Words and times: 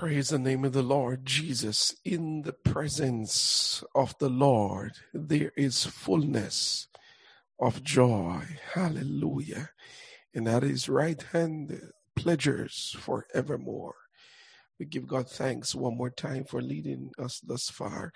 Praise 0.00 0.30
the 0.30 0.38
name 0.38 0.64
of 0.64 0.72
the 0.72 0.82
Lord 0.82 1.26
Jesus. 1.26 1.94
In 2.06 2.40
the 2.40 2.54
presence 2.54 3.84
of 3.94 4.16
the 4.16 4.30
Lord, 4.30 4.92
there 5.12 5.52
is 5.58 5.84
fullness 5.84 6.88
of 7.58 7.84
joy. 7.84 8.44
Hallelujah. 8.72 9.68
And 10.34 10.48
at 10.48 10.62
his 10.62 10.88
right 10.88 11.20
hand, 11.20 11.78
pleasures 12.16 12.96
forevermore. 12.98 13.94
We 14.78 14.86
give 14.86 15.06
God 15.06 15.28
thanks 15.28 15.74
one 15.74 15.98
more 15.98 16.08
time 16.08 16.44
for 16.44 16.62
leading 16.62 17.10
us 17.18 17.38
thus 17.40 17.68
far. 17.68 18.10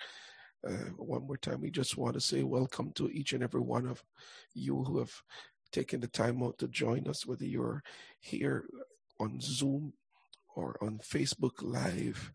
Uh, 0.67 0.89
one 0.97 1.27
more 1.27 1.37
time, 1.37 1.61
we 1.61 1.69
just 1.69 1.97
want 1.97 2.15
to 2.15 2.19
say 2.19 2.41
welcome 2.41 2.93
to 2.93 3.11
each 3.11 3.31
and 3.33 3.43
every 3.43 3.61
one 3.61 3.85
of 3.85 4.03
you 4.55 4.83
who 4.85 4.97
have 4.97 5.13
taken 5.71 5.99
the 5.99 6.07
time 6.07 6.41
out 6.41 6.57
to 6.57 6.67
join 6.67 7.07
us, 7.07 7.27
whether 7.27 7.45
you're 7.45 7.83
here 8.21 8.65
on 9.19 9.39
Zoom 9.39 9.93
or 10.55 10.77
on 10.81 10.99
Facebook 10.99 11.61
Live, 11.61 12.31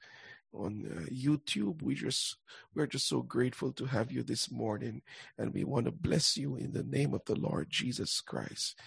on 0.52 0.87
uh, 0.87 1.01
YouTube. 1.10 1.83
We 1.83 1.95
just 1.95 2.37
we're 2.74 2.87
just 2.87 3.09
so 3.09 3.23
grateful 3.23 3.73
to 3.73 3.87
have 3.87 4.12
you 4.12 4.23
this 4.23 4.51
morning, 4.51 5.02
and 5.38 5.52
we 5.52 5.65
want 5.65 5.87
to 5.87 5.93
bless 5.93 6.37
you 6.37 6.56
in 6.56 6.73
the 6.73 6.84
name 6.84 7.15
of 7.15 7.24
the 7.27 7.37
Lord 7.37 7.69
Jesus 7.70 8.20
Christ, 8.20 8.79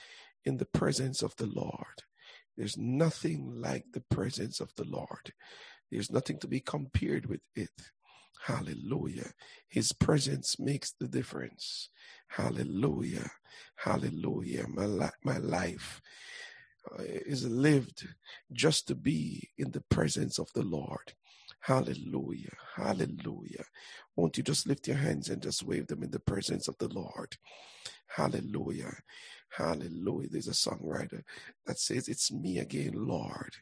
in 0.46 0.58
the 0.58 0.66
presence 0.66 1.22
of 1.22 1.36
the 1.38 1.48
Lord. 1.48 2.04
There's 2.58 2.78
nothing 2.78 3.52
like 3.62 3.86
the 3.94 4.04
presence 4.12 4.60
of 4.60 4.74
the 4.76 4.86
Lord. 4.86 5.34
There's 5.92 6.12
nothing 6.12 6.40
to 6.40 6.48
be 6.48 6.60
compared 6.60 7.26
with 7.28 7.42
it. 7.56 7.72
Hallelujah. 8.46 9.32
His 9.70 9.94
presence 9.94 10.60
makes 10.60 10.94
the 11.00 11.08
difference. 11.08 11.90
Hallelujah. 12.28 13.32
Hallelujah. 13.78 14.66
My, 14.68 14.86
li- 14.86 15.20
my 15.24 15.38
life 15.38 16.02
Uh, 16.92 17.04
is 17.04 17.48
lived 17.48 18.08
just 18.52 18.88
to 18.88 18.96
be 18.96 19.50
in 19.58 19.72
the 19.72 19.82
presence 19.90 20.40
of 20.40 20.52
the 20.54 20.64
Lord. 20.64 21.14
Hallelujah. 21.62 22.56
Hallelujah. 22.76 23.66
Won't 24.16 24.38
you 24.38 24.44
just 24.44 24.68
lift 24.68 24.88
your 24.88 24.98
hands 24.98 25.30
and 25.30 25.42
just 25.42 25.64
wave 25.64 25.88
them 25.88 26.04
in 26.04 26.12
the 26.12 26.20
presence 26.20 26.68
of 26.68 26.78
the 26.80 26.90
Lord? 26.90 27.38
Hallelujah. 28.08 28.94
Hallelujah. 29.50 30.30
There's 30.30 30.48
a 30.48 30.52
songwriter 30.52 31.24
that 31.66 31.80
says, 31.80 32.08
It's 32.10 32.32
me 32.32 32.60
again, 32.60 32.94
Lord. 32.96 33.56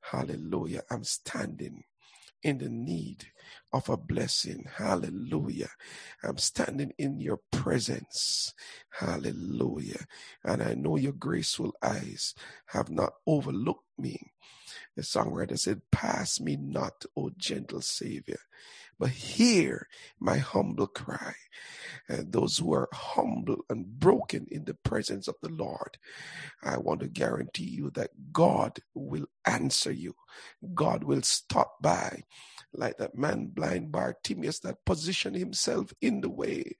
Hallelujah. 0.00 0.82
I'm 0.90 1.04
standing 1.04 1.84
in 2.46 2.58
the 2.58 2.70
need 2.70 3.26
of 3.72 3.88
a 3.90 3.96
blessing. 3.98 4.66
Hallelujah. 4.76 5.70
I'm 6.24 6.38
standing 6.38 6.92
in 6.98 7.20
your 7.20 7.40
presence. 7.52 8.54
Hallelujah. 9.00 10.06
And 10.44 10.62
I 10.62 10.74
know 10.74 10.96
your 10.96 11.12
graceful 11.12 11.74
eyes 11.82 12.34
have 12.68 12.90
not 12.90 13.14
overlooked 13.26 13.86
me. 13.98 14.32
The 14.96 15.02
songwriter 15.02 15.58
said, 15.58 15.82
Pass 15.92 16.40
me 16.40 16.56
not, 16.56 17.04
O 17.16 17.30
gentle 17.36 17.82
Savior, 17.82 18.40
but 18.98 19.10
hear 19.10 19.88
my 20.20 20.38
humble 20.38 20.88
cry. 20.88 21.34
And 22.08 22.32
those 22.32 22.58
who 22.58 22.72
are 22.74 22.88
humble 22.92 23.64
and 23.68 23.86
broken 23.86 24.46
in 24.50 24.64
the 24.64 24.74
presence 24.74 25.28
of 25.28 25.36
the 25.42 25.48
Lord, 25.48 25.98
I 26.62 26.78
want 26.78 27.00
to 27.00 27.08
guarantee 27.08 27.68
you 27.68 27.90
that 27.90 28.10
God 28.32 28.78
will 28.94 29.26
answer 29.46 29.92
you. 29.92 30.14
God 30.74 31.04
will 31.04 31.22
stop 31.22 31.76
by 31.80 32.22
like 32.72 32.98
that 32.98 33.16
man 33.16 33.46
blind 33.46 33.92
Bartimaeus 33.92 34.60
that 34.60 34.84
positioned 34.84 35.36
himself 35.36 35.92
in 36.00 36.20
the 36.20 36.30
way 36.30 36.76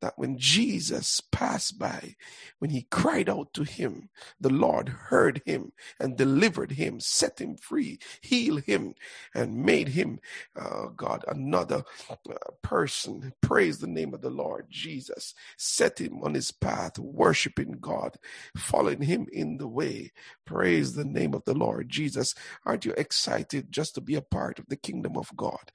that 0.00 0.14
when 0.16 0.38
Jesus 0.38 1.20
passed 1.32 1.78
by, 1.78 2.16
when 2.58 2.70
he 2.70 2.86
cried 2.90 3.28
out 3.28 3.52
to 3.54 3.64
him, 3.64 4.10
the 4.40 4.50
Lord 4.50 4.88
heard 4.88 5.42
him 5.46 5.72
and 5.98 6.16
delivered 6.16 6.72
him, 6.72 7.00
set 7.00 7.40
him 7.40 7.56
free, 7.56 7.98
healed 8.20 8.62
him, 8.62 8.94
and 9.34 9.64
made 9.64 9.88
him, 9.88 10.18
uh, 10.54 10.88
God, 10.94 11.24
another 11.28 11.82
uh, 12.10 12.34
person. 12.62 13.32
Praise 13.40 13.78
the 13.78 13.86
name 13.86 14.14
of 14.16 14.22
the 14.22 14.30
Lord 14.30 14.66
Jesus. 14.70 15.34
Set 15.56 16.00
him 16.00 16.22
on 16.24 16.34
his 16.34 16.50
path, 16.52 16.98
worshiping 16.98 17.78
God, 17.80 18.16
following 18.56 19.02
him 19.02 19.28
in 19.32 19.58
the 19.58 19.68
way. 19.68 20.12
Praise 20.44 20.94
the 20.94 21.04
name 21.04 21.34
of 21.34 21.44
the 21.44 21.54
Lord 21.54 21.88
Jesus. 21.88 22.34
Aren't 22.64 22.84
you 22.86 22.94
excited 22.96 23.70
just 23.70 23.94
to 23.94 24.00
be 24.00 24.16
a 24.16 24.22
part 24.22 24.58
of 24.58 24.66
the 24.68 24.76
kingdom 24.76 25.16
of 25.16 25.30
God? 25.36 25.72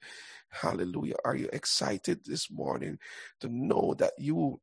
Hallelujah. 0.50 1.16
Are 1.24 1.36
you 1.36 1.48
excited 1.52 2.26
this 2.26 2.50
morning 2.50 2.98
to 3.40 3.48
know 3.48 3.94
that 3.98 4.12
you 4.18 4.60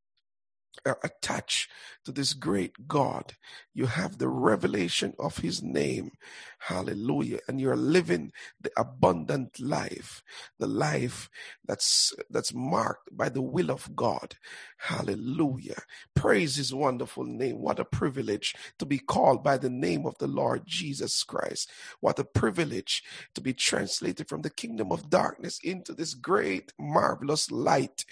are 0.86 1.00
attached 1.04 1.70
to 2.06 2.12
this 2.12 2.34
great 2.34 2.88
God. 2.88 3.34
You 3.74 3.86
have 3.86 4.18
the 4.18 4.28
revelation 4.28 5.14
of 5.20 5.38
his 5.38 5.62
name. 5.62 6.12
Hallelujah. 6.60 7.40
And 7.48 7.60
you're 7.60 7.76
living 7.76 8.32
the 8.62 8.72
abundant 8.78 9.60
life, 9.60 10.24
the 10.58 10.68
life 10.68 11.30
that's, 11.66 12.14
that's 12.30 12.54
marked 12.54 13.16
by 13.16 13.30
the 13.30 13.42
will 13.42 13.72
of 13.72 13.96
God. 13.96 14.36
Hallelujah. 14.78 15.82
Praise 16.16 16.56
his 16.56 16.74
wonderful 16.74 17.26
name. 17.26 17.60
What 17.60 17.80
a 17.80 17.86
privilege 17.86 18.56
to 18.80 18.86
be 18.86 19.00
called 19.00 19.44
by 19.44 19.58
the 19.58 19.70
name 19.70 20.06
of 20.06 20.18
the 20.18 20.28
Lord 20.28 20.64
Jesus 20.66 21.24
Christ. 21.24 21.70
What 22.00 22.20
a 22.20 22.24
privilege 22.24 23.04
to 23.36 23.42
be 23.42 23.54
translated 23.54 24.28
from 24.28 24.42
the 24.42 24.50
kingdom 24.50 24.92
of 24.92 25.10
darkness 25.10 25.60
into 25.64 25.94
this 25.94 26.14
great, 26.14 26.74
marvelous 26.80 27.52
light, 27.52 28.06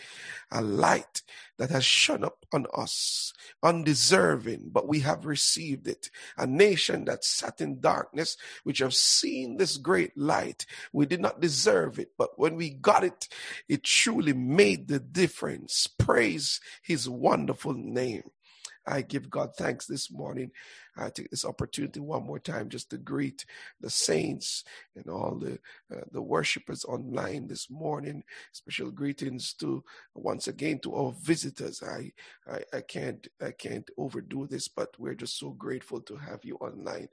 a 0.52 0.62
light 0.62 1.22
that 1.58 1.70
has 1.70 1.84
shone 1.86 2.24
up 2.24 2.46
on 2.54 2.66
us, 2.76 3.34
undeserving, 3.64 4.70
but 4.72 4.88
we 4.88 5.00
have 5.02 5.26
received 5.26 5.88
it. 5.88 6.10
A 6.38 6.48
nation 6.48 7.06
that 7.06 7.24
sat 7.24 7.62
in 7.62 7.80
darkness, 7.80 8.38
which 8.64 8.80
have 8.80 8.94
seen 8.94 9.58
this 9.58 9.78
great 9.78 10.18
light. 10.18 10.66
We 10.94 11.06
did 11.06 11.22
not 11.22 11.42
deserve 11.42 12.00
it, 12.00 12.12
but 12.18 12.38
when 12.38 12.56
we 12.56 12.70
got 12.70 13.04
it, 13.04 13.28
it 13.68 13.84
truly 13.84 14.34
made 14.34 14.88
the 14.88 15.00
difference. 15.00 15.88
Praise 15.88 16.60
his 16.82 17.10
wonderful 17.10 17.74
name. 17.74 18.24
I 18.86 19.02
give 19.02 19.30
God 19.30 19.56
thanks 19.56 19.86
this 19.86 20.10
morning. 20.10 20.52
I 20.98 21.10
take 21.10 21.30
this 21.30 21.46
opportunity 21.46 22.00
one 22.00 22.26
more 22.26 22.40
time 22.40 22.70
just 22.70 22.90
to 22.90 22.98
greet 22.98 23.46
the 23.80 23.90
saints 23.90 24.64
and 24.96 25.08
all 25.08 25.36
the 25.36 25.60
uh, 25.94 26.06
the 26.12 26.22
worshipers 26.22 26.86
online 26.86 27.48
this 27.48 27.70
morning. 27.70 28.24
Special 28.52 28.92
greetings 28.92 29.54
to 29.54 29.84
once 30.16 30.48
again 30.48 30.80
to 30.80 30.96
our 30.96 31.14
visitors. 31.22 31.84
I, 31.84 32.12
I 32.52 32.78
I 32.78 32.82
can't 32.82 33.28
I 33.42 33.52
can't 33.52 33.90
overdo 33.98 34.48
this, 34.48 34.68
but 34.68 34.90
we're 35.00 35.16
just 35.16 35.38
so 35.38 35.52
grateful 35.52 36.02
to 36.02 36.16
have 36.16 36.44
you 36.44 36.56
online, 36.56 37.10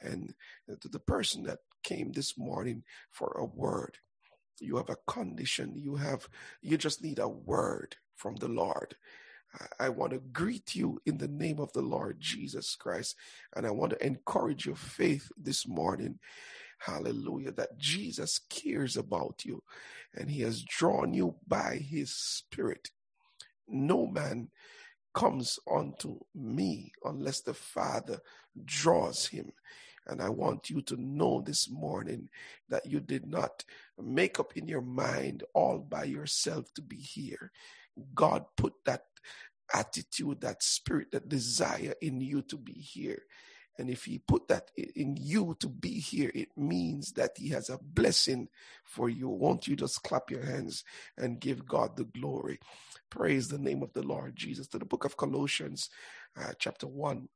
and 0.00 0.34
to 0.80 0.88
the 0.88 1.00
person 1.00 1.42
that 1.44 1.58
came 1.82 2.12
this 2.12 2.38
morning 2.38 2.82
for 3.10 3.36
a 3.38 3.44
word. 3.44 3.98
You 4.60 4.76
have 4.76 4.90
a 4.90 4.96
condition. 5.06 5.72
You 5.76 5.96
have 5.96 6.28
you 6.62 6.78
just 6.78 7.02
need 7.02 7.18
a 7.18 7.28
word 7.28 7.96
from 8.16 8.36
the 8.36 8.48
Lord 8.48 8.96
I 9.78 9.88
want 9.88 10.12
to 10.12 10.18
greet 10.18 10.74
you 10.74 11.00
in 11.06 11.18
the 11.18 11.28
name 11.28 11.58
of 11.60 11.72
the 11.72 11.82
Lord 11.82 12.20
Jesus 12.20 12.74
Christ. 12.74 13.16
And 13.54 13.66
I 13.66 13.70
want 13.70 13.90
to 13.90 14.06
encourage 14.06 14.66
your 14.66 14.76
faith 14.76 15.30
this 15.36 15.66
morning. 15.66 16.18
Hallelujah. 16.78 17.52
That 17.52 17.78
Jesus 17.78 18.40
cares 18.50 18.96
about 18.96 19.44
you 19.44 19.62
and 20.14 20.30
he 20.30 20.42
has 20.42 20.62
drawn 20.62 21.14
you 21.14 21.36
by 21.46 21.76
his 21.76 22.14
spirit. 22.14 22.90
No 23.68 24.06
man 24.06 24.48
comes 25.14 25.58
unto 25.70 26.18
me 26.34 26.92
unless 27.04 27.40
the 27.40 27.54
Father 27.54 28.18
draws 28.64 29.26
him. 29.26 29.52
And 30.06 30.20
I 30.20 30.28
want 30.28 30.68
you 30.68 30.82
to 30.82 30.96
know 31.00 31.40
this 31.40 31.70
morning 31.70 32.28
that 32.68 32.84
you 32.84 33.00
did 33.00 33.26
not 33.26 33.64
make 33.98 34.38
up 34.38 34.56
in 34.56 34.68
your 34.68 34.82
mind 34.82 35.44
all 35.54 35.78
by 35.78 36.04
yourself 36.04 36.66
to 36.74 36.82
be 36.82 36.96
here. 36.96 37.52
God 38.14 38.44
put 38.56 38.74
that 38.84 39.04
attitude, 39.72 40.40
that 40.40 40.62
spirit, 40.62 41.12
that 41.12 41.28
desire 41.28 41.94
in 42.00 42.20
you 42.20 42.42
to 42.42 42.56
be 42.56 42.72
here. 42.72 43.22
And 43.78 43.90
if 43.90 44.04
he 44.04 44.18
put 44.18 44.48
that 44.48 44.70
in 44.76 45.16
you 45.16 45.56
to 45.60 45.68
be 45.68 45.98
here, 45.98 46.30
it 46.34 46.48
means 46.56 47.12
that 47.12 47.32
he 47.36 47.48
has 47.50 47.70
a 47.70 47.78
blessing 47.82 48.48
for 48.84 49.08
you. 49.08 49.28
Won't 49.28 49.66
you 49.66 49.74
just 49.74 50.02
clap 50.04 50.30
your 50.30 50.44
hands 50.44 50.84
and 51.18 51.40
give 51.40 51.66
God 51.66 51.96
the 51.96 52.04
glory? 52.04 52.60
Praise 53.10 53.48
the 53.48 53.58
name 53.58 53.82
of 53.82 53.92
the 53.92 54.02
Lord 54.02 54.36
Jesus. 54.36 54.68
To 54.68 54.78
the 54.78 54.84
book 54.84 55.04
of 55.04 55.16
Colossians, 55.16 55.90
uh, 56.40 56.52
chapter 56.58 56.86
1. 56.86 57.28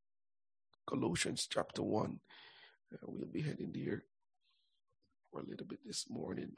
Colossians, 0.87 1.49
chapter 1.51 1.83
1. 1.83 2.21
Uh, 2.93 2.97
we'll 3.07 3.29
be 3.29 3.43
heading 3.43 3.73
there 3.75 4.05
for 5.33 5.41
a 5.41 5.47
little 5.47 5.67
bit 5.67 5.81
this 5.85 6.07
morning. 6.09 6.53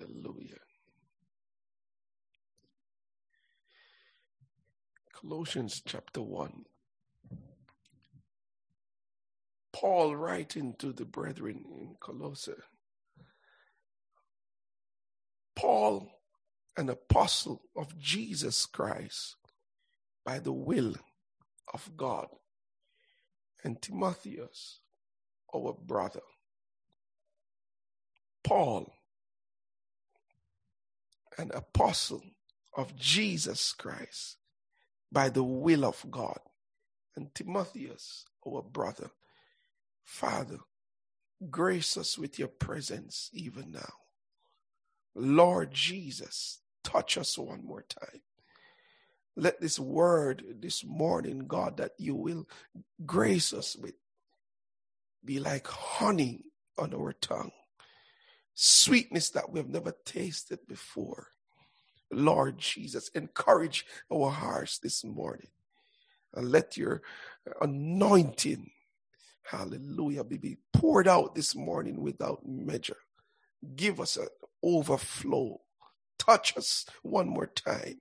Hallelujah. 0.00 0.56
Colossians 5.12 5.82
chapter 5.84 6.22
1. 6.22 6.64
Paul 9.72 10.16
writing 10.16 10.74
to 10.78 10.92
the 10.92 11.04
brethren 11.04 11.64
in 11.70 11.96
Colossae. 12.00 12.52
Paul, 15.54 16.10
an 16.78 16.88
apostle 16.88 17.60
of 17.76 17.98
Jesus 17.98 18.64
Christ, 18.64 19.36
by 20.24 20.38
the 20.38 20.52
will 20.52 20.94
of 21.74 21.90
God. 21.96 22.28
And 23.62 23.82
Timotheus, 23.82 24.80
our 25.54 25.76
brother, 25.84 26.22
Paul, 28.42 28.94
an 31.38 31.50
apostle 31.54 32.22
of 32.76 32.96
Jesus 32.96 33.72
Christ 33.72 34.36
by 35.10 35.28
the 35.28 35.44
will 35.44 35.84
of 35.84 36.04
God. 36.10 36.40
And 37.16 37.34
Timotheus, 37.34 38.24
our 38.46 38.62
brother, 38.62 39.10
Father, 40.04 40.58
grace 41.50 41.96
us 41.96 42.18
with 42.18 42.38
your 42.38 42.48
presence 42.48 43.30
even 43.32 43.72
now. 43.72 43.92
Lord 45.14 45.72
Jesus, 45.72 46.60
touch 46.84 47.18
us 47.18 47.36
one 47.36 47.64
more 47.64 47.82
time. 47.82 48.20
Let 49.36 49.60
this 49.60 49.78
word 49.78 50.44
this 50.60 50.84
morning, 50.84 51.46
God, 51.46 51.78
that 51.78 51.92
you 51.98 52.14
will 52.14 52.46
grace 53.04 53.52
us 53.52 53.76
with 53.76 53.94
be 55.24 55.38
like 55.38 55.66
honey 55.66 56.44
on 56.78 56.94
our 56.94 57.12
tongue, 57.12 57.52
sweetness 58.54 59.30
that 59.30 59.50
we 59.50 59.58
have 59.58 59.68
never 59.68 59.94
tasted 60.04 60.58
before. 60.68 61.28
Lord 62.12 62.58
Jesus, 62.58 63.08
encourage 63.14 63.86
our 64.12 64.30
hearts 64.30 64.78
this 64.78 65.04
morning. 65.04 65.48
And 66.34 66.50
let 66.50 66.76
your 66.76 67.02
anointing, 67.60 68.70
hallelujah, 69.42 70.24
be 70.24 70.58
poured 70.72 71.08
out 71.08 71.34
this 71.34 71.54
morning 71.54 72.00
without 72.00 72.46
measure. 72.46 72.98
Give 73.76 74.00
us 74.00 74.16
an 74.16 74.28
overflow. 74.62 75.60
Touch 76.18 76.56
us 76.56 76.86
one 77.02 77.28
more 77.28 77.46
time 77.46 78.00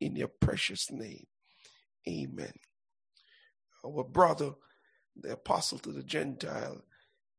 in 0.00 0.16
your 0.16 0.28
precious 0.28 0.90
name. 0.90 1.26
Amen. 2.08 2.52
Our 3.84 4.04
brother, 4.04 4.52
the 5.16 5.32
apostle 5.32 5.78
to 5.80 5.92
the 5.92 6.02
Gentile, 6.02 6.82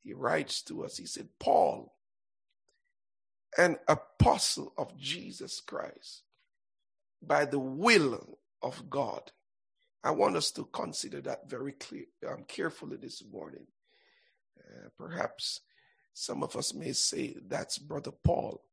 he 0.04 0.14
writes 0.14 0.62
to 0.64 0.84
us, 0.84 0.98
he 0.98 1.06
said, 1.06 1.28
Paul, 1.40 1.94
an 3.58 3.78
apostle 3.88 4.74
of 4.78 4.98
Jesus 4.98 5.62
Christ 5.62 6.24
by 7.22 7.46
the 7.46 7.60
will 7.60 8.40
of 8.62 8.90
God. 8.90 9.32
I 10.04 10.12
want 10.12 10.36
us 10.36 10.52
to 10.52 10.66
consider 10.72 11.22
that 11.22 11.50
very 11.50 11.74
clear, 11.74 12.06
um, 12.28 12.44
carefully 12.48 12.98
this 12.98 13.24
morning. 13.32 13.68
Uh, 14.60 14.90
perhaps 14.98 15.62
some 16.14 16.44
of 16.44 16.56
us 16.56 16.74
may 16.74 16.94
say 16.94 17.36
that's 17.48 17.78
Brother 17.78 18.12
Paul. 18.24 18.64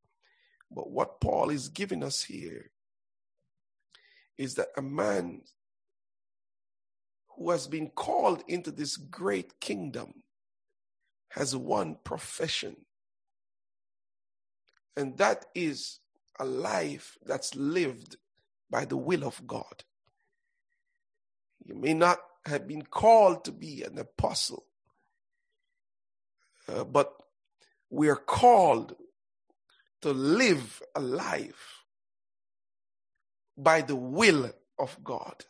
But 0.71 0.91
what 0.91 1.21
Paul 1.21 1.51
is 1.51 1.69
giving 1.69 2.03
us 2.03 2.23
here 2.23 2.71
is 4.37 4.55
that 4.55 4.69
a 4.77 4.83
man 4.83 5.43
who 7.37 7.51
has 7.51 7.67
been 7.67 7.91
called 7.91 8.43
into 8.49 8.71
this 8.71 8.97
great 8.97 9.61
kingdom 9.61 10.23
has 11.31 11.55
one 11.55 11.97
profession 12.05 12.77
and 14.99 15.17
that 15.19 15.45
is 15.55 16.00
a 16.41 16.45
life 16.45 17.17
that's 17.25 17.55
lived 17.55 18.17
by 18.69 18.85
the 18.85 18.97
will 18.97 19.23
of 19.23 19.47
God. 19.47 19.85
You 21.65 21.77
may 21.77 21.95
not 21.95 22.19
have 22.45 22.67
been 22.67 22.83
called 22.83 23.45
to 23.45 23.53
be 23.53 23.85
an 23.85 23.97
apostle, 23.97 24.65
uh, 26.69 26.83
but 26.83 27.15
we 27.91 28.09
are 28.09 28.17
called 28.17 28.97
to 30.03 30.11
live 30.11 30.83
a 30.97 31.00
life 31.00 31.85
by 33.56 33.83
the 33.83 33.97
will 33.97 34.50
of 34.81 34.99
God. 35.05 35.45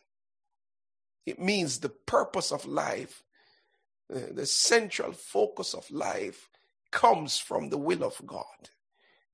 It 1.24 1.40
means 1.40 1.80
the 1.80 1.88
purpose 1.88 2.52
of 2.52 2.66
life, 2.66 3.24
uh, 4.14 4.18
the 4.30 4.44
central 4.44 5.12
focus 5.12 5.72
of 5.72 5.90
life 5.90 6.50
comes 6.90 7.38
from 7.38 7.70
the 7.70 7.78
will 7.78 8.04
of 8.04 8.20
God 8.26 8.68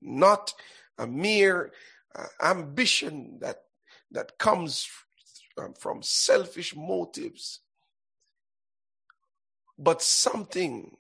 not 0.05 0.53
a 0.99 1.07
mere 1.07 1.73
uh, 2.15 2.27
ambition 2.43 3.39
that 3.41 3.63
that 4.11 4.39
comes 4.39 4.89
from, 5.55 5.75
from 5.75 6.03
selfish 6.03 6.77
motives, 6.77 7.61
but 9.79 10.03
something, 10.03 10.97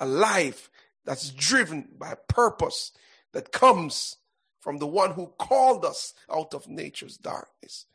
a 0.00 0.06
life 0.06 0.70
that's 1.04 1.30
driven 1.30 1.88
by 1.96 2.14
purpose 2.28 2.92
that 3.32 3.52
comes 3.52 4.16
from 4.60 4.78
the 4.78 4.86
one 4.86 5.12
who 5.12 5.32
called 5.38 5.84
us 5.84 6.14
out 6.32 6.52
of 6.54 6.68
nature's 6.68 7.16
darkness. 7.16 7.86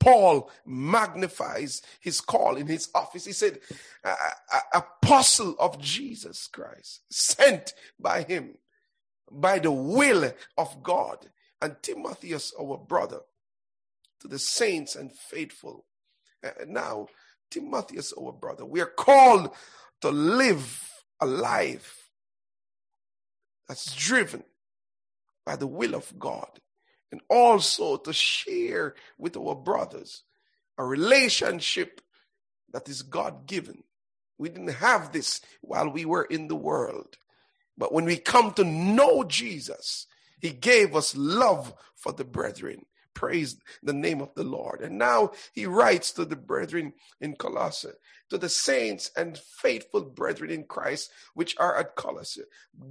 Paul 0.00 0.50
magnifies 0.64 1.82
his 2.00 2.20
call 2.20 2.56
in 2.56 2.66
his 2.66 2.88
office. 2.94 3.24
He 3.24 3.32
said, 3.32 3.58
Apostle 4.72 5.56
of 5.58 5.80
Jesus 5.80 6.46
Christ, 6.46 7.02
sent 7.10 7.74
by 7.98 8.22
him 8.22 8.54
by 9.30 9.58
the 9.58 9.72
will 9.72 10.32
of 10.56 10.82
God. 10.82 11.28
And 11.60 11.76
Timotheus, 11.82 12.52
our 12.60 12.78
brother, 12.78 13.20
to 14.20 14.28
the 14.28 14.38
saints 14.38 14.94
and 14.94 15.12
faithful. 15.12 15.84
Now, 16.66 17.08
Timotheus, 17.50 18.12
our 18.12 18.32
brother, 18.32 18.64
we 18.64 18.80
are 18.80 18.86
called 18.86 19.50
to 20.02 20.10
live 20.10 20.90
a 21.20 21.26
life 21.26 22.10
that's 23.66 23.94
driven 23.94 24.44
by 25.44 25.56
the 25.56 25.66
will 25.66 25.94
of 25.94 26.18
God 26.18 26.60
and 27.10 27.20
also 27.28 27.96
to 27.96 28.12
share 28.12 28.94
with 29.18 29.36
our 29.36 29.54
brothers 29.54 30.22
a 30.76 30.84
relationship 30.84 32.00
that 32.72 32.88
is 32.88 33.02
God 33.02 33.46
given. 33.46 33.82
We 34.36 34.48
didn't 34.50 34.74
have 34.74 35.12
this 35.12 35.40
while 35.60 35.90
we 35.90 36.04
were 36.04 36.24
in 36.24 36.48
the 36.48 36.56
world. 36.56 37.16
But 37.78 37.92
when 37.92 38.04
we 38.04 38.16
come 38.16 38.52
to 38.54 38.64
know 38.64 39.22
Jesus, 39.24 40.06
he 40.40 40.50
gave 40.50 40.94
us 40.94 41.16
love 41.16 41.72
for 41.94 42.12
the 42.12 42.24
brethren. 42.24 42.84
Praise 43.14 43.56
the 43.82 43.92
name 43.92 44.20
of 44.20 44.34
the 44.34 44.44
Lord. 44.44 44.80
And 44.80 44.98
now 44.98 45.32
he 45.52 45.66
writes 45.66 46.12
to 46.12 46.24
the 46.24 46.36
brethren 46.36 46.92
in 47.20 47.34
Colossae, 47.34 47.88
to 48.30 48.38
the 48.38 48.48
saints 48.48 49.10
and 49.16 49.38
faithful 49.38 50.02
brethren 50.02 50.50
in 50.50 50.64
Christ, 50.64 51.10
which 51.34 51.56
are 51.58 51.76
at 51.76 51.96
Colossae. 51.96 52.42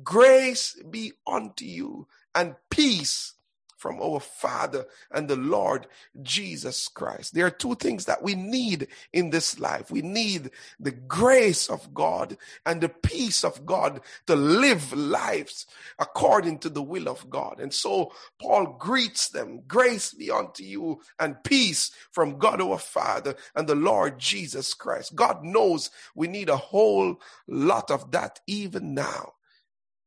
Grace 0.03 0.75
be 0.89 1.13
unto 1.25 1.63
you 1.63 2.07
and 2.33 2.55
peace 2.69 3.33
from 3.77 4.01
our 4.01 4.19
Father 4.19 4.85
and 5.11 5.27
the 5.27 5.35
Lord 5.35 5.87
Jesus 6.21 6.87
Christ. 6.87 7.33
There 7.33 7.45
are 7.45 7.51
two 7.51 7.75
things 7.75 8.05
that 8.05 8.23
we 8.23 8.35
need 8.35 8.87
in 9.13 9.29
this 9.29 9.59
life. 9.59 9.91
We 9.91 10.01
need 10.01 10.49
the 10.79 10.91
grace 10.91 11.69
of 11.69 11.93
God 11.93 12.37
and 12.65 12.81
the 12.81 12.89
peace 12.89 13.43
of 13.43 13.65
God 13.65 14.01
to 14.25 14.35
live 14.35 14.91
lives 14.93 15.67
according 15.99 16.59
to 16.59 16.69
the 16.69 16.81
will 16.81 17.07
of 17.07 17.29
God. 17.29 17.59
And 17.59 17.73
so 17.73 18.11
Paul 18.41 18.75
greets 18.79 19.29
them, 19.29 19.61
grace 19.67 20.13
be 20.13 20.31
unto 20.31 20.63
you 20.63 21.01
and 21.19 21.43
peace 21.43 21.91
from 22.11 22.39
God 22.39 22.61
our 22.61 22.79
Father 22.79 23.35
and 23.55 23.67
the 23.67 23.75
Lord 23.75 24.17
Jesus 24.17 24.73
Christ. 24.73 25.15
God 25.15 25.43
knows 25.43 25.91
we 26.15 26.27
need 26.27 26.49
a 26.49 26.57
whole 26.57 27.21
lot 27.47 27.91
of 27.91 28.11
that 28.11 28.39
even 28.47 28.95
now. 28.95 29.33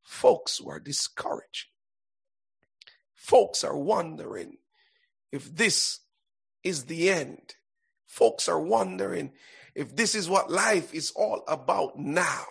Folks 0.02 0.60
were 0.60 0.80
discouraged 0.80 1.69
Folks 3.20 3.64
are 3.64 3.76
wondering 3.76 4.56
if 5.30 5.54
this 5.54 6.00
is 6.64 6.86
the 6.86 7.10
end. 7.10 7.54
Folks 8.06 8.48
are 8.48 8.58
wondering 8.58 9.32
if 9.74 9.94
this 9.94 10.14
is 10.14 10.26
what 10.26 10.50
life 10.50 10.94
is 10.94 11.12
all 11.14 11.44
about 11.46 11.98
now. 11.98 12.44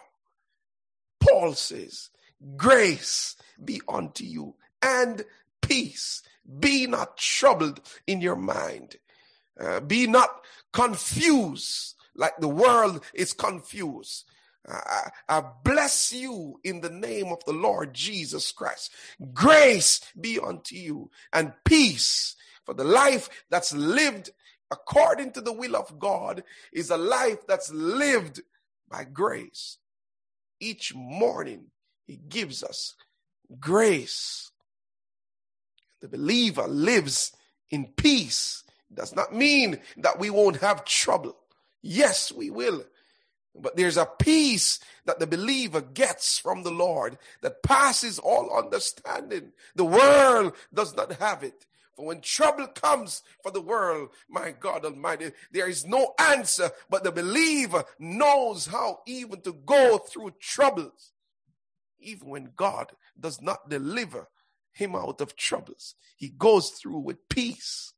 Paul 1.20 1.54
says, 1.54 2.12
Grace 2.56 3.36
be 3.62 3.82
unto 3.90 4.24
you 4.24 4.56
and 4.80 5.26
peace. 5.60 6.22
Be 6.60 6.86
not 6.86 7.18
troubled 7.18 7.82
in 8.06 8.22
your 8.22 8.38
mind. 8.38 8.98
Uh, 9.60 9.80
be 9.80 10.06
not 10.06 10.30
confused 10.72 11.96
like 12.16 12.38
the 12.38 12.48
world 12.48 13.04
is 13.16 13.34
confused. 13.34 14.26
I, 14.68 15.10
I, 15.28 15.44
bless 15.64 16.12
you 16.12 16.60
in 16.64 16.82
the 16.82 16.90
name 16.90 17.28
of 17.28 17.44
the 17.46 17.54
Lord 17.54 17.94
Jesus 17.94 18.52
Christ. 18.52 18.92
Grace 19.34 20.02
be 20.20 20.40
unto 20.40 20.76
you 20.76 21.10
and 21.32 21.54
peace. 21.64 22.36
For 22.66 22.74
the 22.74 22.84
life 22.84 23.30
that's 23.50 23.74
lived 23.74 24.32
according 24.70 25.32
to 25.34 25.42
the 25.42 25.54
will 25.54 25.76
of 25.76 25.98
God 25.98 26.44
is 26.74 26.90
a 26.90 26.98
life 26.98 27.48
that's 27.48 27.72
lived 27.72 28.42
by 28.90 29.06
grace. 29.06 29.78
Each 30.60 30.94
morning, 30.94 31.68
He 32.06 32.18
gives 32.18 32.64
us 32.64 32.96
grace. 33.60 34.52
The 36.02 36.10
believer 36.10 36.68
lives 36.68 37.32
in 37.72 37.88
peace. 37.96 38.64
Does 38.94 39.16
not 39.16 39.34
mean 39.34 39.80
that 39.98 40.20
we 40.20 40.30
won't 40.30 40.58
have 40.58 40.86
trouble. 40.86 41.38
Yes, 41.82 42.32
we 42.32 42.50
will. 42.50 42.84
But 43.62 43.76
there's 43.76 43.98
a 43.98 44.06
peace 44.06 44.80
that 45.06 45.20
the 45.20 45.28
believer 45.28 45.82
gets 45.82 46.40
from 46.40 46.64
the 46.64 46.72
Lord 46.72 47.18
that 47.42 47.64
passes 47.64 48.20
all 48.20 48.56
understanding. 48.58 49.52
The 49.76 49.86
world 49.86 50.54
does 50.74 50.96
not 50.96 51.14
have 51.14 51.44
it. 51.44 51.66
For 51.96 52.06
when 52.06 52.22
trouble 52.22 52.68
comes 52.68 53.24
for 53.44 53.52
the 53.52 53.62
world, 53.62 54.10
my 54.30 54.52
God 54.58 54.86
Almighty, 54.86 55.32
there 55.52 55.68
is 55.68 55.86
no 55.86 56.14
answer, 56.18 56.72
but 56.90 57.04
the 57.04 57.12
believer 57.12 57.84
knows 58.00 58.68
how 58.68 59.02
even 59.06 59.42
to 59.42 59.52
go 59.52 59.98
through 59.98 60.36
troubles, 60.40 61.12
even 62.00 62.30
when 62.30 62.52
God 62.56 62.94
does 63.20 63.42
not 63.42 63.70
deliver 63.70 64.30
him 64.72 64.96
out 64.96 65.20
of 65.20 65.36
troubles. 65.36 65.96
He 66.16 66.30
goes 66.30 66.70
through 66.70 67.00
with 67.00 67.28
peace 67.28 67.94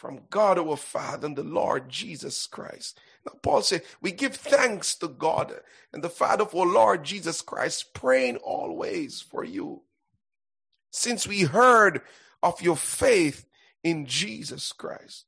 from 0.00 0.22
God 0.30 0.58
our 0.58 0.78
Father 0.78 1.26
and 1.26 1.36
the 1.36 1.42
Lord 1.42 1.90
Jesus 1.90 2.46
Christ. 2.46 2.98
Now, 3.26 3.34
Paul 3.42 3.60
said, 3.60 3.82
We 4.00 4.12
give 4.12 4.34
thanks 4.34 4.94
to 4.94 5.08
God 5.08 5.52
and 5.92 6.02
the 6.02 6.08
Father 6.08 6.44
of 6.44 6.54
our 6.54 6.64
Lord 6.64 7.04
Jesus 7.04 7.42
Christ, 7.42 7.92
praying 7.92 8.36
always 8.36 9.20
for 9.20 9.44
you. 9.44 9.82
Since 10.90 11.28
we 11.28 11.42
heard 11.42 12.00
of 12.42 12.62
your 12.62 12.78
faith 12.78 13.44
in 13.84 14.06
Jesus 14.06 14.72
Christ 14.72 15.26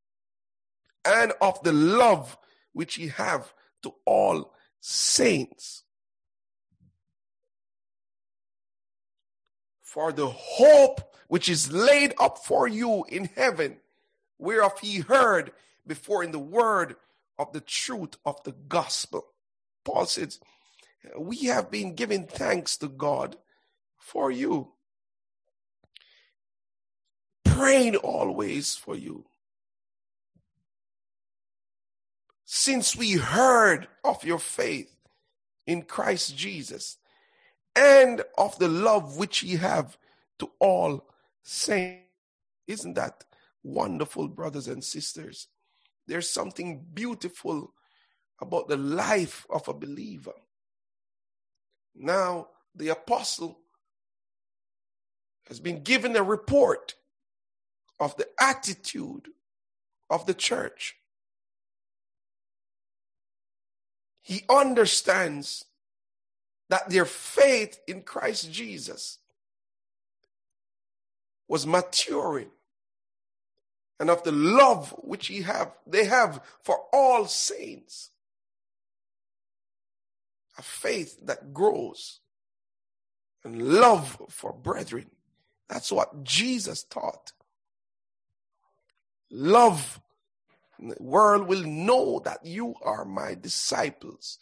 and 1.04 1.34
of 1.42 1.62
the 1.62 1.72
love 1.72 2.38
which 2.72 2.96
ye 2.96 3.08
have 3.08 3.52
to 3.82 3.92
all 4.06 4.54
saints. 4.80 5.82
For 9.82 10.12
the 10.12 10.28
hope 10.28 11.14
which 11.28 11.50
is 11.50 11.70
laid 11.70 12.14
up 12.18 12.38
for 12.38 12.66
you 12.66 13.04
in 13.10 13.28
heaven 13.36 13.76
whereof 14.38 14.78
he 14.80 15.00
heard 15.00 15.52
before 15.86 16.22
in 16.22 16.32
the 16.32 16.38
word 16.38 16.96
of 17.38 17.52
the 17.52 17.60
truth 17.60 18.16
of 18.24 18.42
the 18.44 18.52
gospel. 18.68 19.26
Paul 19.84 20.06
says, 20.06 20.38
We 21.18 21.44
have 21.44 21.70
been 21.70 21.94
giving 21.94 22.26
thanks 22.26 22.76
to 22.78 22.88
God 22.88 23.36
for 23.98 24.30
you, 24.30 24.72
praying 27.44 27.96
always 27.96 28.74
for 28.74 28.96
you. 28.96 29.24
Since 32.44 32.94
we 32.94 33.12
heard 33.12 33.88
of 34.04 34.24
your 34.24 34.38
faith 34.38 34.94
in 35.66 35.82
Christ 35.82 36.36
Jesus 36.36 36.98
and 37.74 38.22
of 38.36 38.58
the 38.58 38.68
love 38.68 39.16
which 39.16 39.42
ye 39.42 39.56
have 39.56 39.96
to 40.38 40.50
all 40.58 41.08
saints. 41.42 42.02
Isn't 42.66 42.94
that 42.94 43.24
wonderful, 43.62 44.28
brothers 44.28 44.68
and 44.68 44.82
sisters. 44.82 45.48
There's 46.06 46.28
something 46.28 46.84
beautiful 46.92 47.72
about 48.40 48.68
the 48.68 48.76
life 48.76 49.46
of 49.50 49.68
a 49.68 49.74
believer. 49.74 50.34
Now, 51.94 52.48
the 52.74 52.88
apostle 52.88 53.58
has 55.48 55.60
been 55.60 55.82
given 55.82 56.16
a 56.16 56.22
report 56.22 56.94
of 58.00 58.16
the 58.16 58.28
attitude 58.40 59.28
of 60.10 60.26
the 60.26 60.34
church. 60.34 60.96
He 64.22 64.44
understands 64.48 65.64
that 66.68 66.88
their 66.88 67.04
faith 67.04 67.80
in 67.86 68.02
Christ 68.02 68.50
Jesus 68.50 69.18
was 71.48 71.66
maturing 71.66 72.50
and 74.02 74.10
of 74.10 74.24
the 74.24 74.32
love 74.32 74.90
which 74.98 75.28
he 75.28 75.42
have 75.42 75.70
they 75.86 76.06
have 76.06 76.40
for 76.60 76.76
all 76.92 77.24
saints. 77.26 78.10
A 80.58 80.62
faith 80.62 81.24
that 81.24 81.54
grows 81.54 82.18
and 83.44 83.62
love 83.62 84.20
for 84.28 84.52
brethren. 84.52 85.08
That's 85.68 85.92
what 85.92 86.24
jesus 86.24 86.82
taught. 86.82 87.30
Love. 89.30 90.00
The 90.80 90.96
world 90.98 91.46
will 91.46 91.62
know 91.62 92.20
that 92.24 92.44
you 92.44 92.74
are 92.82 93.04
my 93.04 93.36
disciples 93.36 94.40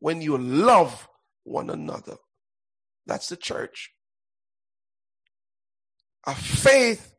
when 0.00 0.20
you 0.20 0.36
love 0.36 1.08
one 1.44 1.70
another. 1.70 2.16
That's 3.06 3.28
the 3.28 3.36
church. 3.36 3.92
A 6.26 6.34
faith 6.34 7.14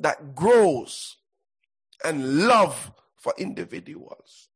that 0.00 0.34
grows 0.34 1.16
and 2.04 2.46
love 2.46 2.92
for 3.16 3.34
individuals. 3.38 4.48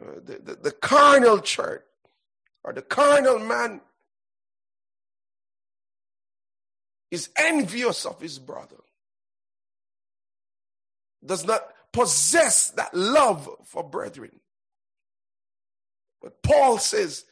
Uh, 0.00 0.20
the, 0.22 0.38
the, 0.42 0.54
the 0.56 0.70
carnal 0.70 1.40
church 1.40 1.84
or 2.62 2.72
the 2.72 2.82
carnal 2.82 3.38
man 3.38 3.80
is 7.10 7.30
envious 7.38 8.04
of 8.04 8.20
his 8.20 8.38
brother, 8.38 8.82
does 11.24 11.46
not 11.46 11.62
possess 11.92 12.70
that 12.70 12.92
love 12.92 13.48
for 13.64 13.82
brethren. 13.82 14.40
But 16.20 16.42
Paul 16.42 16.78
says, 16.78 17.24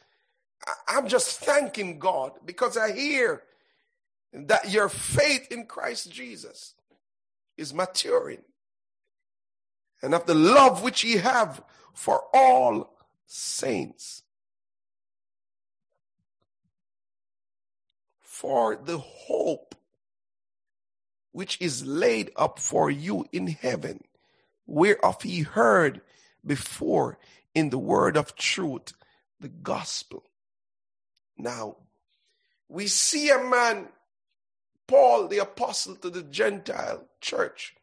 I'm 0.87 1.07
just 1.07 1.39
thanking 1.41 1.99
God 1.99 2.31
because 2.45 2.77
I 2.77 2.93
hear 2.93 3.43
that 4.33 4.71
your 4.71 4.89
faith 4.89 5.51
in 5.51 5.65
Christ 5.65 6.11
Jesus 6.11 6.73
is 7.57 7.73
maturing 7.73 8.41
and 10.01 10.13
of 10.13 10.25
the 10.25 10.35
love 10.35 10.83
which 10.83 11.03
ye 11.03 11.17
have 11.17 11.63
for 11.93 12.23
all 12.33 12.95
saints. 13.25 14.23
For 18.21 18.75
the 18.75 18.99
hope 18.99 19.75
which 21.31 21.57
is 21.59 21.85
laid 21.85 22.31
up 22.35 22.59
for 22.59 22.91
you 22.91 23.25
in 23.31 23.47
heaven, 23.47 24.03
whereof 24.67 25.25
ye 25.25 25.41
heard 25.41 26.01
before 26.45 27.17
in 27.53 27.69
the 27.71 27.79
word 27.79 28.17
of 28.17 28.35
truth, 28.35 28.93
the 29.39 29.49
gospel. 29.49 30.23
Now, 31.37 31.77
we 32.69 32.87
see 32.87 33.29
a 33.29 33.43
man 33.43 33.87
Paul, 34.87 35.27
the 35.27 35.39
apostle 35.39 35.95
to 35.97 36.09
the 36.09 36.23
Gentile 36.23 37.07
church 37.21 37.75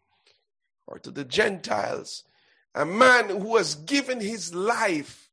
or 0.87 0.99
to 1.01 1.11
the 1.11 1.25
Gentiles, 1.25 2.25
a 2.75 2.85
man 2.85 3.29
who 3.29 3.57
has 3.57 3.75
given 3.75 4.21
his 4.21 4.55
life, 4.55 5.31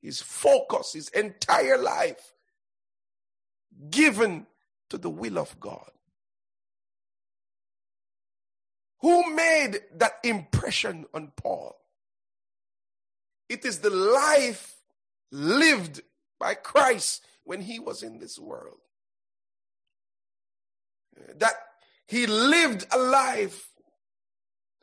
his 0.00 0.20
focus, 0.20 0.92
his 0.92 1.08
entire 1.10 1.78
life, 1.78 2.34
given 3.90 4.46
to 4.90 4.98
the 4.98 5.10
will 5.10 5.38
of 5.38 5.58
God. 5.60 5.90
Who 9.00 9.34
made 9.34 9.80
that 9.96 10.18
impression 10.22 11.06
on 11.12 11.32
Paul? 11.36 11.76
It 13.48 13.64
is 13.64 13.80
the 13.80 13.90
life 13.90 14.76
lived 15.30 16.02
by 16.38 16.54
Christ 16.54 17.24
when 17.44 17.62
he 17.62 17.78
was 17.78 18.02
in 18.02 18.18
this 18.18 18.38
world 18.38 18.78
that 21.36 21.54
he 22.06 22.26
lived 22.26 22.86
a 22.90 22.98
life 22.98 23.68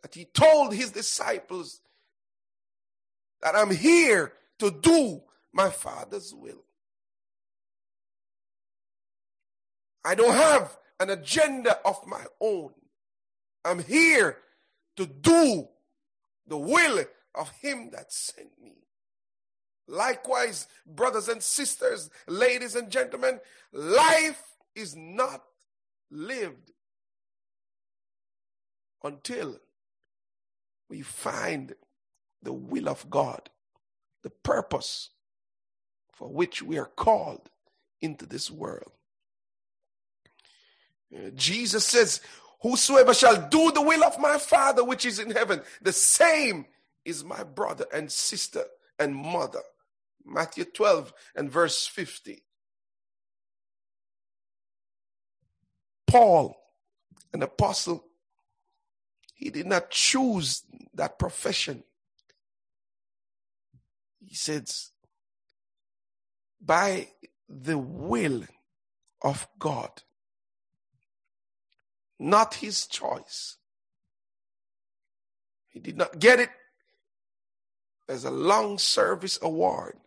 that 0.01 0.15
he 0.15 0.25
told 0.25 0.73
his 0.73 0.91
disciples 0.91 1.81
that 3.41 3.55
I'm 3.55 3.71
here 3.71 4.33
to 4.59 4.71
do 4.71 5.21
my 5.53 5.69
father's 5.69 6.33
will. 6.33 6.63
I 10.03 10.15
don't 10.15 10.35
have 10.35 10.77
an 10.99 11.09
agenda 11.09 11.79
of 11.85 12.05
my 12.07 12.23
own. 12.39 12.71
I'm 13.65 13.79
here 13.79 14.37
to 14.97 15.05
do 15.05 15.67
the 16.47 16.57
will 16.57 17.03
of 17.35 17.49
him 17.61 17.91
that 17.91 18.11
sent 18.11 18.49
me. 18.61 18.75
Likewise, 19.87 20.67
brothers 20.85 21.27
and 21.27 21.41
sisters, 21.41 22.09
ladies 22.27 22.75
and 22.75 22.89
gentlemen, 22.89 23.39
life 23.71 24.43
is 24.75 24.95
not 24.95 25.43
lived 26.11 26.71
until 29.03 29.59
we 30.89 31.01
find 31.01 31.75
the 32.41 32.53
will 32.53 32.89
of 32.89 33.09
God, 33.09 33.49
the 34.23 34.29
purpose 34.29 35.09
for 36.13 36.27
which 36.27 36.61
we 36.61 36.77
are 36.77 36.85
called 36.85 37.49
into 38.01 38.25
this 38.25 38.49
world. 38.51 38.91
Uh, 41.15 41.29
Jesus 41.35 41.85
says, 41.85 42.21
Whosoever 42.61 43.13
shall 43.13 43.47
do 43.47 43.71
the 43.71 43.81
will 43.81 44.03
of 44.03 44.19
my 44.19 44.37
Father 44.37 44.83
which 44.83 45.05
is 45.05 45.19
in 45.19 45.31
heaven, 45.31 45.61
the 45.81 45.93
same 45.93 46.65
is 47.05 47.23
my 47.23 47.43
brother 47.43 47.85
and 47.93 48.11
sister 48.11 48.65
and 48.97 49.15
mother. 49.15 49.61
Matthew 50.25 50.65
12 50.65 51.13
and 51.35 51.49
verse 51.49 51.87
50. 51.87 52.43
Paul, 56.09 56.57
an 57.33 57.43
apostle, 57.43 58.03
he 59.35 59.49
did 59.49 59.67
not 59.67 59.91
choose 59.91 60.63
that 60.93 61.19
profession. 61.19 61.83
He 64.19 64.35
says, 64.35 64.91
by 66.61 67.09
the 67.47 67.77
will 67.77 68.43
of 69.21 69.47
God. 69.57 70.01
not 72.19 72.55
his 72.55 72.85
choice. 72.85 73.57
He 75.69 75.79
did 75.79 75.97
not 75.97 76.19
get 76.19 76.39
it 76.39 76.49
as 78.09 78.25
a 78.25 78.31
long 78.31 78.77
service 78.77 79.39
award, 79.41 79.97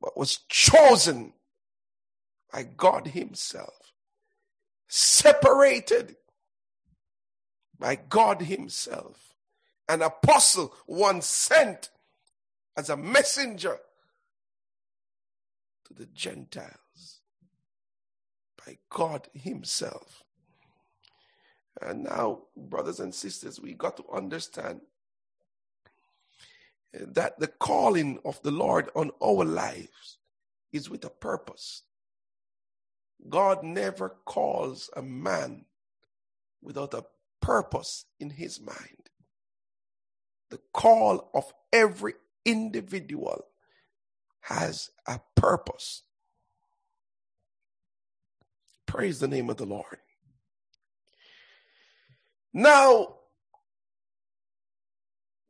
but 0.00 0.16
was 0.16 0.40
chosen 0.48 1.32
by 2.52 2.64
God 2.64 3.08
Himself, 3.08 3.85
separated 4.88 6.16
by 7.78 7.96
God 7.96 8.42
Himself, 8.42 9.34
an 9.88 10.02
apostle, 10.02 10.74
one 10.86 11.22
sent 11.22 11.90
as 12.76 12.90
a 12.90 12.96
messenger 12.96 13.78
to 15.84 15.94
the 15.94 16.06
Gentiles 16.06 17.20
by 18.64 18.78
God 18.90 19.28
Himself. 19.34 20.24
And 21.80 22.04
now, 22.04 22.42
brothers 22.56 23.00
and 23.00 23.14
sisters, 23.14 23.60
we 23.60 23.74
got 23.74 23.96
to 23.98 24.04
understand 24.12 24.80
that 26.92 27.38
the 27.38 27.48
calling 27.48 28.18
of 28.24 28.40
the 28.42 28.50
Lord 28.50 28.88
on 28.94 29.10
our 29.22 29.44
lives 29.44 30.18
is 30.72 30.88
with 30.88 31.04
a 31.04 31.10
purpose. 31.10 31.82
God 33.28 33.62
never 33.62 34.10
calls 34.24 34.90
a 34.96 35.02
man 35.02 35.64
without 36.62 36.94
a 36.94 37.04
purpose 37.40 38.04
in 38.20 38.30
his 38.30 38.60
mind. 38.60 39.10
The 40.50 40.60
call 40.72 41.30
of 41.34 41.52
every 41.72 42.14
individual 42.44 43.46
has 44.40 44.90
a 45.06 45.20
purpose. 45.34 46.02
Praise 48.86 49.18
the 49.18 49.28
name 49.28 49.50
of 49.50 49.56
the 49.56 49.66
Lord. 49.66 49.98
Now, 52.52 53.16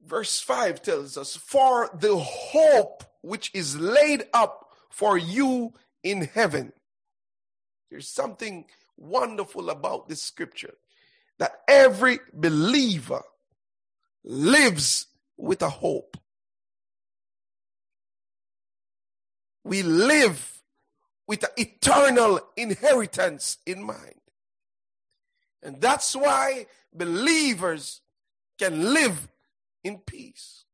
verse 0.05 0.41
5 0.41 0.83
tells 0.83 1.17
us, 1.17 1.37
For 1.37 1.91
the 1.95 2.17
hope 2.17 3.05
which 3.21 3.51
is 3.55 3.79
laid 3.79 4.25
up 4.33 4.67
for 4.91 5.19
you 5.19 5.75
in 6.03 6.23
heaven. 6.23 6.73
There's 7.91 8.09
something 8.09 8.67
wonderful 8.97 9.71
about 9.71 10.09
this 10.09 10.23
scripture 10.23 10.75
that 11.39 11.53
every 11.69 12.19
believer 12.33 13.23
lives 14.25 15.07
with 15.37 15.63
a 15.63 15.69
hope. 15.69 16.17
We 19.65 19.83
live 19.83 20.63
with 21.27 21.43
an 21.43 21.51
eternal 21.57 22.41
inheritance 22.57 23.59
in 23.67 23.83
mind. 23.83 24.21
And 25.63 25.81
that's 25.81 26.15
why 26.15 26.67
believers 26.95 28.01
can 28.59 28.95
live 28.95 29.29
in 29.83 29.99
peace. 29.99 30.65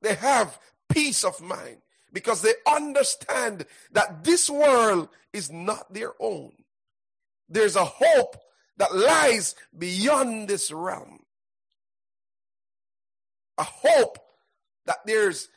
They 0.00 0.14
have 0.14 0.58
peace 0.88 1.24
of 1.24 1.40
mind 1.40 1.81
because 2.12 2.42
they 2.42 2.54
understand 2.66 3.66
that 3.92 4.24
this 4.24 4.50
world 4.50 5.08
is 5.32 5.50
not 5.50 5.92
their 5.92 6.12
own. 6.20 6.52
There's 7.48 7.76
a 7.76 7.84
hope 7.84 8.36
that 8.76 8.94
lies 8.94 9.54
beyond 9.76 10.48
this 10.48 10.70
realm. 10.70 11.20
A 13.58 13.64
hope 13.64 14.18
that 14.86 14.98
there's 15.06 15.48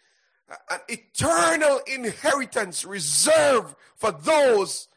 an 0.70 0.80
eternal 0.88 1.80
inheritance 1.88 2.86
reserved 2.86 3.76
for 3.96 4.12
those 4.12 4.88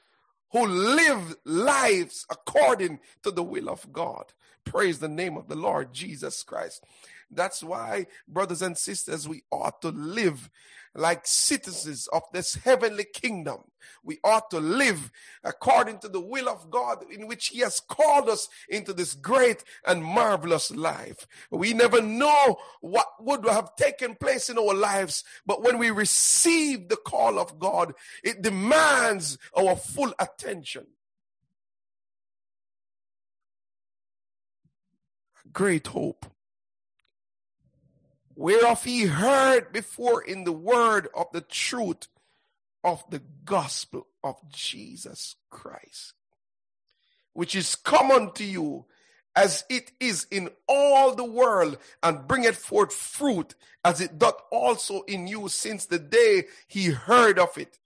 who 0.53 0.67
live 0.67 1.37
lives 1.45 2.27
according 2.31 3.01
to 3.23 3.31
the 3.31 3.43
will 3.43 3.69
of 3.69 3.93
God. 3.93 4.33
Praise 4.65 4.99
the 4.99 5.09
name 5.09 5.37
of 5.37 5.49
the 5.49 5.57
Lord 5.57 5.93
Jesus 5.93 6.43
Christ. 6.43 6.85
That's 7.31 7.63
why, 7.63 8.07
brothers 8.27 8.63
and 8.63 8.77
sisters, 8.77 9.29
we 9.29 9.43
ought 9.51 9.81
to 9.83 9.89
live 9.89 10.51
like 10.95 11.27
citizens 11.27 12.09
of 12.09 12.23
this 12.33 12.55
heavenly 12.55 13.05
kingdom. 13.05 13.59
We 14.03 14.19
ought 14.25 14.51
to 14.51 14.61
live 14.61 15.11
according 15.45 15.99
to 16.01 16.09
the 16.09 16.21
will 16.21 16.49
of 16.49 16.71
God 16.71 17.05
in 17.11 17.27
which 17.27 17.49
He 17.49 17.61
has 17.61 17.81
called 17.81 18.29
us 18.29 18.49
into 18.69 18.93
this 18.93 19.15
great 19.15 19.65
and 19.87 20.05
marvelous 20.05 20.71
life. 20.71 21.27
We 21.51 21.73
never 21.73 22.01
know 22.01 22.59
what 22.81 23.09
would 23.21 23.45
have 23.47 23.77
taken 23.77 24.15
place 24.15 24.49
in 24.49 24.59
our 24.59 24.75
lives, 24.75 25.25
but 25.47 25.63
when 25.63 25.79
we 25.79 25.91
receive 25.91 26.89
the 26.89 26.97
call 26.97 27.39
of 27.39 27.59
God, 27.59 27.95
it 28.23 28.43
demands 28.43 29.39
our 29.57 29.77
full 29.77 30.13
attention. 30.19 30.87
Great 35.53 35.89
hope 35.89 36.27
whereof 38.39 38.85
he 38.85 39.05
heard 39.05 39.73
before 39.73 40.23
in 40.23 40.45
the 40.45 40.53
word 40.53 41.09
of 41.13 41.27
the 41.33 41.41
truth 41.41 42.07
of 42.85 43.03
the 43.11 43.21
gospel 43.45 44.07
of 44.23 44.37
Jesus 44.49 45.35
Christ, 45.51 46.15
which 47.33 47.57
is 47.57 47.75
common 47.75 48.31
to 48.35 48.45
you 48.45 48.85
as 49.35 49.65
it 49.69 49.91
is 49.99 50.29
in 50.31 50.51
all 50.69 51.17
the 51.17 51.25
world, 51.25 51.79
and 52.01 52.29
bringeth 52.29 52.57
forth 52.57 52.93
fruit 52.93 53.57
as 53.85 54.01
it 54.01 54.19
doth 54.21 54.41
also 54.53 55.03
in 55.03 55.27
you 55.27 55.49
since 55.49 55.87
the 55.87 55.99
day 55.99 56.45
he 56.69 56.87
heard 56.87 57.41
of 57.41 57.59
it 57.59 57.81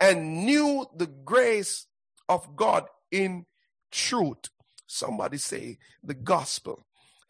and 0.00 0.46
knew 0.46 0.86
the 0.96 1.06
grace 1.06 1.86
of 2.26 2.56
God 2.56 2.86
in 3.10 3.44
truth. 3.90 4.48
Somebody 4.86 5.36
say 5.36 5.76
the 6.02 6.14
gospel. 6.14 6.80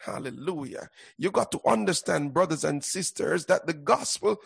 Hallelujah. 0.01 0.89
You 1.19 1.31
got 1.31 1.53
to 1.53 1.61
understand, 1.67 2.33
brothers 2.33 2.65
and 2.65 2.83
sisters, 2.83 3.47
that 3.47 3.67
the 3.67 3.75
gospel 3.75 4.41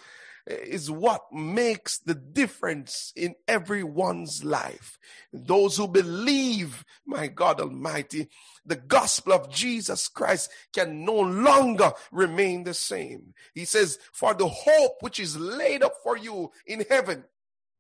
is 0.47 0.91
what 0.91 1.33
makes 1.33 1.99
the 1.99 2.15
difference 2.15 3.13
in 3.17 3.35
everyone's 3.49 4.45
life. 4.45 4.99
Those 5.33 5.77
who 5.77 5.89
believe, 5.89 6.85
my 7.07 7.29
God 7.29 7.61
Almighty, 7.61 8.29
the 8.67 8.77
gospel 8.77 9.33
of 9.33 9.51
Jesus 9.51 10.09
Christ 10.09 10.51
can 10.73 11.05
no 11.05 11.21
longer 11.21 11.93
remain 12.11 12.65
the 12.65 12.75
same. 12.75 13.33
He 13.55 13.65
says, 13.65 13.99
For 14.13 14.35
the 14.35 14.49
hope 14.49 15.03
which 15.03 15.21
is 15.21 15.37
laid 15.37 15.83
up 15.83 15.95
for 16.03 16.17
you 16.17 16.51
in 16.67 16.85
heaven 16.91 17.25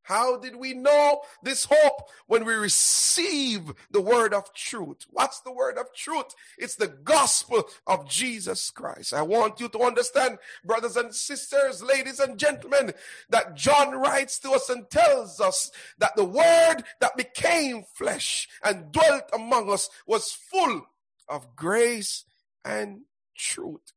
how 0.04 0.36
did 0.38 0.56
we 0.56 0.74
know 0.74 1.22
this 1.42 1.64
hope? 1.64 2.08
When 2.26 2.44
we 2.44 2.54
receive 2.54 3.72
the 3.90 4.00
word 4.00 4.32
of 4.32 4.52
truth. 4.54 5.06
What's 5.10 5.40
the 5.40 5.52
word 5.52 5.78
of 5.78 5.92
truth? 5.94 6.34
It's 6.58 6.76
the 6.76 6.88
gospel 6.88 7.64
of 7.86 8.08
Jesus 8.08 8.70
Christ. 8.70 9.14
I 9.14 9.22
want 9.22 9.60
you 9.60 9.68
to 9.70 9.78
understand, 9.80 10.38
brothers 10.64 10.96
and 10.96 11.14
sisters, 11.14 11.82
ladies 11.82 12.20
and 12.20 12.38
gentlemen, 12.38 12.92
that 13.30 13.56
John 13.56 13.98
writes 13.98 14.38
to 14.40 14.52
us 14.52 14.68
and 14.68 14.88
tells 14.90 15.40
us 15.40 15.70
that 15.98 16.16
the 16.16 16.24
word 16.24 16.84
that 17.00 17.16
became 17.16 17.84
flesh 17.94 18.46
and 18.62 18.92
dwelt 18.92 19.30
among 19.32 19.72
us 19.72 19.88
was 20.06 20.32
full 20.32 20.86
of 21.28 21.56
grace 21.56 22.24
and 22.64 23.02
truth. 23.34 23.92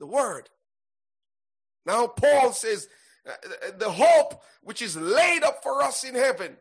The 0.00 0.06
word. 0.06 0.48
Now, 1.86 2.06
Paul 2.06 2.52
says, 2.52 2.88
Uh, 3.26 3.32
the 3.78 3.90
hope 3.90 4.42
which 4.62 4.82
is 4.82 4.96
laid 4.96 5.42
up 5.42 5.62
for 5.62 5.82
us 5.82 6.04
in 6.04 6.14
heaven. 6.14 6.56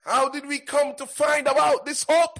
How 0.00 0.28
did 0.28 0.46
we 0.46 0.58
come 0.58 0.94
to 0.96 1.06
find 1.06 1.46
about 1.46 1.84
this 1.84 2.04
hope? 2.08 2.38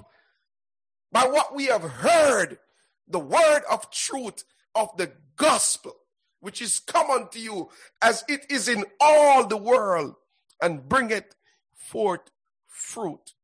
By 1.11 1.25
what 1.25 1.55
we 1.55 1.67
have 1.67 1.83
heard, 1.83 2.59
the 3.07 3.19
word 3.21 3.63
of 3.71 3.91
truth 3.91 4.45
of 4.75 4.97
the 4.97 5.13
gospel, 5.37 5.95
which 6.41 6.63
is 6.63 6.79
come 6.79 7.11
unto 7.11 7.39
you 7.39 7.69
as 8.01 8.25
it 8.29 8.47
is 8.51 8.69
in 8.69 8.85
all 9.01 9.47
the 9.47 9.57
world, 9.57 10.15
and 10.61 10.89
bring 10.89 11.11
it 11.11 11.35
forth 11.75 12.31
fruit. 12.69 13.35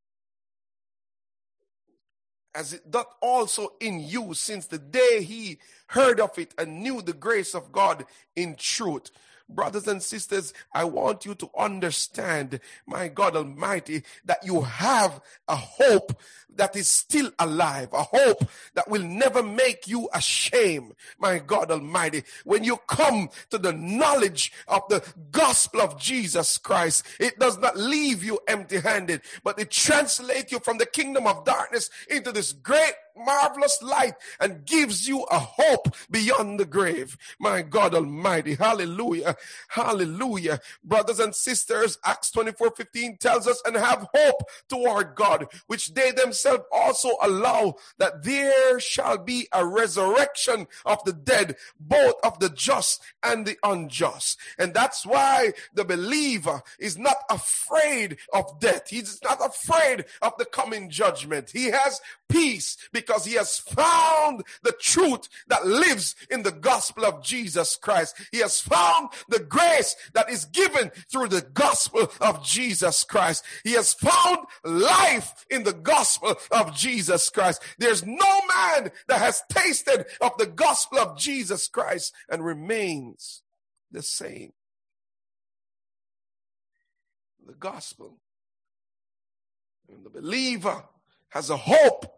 As 2.59 2.73
it 2.73 2.91
doth 2.91 3.15
also 3.21 3.75
in 3.79 4.01
you 4.01 4.35
since 4.35 4.67
the 4.67 4.81
day 4.81 5.23
he 5.23 5.59
heard 5.87 6.19
of 6.19 6.37
it 6.41 6.55
and 6.59 6.83
knew 6.83 7.01
the 7.01 7.13
grace 7.13 7.55
of 7.55 7.71
God 7.71 8.05
in 8.35 8.57
truth. 8.57 9.13
Brothers 9.49 9.89
and 9.89 10.03
sisters, 10.03 10.53
I 10.73 10.85
want 10.85 11.25
you 11.25 11.35
to 11.37 11.51
understand, 11.57 12.61
my 12.87 13.09
God 13.09 13.35
Almighty, 13.35 14.03
that 14.27 14.45
you 14.45 14.61
have 14.61 15.21
a 15.49 15.57
hope 15.57 16.21
that 16.55 16.77
is 16.77 16.89
still 16.89 17.31
alive, 17.39 17.89
a 17.93 18.03
hope 18.03 18.45
that 18.75 18.89
will 18.89 19.03
never 19.03 19.43
make 19.43 19.89
you 19.89 20.09
ashamed, 20.13 20.95
my 21.19 21.39
God 21.39 21.71
Almighty. 21.71 22.25
When 22.45 22.63
you 22.63 22.77
come 22.89 23.31
to 23.51 23.59
the 23.59 23.73
knowledge 23.73 24.53
of 24.67 24.83
the 24.89 25.03
gospel 25.31 25.81
of 25.81 25.99
Jesus 25.99 26.59
Christ, 26.59 27.07
it 27.19 27.39
does 27.39 27.59
not 27.59 27.77
leave 27.77 28.23
you 28.23 28.41
empty 28.49 28.81
handed, 28.81 29.23
but 29.45 29.59
it 29.59 29.71
translates 29.71 30.53
you 30.53 30.59
from 30.59 30.79
the 30.79 30.87
kingdom 30.87 31.27
of 31.27 31.45
darkness 31.45 31.89
into 32.11 32.33
this 32.33 32.53
great 32.53 32.95
marvelous 33.19 33.83
light 33.83 34.15
and 34.41 34.65
gives 34.65 35.09
you 35.09 35.23
a 35.31 35.39
hope 35.39 35.95
beyond 36.11 36.61
the 36.61 36.65
grave. 36.65 37.17
My 37.39 37.63
God 37.63 37.95
Almighty. 37.95 38.55
Hallelujah. 38.55 39.37
Hallelujah. 39.69 40.61
Brothers 40.85 41.21
and 41.21 41.35
sisters, 41.35 41.99
Acts 42.05 42.31
24 42.31 42.71
15 42.71 43.17
tells 43.19 43.47
us, 43.47 43.63
and 43.65 43.77
have 43.77 44.09
hope 44.15 44.43
toward 44.69 45.15
God, 45.15 45.47
which 45.67 45.95
they 45.95 46.11
themselves 46.13 46.65
also 46.73 47.11
allow 47.23 47.75
that 47.99 48.23
there 48.25 48.81
shall 48.81 49.19
be 49.19 49.49
a 49.53 49.65
resurrection 49.67 50.67
of 50.85 51.03
the 51.05 51.13
dead, 51.13 51.57
both 51.79 52.15
of 52.23 52.39
the 52.39 52.49
just 52.51 53.03
and 53.23 53.47
the 53.47 53.57
unjust. 53.63 54.39
And 54.59 54.75
that's 54.75 55.05
why 55.05 55.53
the 55.75 55.85
believer 55.85 56.63
is 56.79 56.99
not 56.99 57.17
afraid 57.31 58.19
of 58.33 58.61
death. 58.61 58.89
He's 58.89 59.21
not 59.23 59.45
afraid 59.45 60.05
of 60.23 60.33
the 60.39 60.45
coming 60.45 60.91
judgment. 60.91 61.51
He 61.51 61.67
has 61.67 62.01
peace 62.29 62.77
because 62.93 63.08
he 63.25 63.35
has 63.35 63.59
found 63.59 64.43
the 64.63 64.75
truth 64.81 65.29
that 65.49 65.67
lives 65.67 66.15
in 66.31 66.43
the 66.43 66.53
gospel 66.53 67.05
of 67.05 67.23
Jesus 67.23 67.77
Christ. 67.77 68.17
He 68.33 68.39
has 68.39 68.61
found 68.61 69.11
the 69.29 69.41
grace 69.41 69.97
that 70.15 70.31
is 70.31 70.45
given 70.47 70.91
through 71.11 71.29
the 71.29 71.43
gospel 71.43 72.11
of 72.21 72.45
Jesus 72.45 73.05
Christ. 73.05 73.45
He 73.65 73.73
has 73.73 73.95
found 73.95 74.39
life 74.65 75.47
in 75.51 75.65
the 75.65 75.73
gospel 75.73 76.37
of 76.51 76.77
Jesus 76.77 77.31
Christ. 77.31 77.63
There's 77.79 78.05
no 78.05 78.41
man 78.55 78.91
that 79.09 79.21
has 79.21 79.43
tasted 79.51 80.07
of 80.21 80.37
the 80.39 80.47
gospel 80.47 80.99
of 80.99 81.19
Jesus 81.19 81.69
Christ 81.69 82.13
and 82.29 82.45
remains 82.45 83.43
the 83.91 84.03
same. 84.03 84.53
The 87.47 87.55
gospel 87.55 88.19
and 89.89 90.05
the 90.05 90.11
believer 90.11 90.85
has 91.31 91.49
a 91.49 91.57
hope 91.57 92.18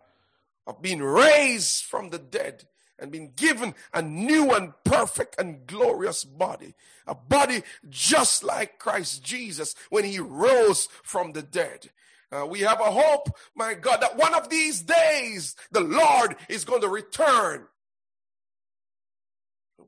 of 0.70 0.80
being 0.80 1.02
raised 1.02 1.84
from 1.84 2.10
the 2.10 2.18
dead 2.18 2.64
and 2.98 3.10
being 3.10 3.32
given 3.34 3.74
a 3.92 4.00
new 4.00 4.52
and 4.52 4.72
perfect 4.84 5.34
and 5.38 5.66
glorious 5.66 6.22
body. 6.22 6.74
A 7.06 7.14
body 7.14 7.62
just 7.88 8.44
like 8.44 8.78
Christ 8.78 9.24
Jesus 9.24 9.74
when 9.88 10.04
he 10.04 10.20
rose 10.20 10.88
from 11.02 11.32
the 11.32 11.42
dead. 11.42 11.90
Uh, 12.30 12.46
we 12.46 12.60
have 12.60 12.80
a 12.80 12.84
hope, 12.84 13.36
my 13.56 13.74
God, 13.74 14.00
that 14.00 14.16
one 14.16 14.34
of 14.34 14.48
these 14.48 14.82
days 14.82 15.56
the 15.72 15.80
Lord 15.80 16.36
is 16.48 16.64
going 16.64 16.82
to 16.82 16.88
return. 16.88 17.66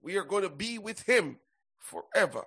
We 0.02 0.16
are 0.16 0.24
going 0.24 0.42
to 0.42 0.50
be 0.50 0.78
with 0.78 1.02
him 1.02 1.38
forever. 1.78 2.46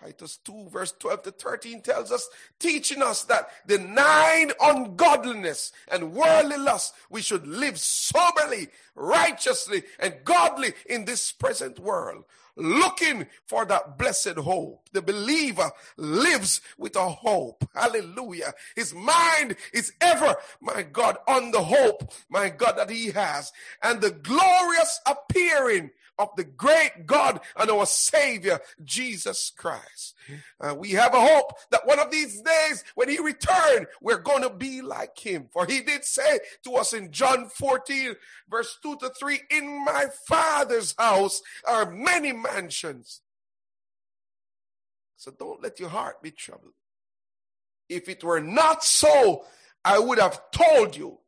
Titus 0.00 0.38
2, 0.44 0.68
verse 0.70 0.92
12 0.98 1.22
to 1.24 1.30
13 1.32 1.82
tells 1.82 2.12
us, 2.12 2.28
teaching 2.58 3.02
us 3.02 3.24
that 3.24 3.48
denying 3.66 4.52
ungodliness 4.60 5.72
and 5.90 6.12
worldly 6.12 6.58
lust, 6.58 6.94
we 7.10 7.20
should 7.20 7.46
live 7.46 7.78
soberly, 7.78 8.68
righteously, 8.94 9.82
and 9.98 10.14
godly 10.24 10.74
in 10.86 11.04
this 11.04 11.32
present 11.32 11.78
world, 11.80 12.24
looking 12.54 13.26
for 13.46 13.64
that 13.64 13.98
blessed 13.98 14.36
hope. 14.36 14.88
The 14.92 15.02
believer 15.02 15.70
lives 15.96 16.60
with 16.76 16.94
a 16.96 17.08
hope. 17.08 17.68
Hallelujah. 17.74 18.52
His 18.76 18.94
mind 18.94 19.56
is 19.72 19.92
ever, 20.00 20.36
my 20.60 20.82
God, 20.82 21.18
on 21.26 21.50
the 21.50 21.62
hope, 21.62 22.12
my 22.28 22.50
God, 22.50 22.76
that 22.76 22.90
he 22.90 23.10
has, 23.10 23.52
and 23.82 24.00
the 24.00 24.10
glorious 24.10 25.00
appearing 25.06 25.90
of 26.18 26.30
the 26.36 26.44
great 26.44 27.06
God 27.06 27.40
and 27.56 27.70
our 27.70 27.86
Savior, 27.86 28.60
Jesus 28.84 29.52
Christ. 29.56 30.14
Uh, 30.60 30.74
we 30.76 30.90
have 30.90 31.14
a 31.14 31.20
hope 31.20 31.54
that 31.70 31.86
one 31.86 31.98
of 31.98 32.10
these 32.10 32.40
days 32.40 32.84
when 32.94 33.08
he 33.08 33.18
returned, 33.18 33.86
we're 34.00 34.18
going 34.18 34.42
to 34.42 34.50
be 34.50 34.82
like 34.82 35.18
him. 35.18 35.48
For 35.52 35.66
he 35.66 35.80
did 35.80 36.04
say 36.04 36.40
to 36.64 36.74
us 36.74 36.92
in 36.92 37.12
John 37.12 37.48
14, 37.48 38.14
verse 38.48 38.78
2 38.82 38.96
to 38.96 39.10
3, 39.10 39.40
in 39.50 39.84
my 39.84 40.06
father's 40.26 40.94
house 40.98 41.42
are 41.66 41.90
many 41.90 42.32
mansions. 42.32 43.20
So 45.16 45.32
don't 45.36 45.62
let 45.62 45.80
your 45.80 45.88
heart 45.88 46.22
be 46.22 46.30
troubled. 46.30 46.74
If 47.88 48.08
it 48.08 48.22
were 48.22 48.40
not 48.40 48.84
so, 48.84 49.44
I 49.84 49.98
would 49.98 50.18
have 50.18 50.50
told 50.50 50.96
you, 50.96 51.18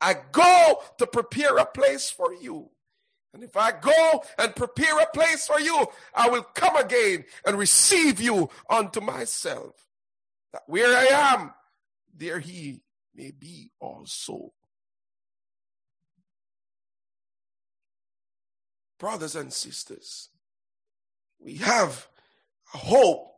I 0.00 0.16
go 0.32 0.82
to 0.98 1.06
prepare 1.06 1.56
a 1.56 1.64
place 1.64 2.10
for 2.10 2.34
you. 2.34 2.70
And 3.34 3.42
if 3.42 3.56
I 3.56 3.72
go 3.72 4.22
and 4.38 4.54
prepare 4.54 4.96
a 5.00 5.06
place 5.06 5.48
for 5.48 5.58
you, 5.58 5.88
I 6.14 6.28
will 6.30 6.44
come 6.44 6.76
again 6.76 7.24
and 7.44 7.58
receive 7.58 8.20
you 8.20 8.48
unto 8.70 9.00
myself. 9.00 9.74
That 10.52 10.62
where 10.68 10.96
I 10.96 11.06
am, 11.06 11.52
there 12.16 12.38
he 12.38 12.82
may 13.12 13.32
be 13.32 13.72
also. 13.80 14.52
Brothers 19.00 19.34
and 19.34 19.52
sisters, 19.52 20.28
we 21.40 21.56
have 21.56 22.06
a 22.72 22.78
hope, 22.78 23.32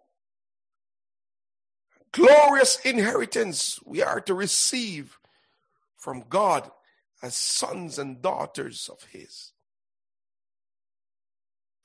glorious 2.13 2.79
inheritance 2.85 3.81
we 3.83 4.03
are 4.03 4.21
to 4.21 4.35
receive 4.35 5.19
from 5.97 6.25
God 6.29 6.71
as 7.23 7.35
sons 7.35 7.99
and 7.99 8.21
daughters 8.21 8.91
of 8.93 9.03
his. 9.05 9.53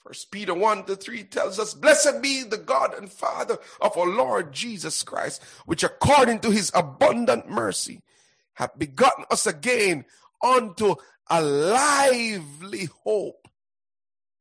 First 0.04 0.32
Peter 0.32 0.54
1 0.54 0.86
to 0.86 0.96
3 0.96 1.24
tells 1.26 1.60
us, 1.60 1.76
Blessed 1.76 2.22
be 2.22 2.44
the 2.44 2.58
God 2.58 2.96
and 2.96 3.12
Father 3.12 3.60
of 3.80 3.96
our 3.96 4.08
Lord 4.08 4.52
Jesus 4.52 5.04
Christ, 5.04 5.44
which 5.66 5.84
according 5.84 6.40
to 6.40 6.50
his 6.50 6.72
abundant 6.74 7.50
mercy 7.50 8.02
hath 8.56 8.78
begotten 8.80 9.26
us 9.30 9.46
again 9.46 10.06
unto 10.44 10.96
a 11.30 11.42
lively 11.42 12.90
hope 13.04 13.48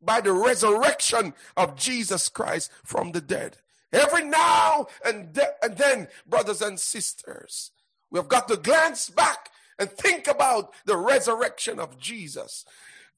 by 0.00 0.20
the 0.20 0.32
resurrection 0.32 1.34
of 1.56 1.76
Jesus 1.76 2.30
Christ 2.30 2.70
from 2.82 3.12
the 3.12 3.20
dead. 3.20 3.58
Every 3.92 4.24
now 4.24 4.86
and, 5.04 5.32
de- 5.32 5.54
and 5.62 5.76
then, 5.76 6.08
brothers 6.26 6.62
and 6.62 6.80
sisters, 6.80 7.70
we 8.10 8.18
have 8.18 8.28
got 8.28 8.48
to 8.48 8.56
glance 8.56 9.10
back 9.10 9.50
and 9.78 9.90
think 9.90 10.26
about 10.26 10.72
the 10.84 10.96
resurrection 10.96 11.78
of 11.78 11.98
Jesus. 11.98 12.64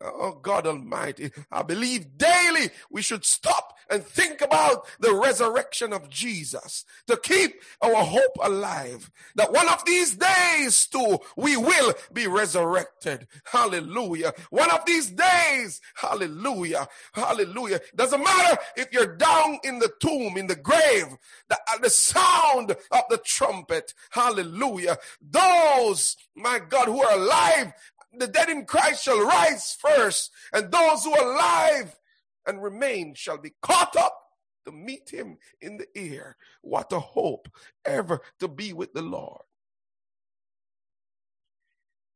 Oh 0.05 0.39
God 0.41 0.67
Almighty, 0.67 1.31
I 1.51 1.63
believe 1.63 2.19
daily 2.19 2.71
we 2.91 3.03
should 3.03 3.25
stop 3.25 3.77
and 3.91 4.03
think 4.03 4.41
about 4.41 4.87
the 5.01 5.15
resurrection 5.15 5.93
of 5.93 6.09
Jesus 6.09 6.85
to 7.07 7.17
keep 7.17 7.61
our 7.81 8.05
hope 8.05 8.37
alive. 8.43 9.11
That 9.37 9.53
one 9.53 9.69
of 9.69 9.85
these 9.85 10.17
days 10.17 10.87
too, 10.87 11.19
we 11.37 11.57
will 11.57 11.95
be 12.13 12.27
resurrected. 12.27 13.27
Hallelujah. 13.45 14.33
One 14.51 14.71
of 14.71 14.85
these 14.87 15.11
days, 15.11 15.81
hallelujah, 15.95 16.89
hallelujah. 17.13 17.81
Doesn't 17.95 18.23
matter 18.23 18.59
if 18.77 18.93
you're 18.93 19.17
down 19.17 19.59
in 19.65 19.79
the 19.79 19.93
tomb, 20.01 20.37
in 20.37 20.47
the 20.47 20.57
grave, 20.57 21.07
the, 21.49 21.57
uh, 21.57 21.79
the 21.83 21.91
sound 21.91 22.71
of 22.71 23.03
the 23.11 23.19
trumpet, 23.19 23.95
hallelujah. 24.11 24.97
Those, 25.21 26.17
my 26.35 26.61
God, 26.67 26.87
who 26.87 27.03
are 27.03 27.15
alive 27.15 27.73
the 28.21 28.27
dead 28.27 28.49
in 28.49 28.67
Christ 28.67 29.05
shall 29.05 29.25
rise 29.25 29.77
first, 29.81 30.31
and 30.53 30.71
those 30.71 31.05
who 31.05 31.15
are 31.15 31.33
alive 31.33 31.99
and 32.47 32.63
remain 32.63 33.15
shall 33.15 33.39
be 33.39 33.55
caught 33.63 33.97
up 33.97 34.19
to 34.67 34.73
meet 34.73 35.11
him 35.11 35.39
in 35.61 35.79
the 35.79 35.87
air. 35.97 36.37
What 36.61 36.93
a 36.93 37.01
hope 37.01 37.49
ever 37.85 38.21
to 38.39 38.49
be 38.49 38.73
with 38.73 38.93
the 38.93 39.03
Lord. 39.03 39.43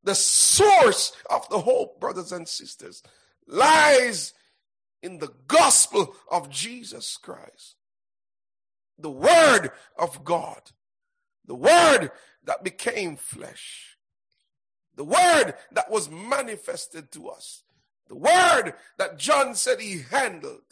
The 0.05 0.15
source 0.15 1.13
of 1.29 1.49
the 1.49 1.61
hope, 1.61 1.99
brothers 1.99 2.31
and 2.31 2.47
sisters, 2.47 3.03
lies 3.49 4.35
in 5.03 5.19
the 5.19 5.33
gospel 5.49 6.15
of 6.31 6.51
Jesus 6.51 7.17
Christ. 7.17 7.77
The 8.99 9.11
word 9.11 9.71
of 9.99 10.25
God. 10.25 10.71
The 11.45 11.57
word 11.57 12.11
that 12.45 12.63
became 12.63 13.17
flesh. 13.17 13.96
The 14.97 15.05
word 15.05 15.55
that 15.73 15.91
was 15.91 16.11
manifested 16.11 17.13
to 17.13 17.29
us. 17.29 17.63
The 18.09 18.17
word 18.17 18.75
that 18.99 19.19
John 19.19 19.55
said 19.55 19.81
he 19.81 20.05
handled. 20.11 20.63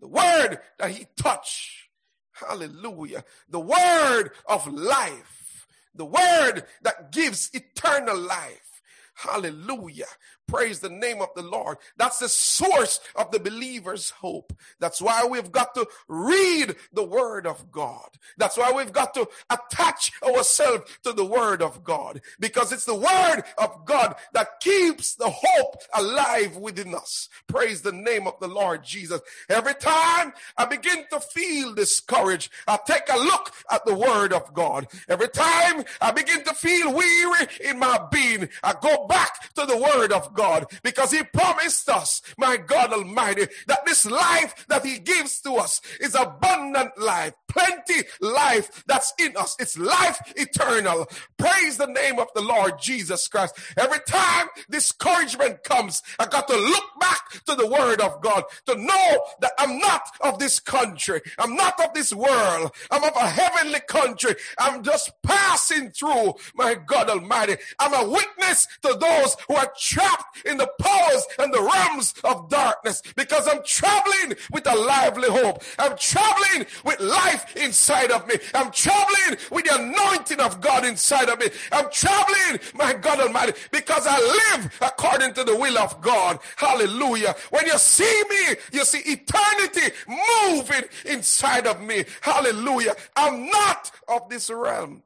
The 0.00 0.08
word 0.08 0.58
that 0.78 0.90
he 0.90 1.06
touched. 1.16 1.88
Hallelujah. 2.32 3.24
The 3.48 3.60
word 3.60 4.30
of 4.46 4.66
life. 4.66 5.68
The 5.94 6.06
word 6.06 6.64
that 6.82 7.12
gives 7.12 7.50
eternal 7.52 8.18
life. 8.18 8.71
Hallelujah. 9.14 10.06
Praise 10.48 10.80
the 10.80 10.90
name 10.90 11.22
of 11.22 11.28
the 11.34 11.42
Lord. 11.42 11.78
That's 11.96 12.18
the 12.18 12.28
source 12.28 13.00
of 13.14 13.30
the 13.30 13.40
believer's 13.40 14.10
hope. 14.10 14.52
That's 14.80 15.00
why 15.00 15.24
we've 15.24 15.50
got 15.50 15.74
to 15.76 15.86
read 16.08 16.74
the 16.92 17.04
word 17.04 17.46
of 17.46 17.70
God. 17.70 18.08
That's 18.36 18.58
why 18.58 18.72
we've 18.72 18.92
got 18.92 19.14
to 19.14 19.28
attach 19.48 20.12
ourselves 20.22 20.84
to 21.04 21.12
the 21.12 21.24
word 21.24 21.62
of 21.62 21.84
God 21.84 22.20
because 22.38 22.72
it's 22.72 22.84
the 22.84 22.94
word 22.94 23.44
of 23.56 23.84
God 23.86 24.16
that 24.34 24.60
keeps 24.60 25.14
the 25.14 25.30
hope 25.30 25.76
alive 25.94 26.56
within 26.56 26.94
us. 26.94 27.28
Praise 27.46 27.80
the 27.80 27.92
name 27.92 28.26
of 28.26 28.38
the 28.40 28.48
Lord 28.48 28.84
Jesus. 28.84 29.20
Every 29.48 29.74
time 29.74 30.32
I 30.58 30.66
begin 30.66 31.04
to 31.12 31.20
feel 31.20 31.72
discouraged, 31.74 32.50
I 32.66 32.78
take 32.86 33.08
a 33.10 33.16
look 33.16 33.52
at 33.70 33.86
the 33.86 33.94
word 33.94 34.32
of 34.32 34.52
God. 34.52 34.88
Every 35.08 35.28
time 35.28 35.84
I 36.00 36.10
begin 36.10 36.44
to 36.44 36.54
feel 36.54 36.92
weary 36.92 37.46
in 37.64 37.78
my 37.78 38.06
being, 38.10 38.48
I 38.62 38.74
go 38.80 39.01
back 39.08 39.52
to 39.54 39.66
the 39.66 39.76
word 39.76 40.12
of 40.12 40.32
God 40.34 40.66
because 40.82 41.10
he 41.10 41.22
promised 41.22 41.88
us, 41.88 42.22
my 42.38 42.56
God 42.56 42.92
Almighty, 42.92 43.46
that 43.66 43.84
this 43.86 44.06
life 44.06 44.66
that 44.68 44.84
he 44.84 44.98
gives 44.98 45.40
to 45.42 45.54
us 45.54 45.80
is 46.00 46.14
abundant 46.14 46.96
life, 46.98 47.34
plenty 47.48 48.02
life 48.20 48.84
that's 48.86 49.12
in 49.18 49.36
us. 49.36 49.56
It's 49.58 49.78
life 49.78 50.20
eternal. 50.36 51.06
Praise 51.38 51.76
the 51.76 51.86
name 51.86 52.18
of 52.18 52.28
the 52.34 52.40
Lord 52.40 52.74
Jesus 52.80 53.28
Christ. 53.28 53.58
Every 53.76 54.00
time 54.06 54.48
discouragement 54.70 55.64
comes, 55.64 56.02
I 56.18 56.26
got 56.26 56.48
to 56.48 56.56
look 56.56 56.84
back 57.00 57.30
to 57.46 57.54
the 57.54 57.66
word 57.66 58.00
of 58.00 58.20
God 58.22 58.44
to 58.66 58.74
know 58.74 59.26
that 59.40 59.52
I'm 59.58 59.78
not 59.78 60.02
of 60.20 60.38
this 60.38 60.60
country. 60.60 61.20
I'm 61.38 61.54
not 61.56 61.78
of 61.84 61.92
this 61.94 62.12
world. 62.12 62.72
I'm 62.90 63.04
of 63.04 63.16
a 63.16 63.28
heavenly 63.28 63.80
country. 63.80 64.34
I'm 64.58 64.82
just 64.82 65.10
passing 65.22 65.90
through, 65.90 66.34
my 66.54 66.74
God 66.74 67.10
Almighty. 67.10 67.56
I'm 67.78 67.94
a 67.94 68.10
witness 68.10 68.66
to 68.82 68.91
those 68.94 69.36
who 69.48 69.54
are 69.54 69.72
trapped 69.78 70.46
in 70.46 70.56
the 70.56 70.70
powers 70.80 71.26
and 71.38 71.52
the 71.52 71.60
realms 71.60 72.14
of 72.24 72.48
darkness 72.48 73.02
because 73.16 73.48
I'm 73.48 73.62
traveling 73.64 74.36
with 74.52 74.66
a 74.66 74.74
lively 74.74 75.28
hope. 75.28 75.62
I'm 75.78 75.96
traveling 75.96 76.66
with 76.84 77.00
life 77.00 77.56
inside 77.56 78.10
of 78.10 78.26
me. 78.26 78.34
I'm 78.54 78.70
traveling 78.70 79.38
with 79.50 79.64
the 79.64 79.80
anointing 79.80 80.40
of 80.40 80.60
God 80.60 80.84
inside 80.84 81.28
of 81.28 81.38
me. 81.38 81.46
I'm 81.70 81.90
traveling, 81.90 82.60
my 82.74 82.92
God 82.94 83.20
Almighty, 83.20 83.52
because 83.70 84.06
I 84.06 84.18
live 84.18 84.78
according 84.80 85.34
to 85.34 85.44
the 85.44 85.56
will 85.56 85.78
of 85.78 86.00
God. 86.00 86.38
Hallelujah. 86.56 87.34
When 87.50 87.66
you 87.66 87.78
see 87.78 88.22
me, 88.28 88.56
you 88.72 88.84
see 88.84 89.00
eternity 89.10 89.94
moving 90.08 90.84
inside 91.06 91.66
of 91.66 91.80
me. 91.80 92.04
Hallelujah. 92.20 92.94
I'm 93.16 93.46
not 93.48 93.90
of 94.08 94.28
this 94.28 94.50
realm. 94.50 95.02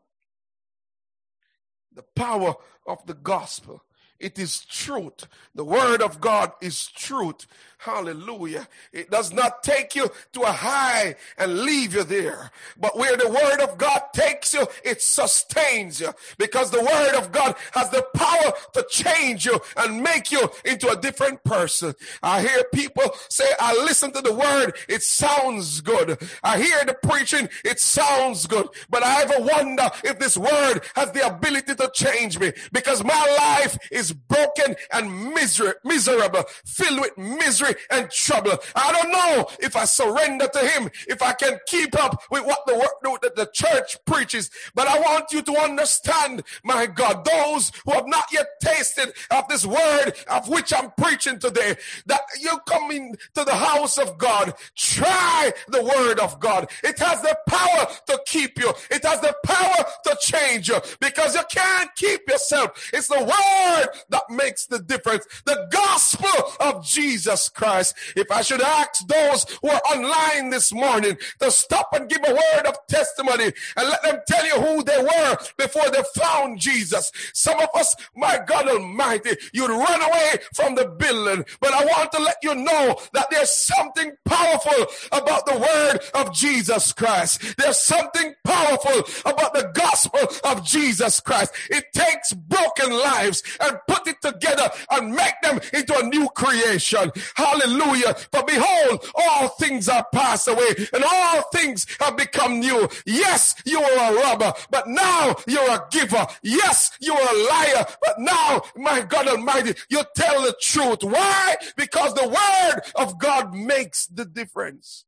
The 1.95 2.03
power 2.15 2.55
of 2.87 3.05
the 3.07 3.15
gospel. 3.15 3.83
It 4.19 4.39
is 4.39 4.65
truth. 4.65 5.27
The 5.55 5.65
word 5.65 6.03
of 6.03 6.21
God 6.21 6.53
is 6.61 6.87
truth. 6.89 7.47
Hallelujah. 7.79 8.67
It 8.93 9.11
does 9.11 9.33
not 9.33 9.63
take 9.63 9.95
you 9.95 10.11
to 10.33 10.41
a 10.43 10.51
high 10.51 11.15
and 11.37 11.61
leave 11.61 11.95
you 11.95 12.05
there. 12.05 12.51
But 12.77 12.97
where 12.97 13.17
the 13.17 13.29
word 13.29 13.61
of 13.61 13.77
God 13.77 14.01
takes 14.15 14.55
you, 14.55 14.67
it 14.83 15.03
sustains 15.03 16.01
you 16.01 16.13
because 16.39 16.71
the 16.71 16.83
word 16.83 17.15
of 17.15 17.33
God 17.33 17.55
has 17.73 17.91
the 17.91 18.03
power 18.15 18.53
to 18.73 18.85
change 18.91 19.45
you 19.45 19.61
and 19.77 20.03
make 20.03 20.33
you 20.33 20.51
into 20.65 20.89
a 20.89 20.97
different 20.97 21.45
person. 21.45 21.95
I 22.23 22.41
hear 22.41 22.65
people 22.75 23.05
say, 23.29 23.45
I 23.61 23.75
listen 23.75 24.11
to 24.13 24.23
the 24.23 24.33
word. 24.33 24.77
It 24.89 25.03
sounds 25.03 25.81
good. 25.83 26.19
I 26.43 26.59
hear 26.61 26.83
the 26.85 26.95
preaching. 26.95 27.49
It 27.65 27.79
sounds 27.79 28.47
good. 28.47 28.69
But 28.89 29.05
I 29.05 29.23
ever 29.23 29.45
wonder 29.45 29.91
if 30.03 30.19
this 30.19 30.37
word 30.37 30.81
has 30.95 31.13
the 31.13 31.27
ability 31.27 31.75
to 31.75 31.91
change 31.95 32.39
me 32.39 32.53
because 32.73 33.05
my 33.05 33.37
life 33.39 33.77
is 33.93 34.06
broken 34.13 34.77
and 34.93 35.35
miser- 35.35 35.77
miserable, 35.85 36.45
filled 36.65 37.01
with 37.01 37.19
misery 37.19 37.75
and 37.91 38.11
trouble. 38.11 38.59
I 38.75 38.93
don't 38.93 39.13
know 39.13 39.49
if 39.61 39.77
I 39.77 39.85
surrender 39.85 40.49
to 40.49 40.59
him, 40.59 40.91
if 41.09 41.23
I 41.23 41.33
can 41.33 41.59
keep 41.67 41.99
up 41.99 42.23
with 42.31 42.45
what 42.45 42.67
the 42.67 42.75
work 42.75 42.93
that 43.23 43.37
the 43.37 43.47
church 43.53 43.97
preaches. 44.05 44.51
But 44.75 44.89
I 44.89 44.99
want 45.01 45.33
you 45.33 45.43
to 45.43 45.59
understand, 45.59 46.43
my 46.65 46.87
God, 46.87 47.25
those 47.25 47.73
who 47.85 47.93
have 47.93 48.07
not 48.07 48.27
yet 48.33 48.47
tasted 48.61 49.13
of 49.31 49.49
this 49.49 49.65
word 49.65 50.13
of 50.29 50.49
which 50.49 50.73
I'm 50.73 50.91
preaching 50.93 51.39
today, 51.39 51.77
that 52.07 52.23
you 52.41 52.59
come 52.67 52.91
into 52.91 53.19
the 53.35 53.55
house 53.55 53.99
of 53.99 54.19
God, 54.19 54.55
try 54.75 55.53
the 55.69 55.83
word 55.83 56.19
of 56.19 56.41
God. 56.41 56.71
It 56.83 56.99
has 56.99 57.23
the 57.23 57.37
power 57.49 57.87
to 58.07 58.21
keep 58.27 58.59
you. 58.59 58.73
It 58.91 59.05
has 59.05 59.21
the 59.21 59.35
power 59.45 59.85
to 60.05 60.17
change 60.21 60.69
you 60.69 60.81
because 61.01 61.35
you 61.35 61.43
can't 61.51 61.91
keep 61.97 62.29
yourself. 62.29 62.91
It's 62.93 63.09
the 63.09 63.23
word 63.23 63.87
that 64.11 64.25
makes 64.31 64.67
the 64.67 64.79
difference. 64.79 65.27
The 65.45 65.69
gospel 65.71 66.53
of 66.61 66.85
Jesus 66.85 67.49
Christ. 67.49 67.95
If 68.17 68.31
I 68.31 68.43
should 68.43 68.63
ask 68.63 69.07
those 69.07 69.47
who 69.63 69.69
are 69.69 69.81
online 69.81 70.51
this 70.51 70.73
morning 70.73 71.17
to 71.41 71.51
stop 71.51 71.93
and 71.93 72.09
give 72.09 72.23
a 72.27 72.33
word 72.33 72.67
of 72.67 72.77
testimony 72.89 73.53
and 73.77 73.89
let 73.89 74.03
them 74.03 74.21
tell 74.27 74.45
you 74.47 74.61
who 74.61 74.83
they 74.83 74.99
were 75.03 75.37
before 75.57 75.91
they 75.91 76.03
found 76.15 76.59
Jesus. 76.59 77.11
Some 77.33 77.59
of 77.59 77.69
us, 77.75 77.95
my 78.15 78.39
God 78.47 78.69
Almighty, 78.69 79.31
you'd 79.53 79.71
run 79.71 80.03
away 80.03 80.33
from 80.55 80.75
the 80.75 80.87
building, 80.87 81.45
but 81.61 81.73
I 81.73 81.85
want 81.85 82.13
to 82.13 82.23
let 82.23 82.37
you 82.43 82.55
know 82.55 82.97
that 83.13 83.29
there's 83.31 83.51
something 83.51 84.13
powerful 84.25 84.87
about 85.13 85.47
the 85.47 85.59
word 85.59 86.01
of 86.15 86.35
Jesus 86.35 86.93
Christ. 86.93 87.57
There's 87.57 87.79
something 87.79 88.35
powerful 88.45 89.03
about 89.25 89.55
the 89.55 89.71
gospel 89.75 90.21
of 90.45 90.65
Jesus 90.65 91.21
Christ. 91.21 91.55
It 91.71 91.85
takes 91.93 92.33
broken 92.33 92.91
lives 92.91 93.43
and 93.61 93.79
put 93.87 94.07
it 94.07 94.21
together 94.21 94.71
and 94.91 95.15
make 95.15 95.35
them 95.43 95.61
into 95.73 95.97
a 95.99 96.03
new 96.03 96.29
creation. 96.31 97.11
Hallelujah. 97.35 98.15
For 98.33 98.45
behold, 98.45 99.05
all 99.15 99.49
things 99.51 99.89
are 99.89 100.07
passed 100.13 100.49
away 100.49 100.75
and 100.93 101.05
all 101.05 101.43
things 101.53 101.87
have 102.01 102.17
become 102.17 102.61
new. 102.61 102.89
Yes, 103.05 103.55
you 103.65 103.81
were 103.81 103.87
a 103.87 104.15
robber, 104.15 104.53
but 104.71 104.89
now 104.89 105.35
you're 105.47 105.71
a 105.71 105.87
giver. 105.91 106.27
Yes, 106.43 106.91
you 107.01 107.15
were 107.15 107.21
a 107.21 107.49
liar, 107.51 107.87
but 108.03 108.19
now, 108.19 108.63
my 108.77 109.03
God 109.03 109.29
Almighty, 109.29 109.75
you 109.89 110.03
tell 110.15 110.43
the 110.43 110.55
truth. 110.61 111.03
Why? 111.03 111.57
Because 111.77 112.15
the 112.15 112.29
word 112.29 112.81
of 112.95 113.19
God 113.19 113.55
makes 113.55 114.07
the 114.07 114.25
difference. 114.25 115.05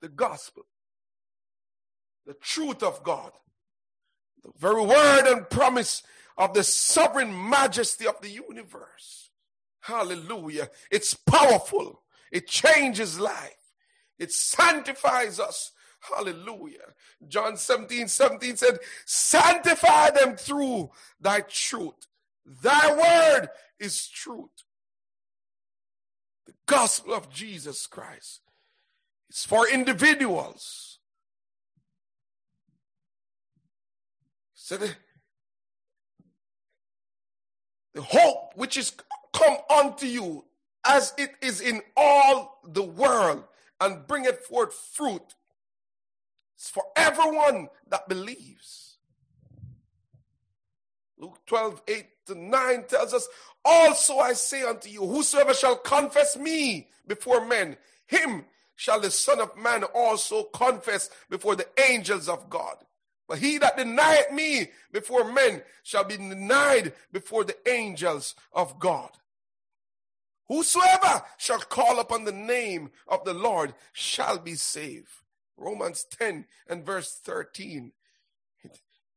The 0.00 0.08
gospel, 0.08 0.62
the 2.26 2.34
truth 2.34 2.82
of 2.82 3.02
God, 3.02 3.32
the 4.42 4.50
very 4.58 4.82
word 4.82 5.26
and 5.26 5.48
promise 5.50 6.02
of 6.40 6.54
the 6.54 6.64
sovereign 6.64 7.50
majesty 7.50 8.06
of 8.06 8.18
the 8.22 8.30
universe. 8.30 9.30
Hallelujah. 9.80 10.70
It's 10.90 11.12
powerful. 11.12 12.02
It 12.32 12.48
changes 12.48 13.20
life. 13.20 13.74
It 14.18 14.32
sanctifies 14.32 15.38
us. 15.38 15.72
Hallelujah. 16.00 16.94
John 17.28 17.58
17, 17.58 18.08
17 18.08 18.56
said, 18.56 18.78
sanctify 19.04 20.10
them 20.10 20.34
through 20.34 20.90
thy 21.20 21.42
truth. 21.42 22.06
Thy 22.46 22.90
word 22.90 23.48
is 23.78 24.08
truth. 24.08 24.64
The 26.46 26.54
gospel 26.64 27.12
of 27.12 27.28
Jesus 27.30 27.86
Christ 27.86 28.40
is 29.28 29.44
for 29.44 29.68
individuals. 29.68 30.98
The 34.70 34.94
hope 37.98 38.52
which 38.56 38.76
is 38.76 38.92
come 39.32 39.56
unto 39.68 40.06
you 40.06 40.44
as 40.84 41.12
it 41.18 41.32
is 41.42 41.60
in 41.60 41.82
all 41.96 42.60
the 42.64 42.82
world 42.82 43.44
and 43.80 44.06
bring 44.06 44.24
it 44.24 44.44
forth 44.44 44.72
fruit. 44.74 45.34
For 46.56 46.84
everyone 46.94 47.68
that 47.88 48.08
believes. 48.08 48.98
Luke 51.16 51.38
12, 51.46 51.82
8 51.88 52.06
to 52.26 52.34
9 52.34 52.84
tells 52.84 53.14
us, 53.14 53.28
Also 53.64 54.18
I 54.18 54.34
say 54.34 54.62
unto 54.62 54.88
you, 54.88 55.06
whosoever 55.06 55.54
shall 55.54 55.76
confess 55.76 56.36
me 56.36 56.88
before 57.06 57.44
men, 57.44 57.76
him 58.06 58.44
shall 58.74 59.00
the 59.00 59.10
Son 59.10 59.40
of 59.40 59.56
Man 59.56 59.84
also 59.84 60.44
confess 60.44 61.10
before 61.28 61.56
the 61.56 61.66
angels 61.88 62.28
of 62.28 62.48
God. 62.48 62.76
But 63.30 63.38
he 63.38 63.58
that 63.58 63.76
denied 63.76 64.32
me 64.32 64.72
before 64.90 65.32
men 65.32 65.62
shall 65.84 66.02
be 66.02 66.16
denied 66.16 66.94
before 67.12 67.44
the 67.44 67.56
angels 67.64 68.34
of 68.52 68.80
God. 68.80 69.10
Whosoever 70.48 71.22
shall 71.38 71.60
call 71.60 72.00
upon 72.00 72.24
the 72.24 72.32
name 72.32 72.90
of 73.06 73.24
the 73.24 73.32
Lord 73.32 73.74
shall 73.92 74.40
be 74.40 74.56
saved. 74.56 75.12
Romans 75.56 76.04
10 76.18 76.46
and 76.68 76.84
verse 76.84 77.20
13. 77.22 77.92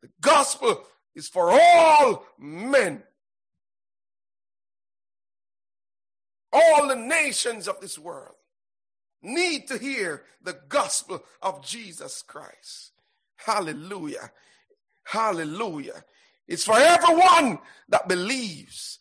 The 0.04 0.10
gospel 0.22 0.86
is 1.16 1.28
for 1.28 1.50
all 1.50 2.24
men. 2.38 3.02
All 6.52 6.88
the 6.88 6.96
nations 6.96 7.68
of 7.68 7.82
this 7.82 7.98
world 7.98 8.36
need 9.24 9.68
to 9.70 9.80
hear 9.80 10.22
the 10.40 10.60
gospel 10.70 11.24
of 11.42 11.66
Jesus 11.66 12.22
Christ. 12.22 12.93
Hallelujah. 13.46 14.32
Hallelujah. 15.04 16.04
It's 16.48 16.64
for 16.66 16.78
everyone 16.78 17.60
that 17.90 18.08
believes. 18.08 19.00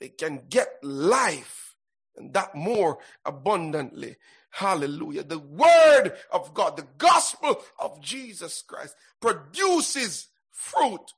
they 0.00 0.08
can 0.08 0.42
get 0.48 0.68
life 0.82 1.76
and 2.16 2.32
that 2.34 2.54
more 2.54 2.98
abundantly. 3.24 4.16
Hallelujah. 4.50 5.22
The 5.24 5.38
word 5.38 6.12
of 6.32 6.54
God, 6.54 6.76
the 6.76 6.86
gospel 6.98 7.62
of 7.78 8.00
Jesus 8.00 8.62
Christ 8.62 8.96
produces 9.20 10.28
fruit. 10.50 11.14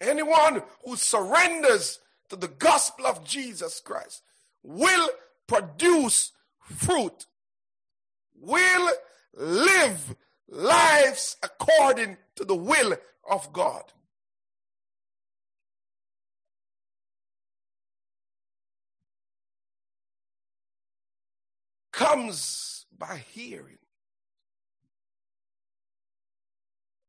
Anyone 0.00 0.62
who 0.84 0.96
surrenders 0.96 2.00
to 2.28 2.36
the 2.36 2.48
gospel 2.48 3.06
of 3.06 3.24
Jesus 3.24 3.80
Christ 3.80 4.22
will 4.62 5.08
produce 5.46 6.32
fruit, 6.60 7.26
will 8.40 8.90
live 9.34 10.16
lives 10.48 11.36
according 11.42 12.16
to 12.36 12.44
the 12.44 12.54
will 12.54 12.96
of 13.28 13.52
God. 13.52 13.84
Comes 21.92 22.86
by 22.96 23.22
hearing. 23.32 23.78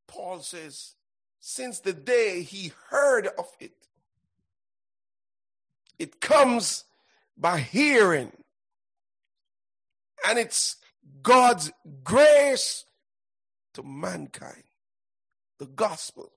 Paul 0.07 0.39
says, 0.39 0.95
since 1.39 1.79
the 1.79 1.93
day 1.93 2.43
he 2.43 2.73
heard 2.89 3.27
of 3.27 3.47
it, 3.59 3.87
it 5.97 6.19
comes 6.19 6.83
by 7.37 7.59
hearing. 7.59 8.31
And 10.27 10.37
it's 10.37 10.75
God's 11.23 11.71
grace 12.03 12.85
to 13.73 13.83
mankind, 13.83 14.63
the 15.59 15.65
gospel. 15.65 16.31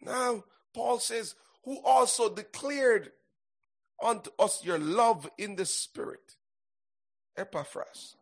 Now, 0.00 0.44
Paul 0.74 0.98
says, 0.98 1.34
who 1.64 1.80
also 1.82 2.28
declared 2.28 3.12
unto 4.02 4.30
us 4.38 4.64
your 4.64 4.78
love 4.78 5.28
in 5.38 5.56
the 5.56 5.64
Spirit. 5.64 6.36
Epaphras. 7.36 8.16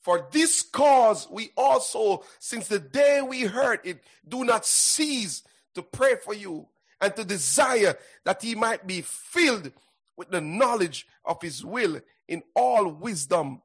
For 0.00 0.28
this 0.30 0.62
cause 0.62 1.28
we 1.30 1.50
also, 1.56 2.24
since 2.38 2.68
the 2.68 2.78
day 2.78 3.20
we 3.20 3.42
heard 3.42 3.80
it, 3.84 4.02
do 4.26 4.44
not 4.44 4.64
cease 4.64 5.42
to 5.74 5.82
pray 5.82 6.14
for 6.16 6.32
you 6.32 6.68
and 7.00 7.14
to 7.16 7.24
desire 7.24 7.98
that 8.24 8.42
he 8.42 8.54
might 8.54 8.86
be 8.86 9.02
filled 9.02 9.72
with 10.16 10.30
the 10.30 10.40
knowledge 10.40 11.06
of 11.24 11.42
his 11.42 11.64
will 11.64 12.00
in 12.28 12.42
all 12.54 12.88
wisdom 12.88 13.62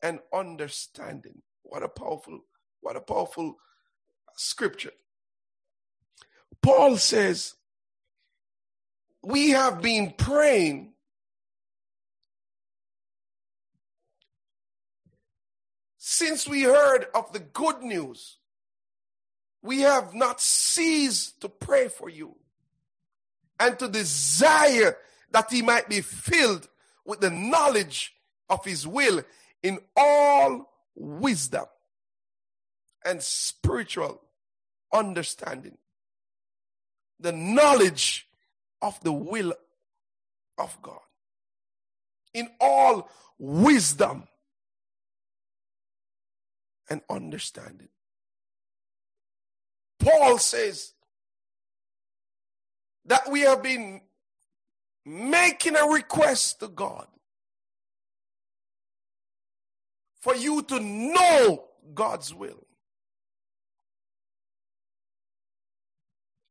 and 0.00 0.20
understanding. 0.32 1.42
What 1.62 1.82
a 1.82 1.88
powerful, 1.88 2.40
what 2.80 2.96
a 2.96 3.00
powerful 3.00 3.56
scripture. 4.36 4.92
Paul 6.62 6.96
says, 6.96 7.54
We 9.22 9.50
have 9.50 9.82
been 9.82 10.14
praying 10.16 10.92
since 15.98 16.48
we 16.48 16.62
heard 16.62 17.06
of 17.14 17.32
the 17.32 17.40
good 17.40 17.82
news. 17.82 18.38
We 19.62 19.80
have 19.80 20.14
not 20.14 20.40
ceased 20.40 21.40
to 21.40 21.48
pray 21.48 21.88
for 21.88 22.08
you 22.08 22.36
and 23.58 23.76
to 23.80 23.88
desire 23.88 24.96
that 25.32 25.50
he 25.50 25.62
might 25.62 25.88
be 25.88 26.00
filled 26.00 26.68
with 27.06 27.20
the 27.20 27.30
knowledge 27.30 28.14
of 28.48 28.64
his 28.64 28.86
will 28.86 29.22
in 29.62 29.78
all 29.96 30.68
wisdom 30.94 31.64
and 33.04 33.22
spiritual 33.22 34.20
understanding. 34.92 35.78
The 37.20 37.32
knowledge 37.32 38.28
of 38.82 39.00
the 39.02 39.12
will 39.12 39.54
of 40.58 40.76
God. 40.82 41.00
In 42.34 42.48
all 42.60 43.08
wisdom 43.38 44.24
and 46.90 47.00
understanding. 47.08 47.88
Paul 49.98 50.38
says 50.38 50.92
that 53.06 53.30
we 53.30 53.40
have 53.40 53.62
been 53.62 54.02
making 55.06 55.76
a 55.76 55.86
request 55.86 56.58
to 56.58 56.66
God 56.66 57.06
for 60.20 60.34
you 60.34 60.62
to 60.62 60.80
know 60.80 61.64
God's 61.94 62.34
will. 62.34 62.66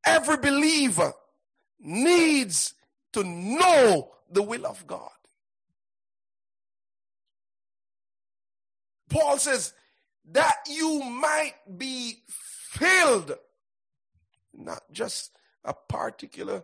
Every 0.06 0.38
believer 0.38 1.12
needs 1.80 2.74
to 3.12 3.24
know 3.26 4.12
the 4.32 4.41
will 4.41 4.65
of 4.65 4.88
God. 4.88 5.10
Paul 9.10 9.38
says 9.38 9.74
that 10.32 10.56
you 10.70 11.04
might 11.04 11.56
be 11.78 12.24
filled, 12.30 13.36
not 14.54 14.84
just 14.91 15.32
a 15.65 15.74
particular 15.74 16.63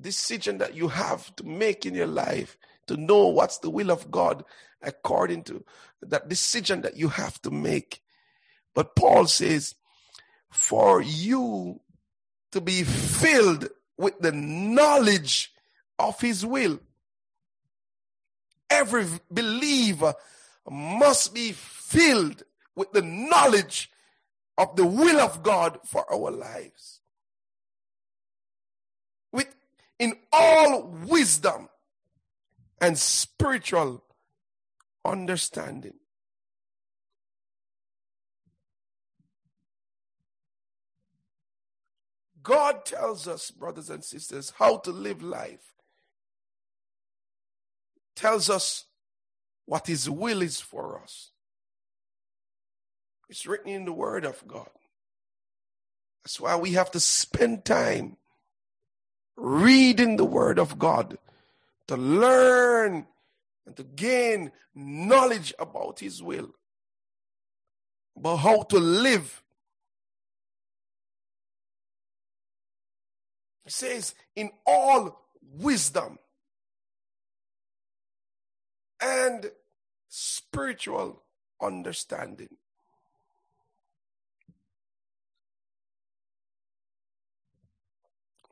decision 0.00 0.58
that 0.58 0.74
you 0.74 0.88
have 0.88 1.34
to 1.36 1.44
make 1.44 1.86
in 1.86 1.94
your 1.94 2.06
life 2.06 2.56
to 2.86 2.96
know 2.96 3.28
what's 3.28 3.58
the 3.58 3.70
will 3.70 3.90
of 3.90 4.10
God 4.10 4.44
according 4.82 5.44
to 5.44 5.64
that 6.02 6.28
decision 6.28 6.82
that 6.82 6.96
you 6.96 7.08
have 7.08 7.40
to 7.42 7.50
make. 7.50 8.02
But 8.74 8.94
Paul 8.94 9.26
says, 9.26 9.74
for 10.50 11.02
you 11.02 11.80
to 12.52 12.60
be 12.60 12.84
filled 12.84 13.68
with 13.98 14.18
the 14.20 14.32
knowledge 14.32 15.52
of 15.98 16.20
his 16.20 16.46
will. 16.46 16.78
Every 18.70 19.06
believer 19.30 20.14
must 20.70 21.34
be 21.34 21.52
filled 21.52 22.44
with 22.76 22.92
the 22.92 23.02
knowledge 23.02 23.90
of 24.56 24.76
the 24.76 24.86
will 24.86 25.20
of 25.20 25.42
God 25.42 25.80
for 25.84 26.10
our 26.12 26.30
lives. 26.30 27.00
In 29.98 30.14
all 30.32 30.82
wisdom 31.06 31.68
and 32.80 32.98
spiritual 32.98 34.02
understanding. 35.04 35.94
God 42.42 42.84
tells 42.84 43.26
us, 43.26 43.50
brothers 43.50 43.88
and 43.88 44.04
sisters, 44.04 44.52
how 44.58 44.76
to 44.78 44.90
live 44.90 45.22
life. 45.22 45.72
Tells 48.14 48.50
us 48.50 48.84
what 49.64 49.86
His 49.86 50.10
will 50.10 50.42
is 50.42 50.60
for 50.60 51.00
us. 51.02 51.30
It's 53.30 53.46
written 53.46 53.70
in 53.70 53.86
the 53.86 53.92
Word 53.92 54.26
of 54.26 54.46
God. 54.46 54.68
That's 56.22 56.38
why 56.38 56.56
we 56.56 56.72
have 56.72 56.90
to 56.92 57.00
spend 57.00 57.64
time 57.64 58.18
reading 59.36 60.16
the 60.16 60.24
Word 60.24 60.58
of 60.58 60.78
God 60.78 61.18
to 61.88 61.96
learn 61.96 63.06
and 63.66 63.76
to 63.76 63.82
gain 63.82 64.52
knowledge 64.74 65.52
about 65.58 66.00
His 66.00 66.22
will, 66.22 66.54
about 68.16 68.36
how 68.36 68.62
to 68.62 68.78
live. 68.78 69.42
He 73.64 73.70
says, 73.70 74.14
in 74.36 74.50
all 74.66 75.24
wisdom 75.40 76.18
and 79.00 79.50
spiritual 80.08 81.22
understanding. 81.60 82.56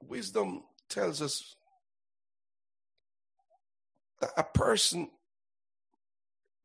Wisdom 0.00 0.64
tells 0.92 1.22
us 1.22 1.56
that 4.20 4.30
a 4.36 4.44
person 4.44 5.10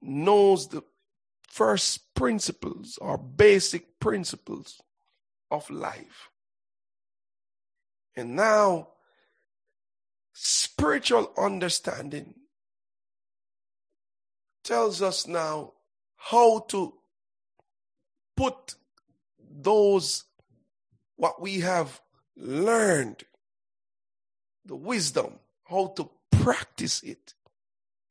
knows 0.02 0.68
the 0.68 0.84
first 1.50 2.14
principles 2.14 3.00
or 3.02 3.18
basic 3.18 4.00
principles 4.00 4.82
of 5.50 5.70
life. 5.70 6.30
And 8.16 8.36
now, 8.36 8.90
spiritual 10.34 11.32
understanding 11.38 12.34
tells 14.64 15.02
us 15.02 15.26
now 15.28 15.74
how 16.18 16.60
to 16.70 16.94
put 18.36 18.76
those, 19.40 20.26
what 21.16 21.42
we 21.42 21.62
have 21.62 22.02
learned, 22.36 23.24
the 24.68 24.76
wisdom, 24.76 25.40
how 25.66 25.88
to 25.98 26.10
practice 26.32 27.02
it, 27.04 27.34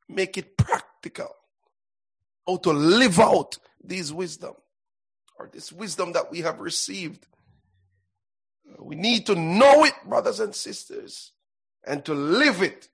make 0.09 0.37
it 0.37 0.57
practical, 0.57 1.33
how 2.47 2.57
to 2.57 2.71
live 2.71 3.19
out 3.19 3.57
these 3.83 4.11
wisdom 4.11 4.55
or 5.39 5.49
this 5.53 5.71
wisdom 5.71 6.13
that 6.13 6.31
we 6.31 6.41
have 6.41 6.59
received 6.59 7.27
We 8.79 8.95
need 8.95 9.25
to 9.27 9.35
know 9.35 9.85
it, 9.85 9.93
brothers 10.05 10.39
and 10.39 10.53
sisters, 10.53 11.31
and 11.85 12.03
to 12.05 12.13
live 12.13 12.61
it. 12.61 12.89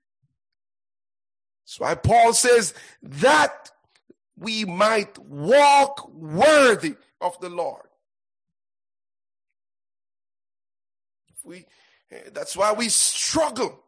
That's 1.64 1.80
why 1.80 1.94
Paul 1.94 2.32
says 2.32 2.74
that 3.02 3.70
we 4.36 4.64
might 4.64 5.18
walk 5.18 6.08
worthy 6.12 6.96
of 7.20 7.38
the 7.40 7.48
Lord. 7.48 7.86
If 11.28 11.44
We, 11.44 11.66
that's 12.32 12.56
why 12.56 12.72
we 12.72 12.88
struggle. 12.88 13.80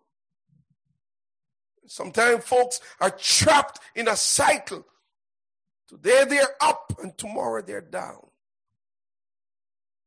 Sometimes 1.86 2.44
folks 2.44 2.80
are 3.00 3.10
trapped 3.10 3.80
in 3.94 4.08
a 4.08 4.16
cycle. 4.16 4.84
Today 5.88 6.24
they're 6.28 6.56
up 6.60 6.92
and 7.02 7.16
tomorrow 7.16 7.62
they're 7.62 7.80
down. 7.80 8.26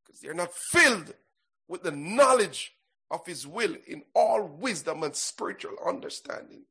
Because 0.05 0.20
they're 0.20 0.34
not 0.34 0.53
filled 0.53 1.13
with 1.67 1.84
the 1.84 1.91
knowledge 1.91 2.74
of 3.11 3.26
his 3.26 3.47
will 3.47 3.76
in 3.88 4.03
all 4.13 4.43
wisdom 4.43 5.03
and 5.03 5.15
spiritual 5.15 5.76
understanding. 5.86 6.63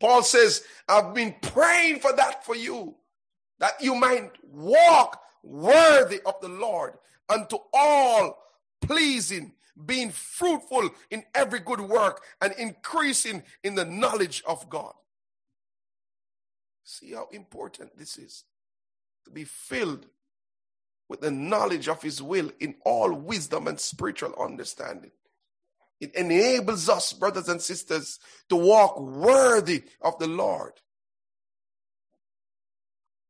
Paul 0.00 0.22
says, 0.22 0.64
I've 0.88 1.14
been 1.14 1.34
praying 1.42 2.00
for 2.00 2.12
that 2.12 2.44
for 2.44 2.56
you, 2.56 2.96
that 3.58 3.80
you 3.80 3.94
might 3.94 4.32
walk 4.42 5.20
worthy 5.42 6.20
of 6.26 6.40
the 6.40 6.48
Lord 6.48 6.94
unto 7.28 7.58
all 7.72 8.38
pleasing, 8.80 9.52
being 9.86 10.10
fruitful 10.10 10.90
in 11.10 11.24
every 11.34 11.60
good 11.60 11.80
work 11.80 12.22
and 12.40 12.52
increasing 12.58 13.42
in 13.64 13.74
the 13.74 13.84
knowledge 13.84 14.42
of 14.46 14.68
God. 14.68 14.92
See 16.84 17.12
how 17.12 17.28
important 17.32 17.96
this 17.96 18.18
is 18.18 18.44
to 19.24 19.30
be 19.30 19.44
filled 19.44 20.06
with 21.08 21.20
the 21.20 21.30
knowledge 21.30 21.88
of 21.88 22.02
His 22.02 22.22
will 22.22 22.50
in 22.60 22.74
all 22.84 23.12
wisdom 23.12 23.66
and 23.66 23.78
spiritual 23.78 24.34
understanding. 24.40 25.10
It 26.00 26.14
enables 26.14 26.88
us, 26.88 27.12
brothers 27.12 27.48
and 27.48 27.62
sisters, 27.62 28.18
to 28.48 28.56
walk 28.56 28.98
worthy 28.98 29.84
of 30.00 30.18
the 30.18 30.26
Lord, 30.26 30.72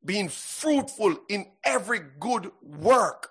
being 0.03 0.27
fruitful 0.27 1.17
in 1.29 1.45
every 1.63 1.99
good 2.19 2.51
work. 2.63 3.29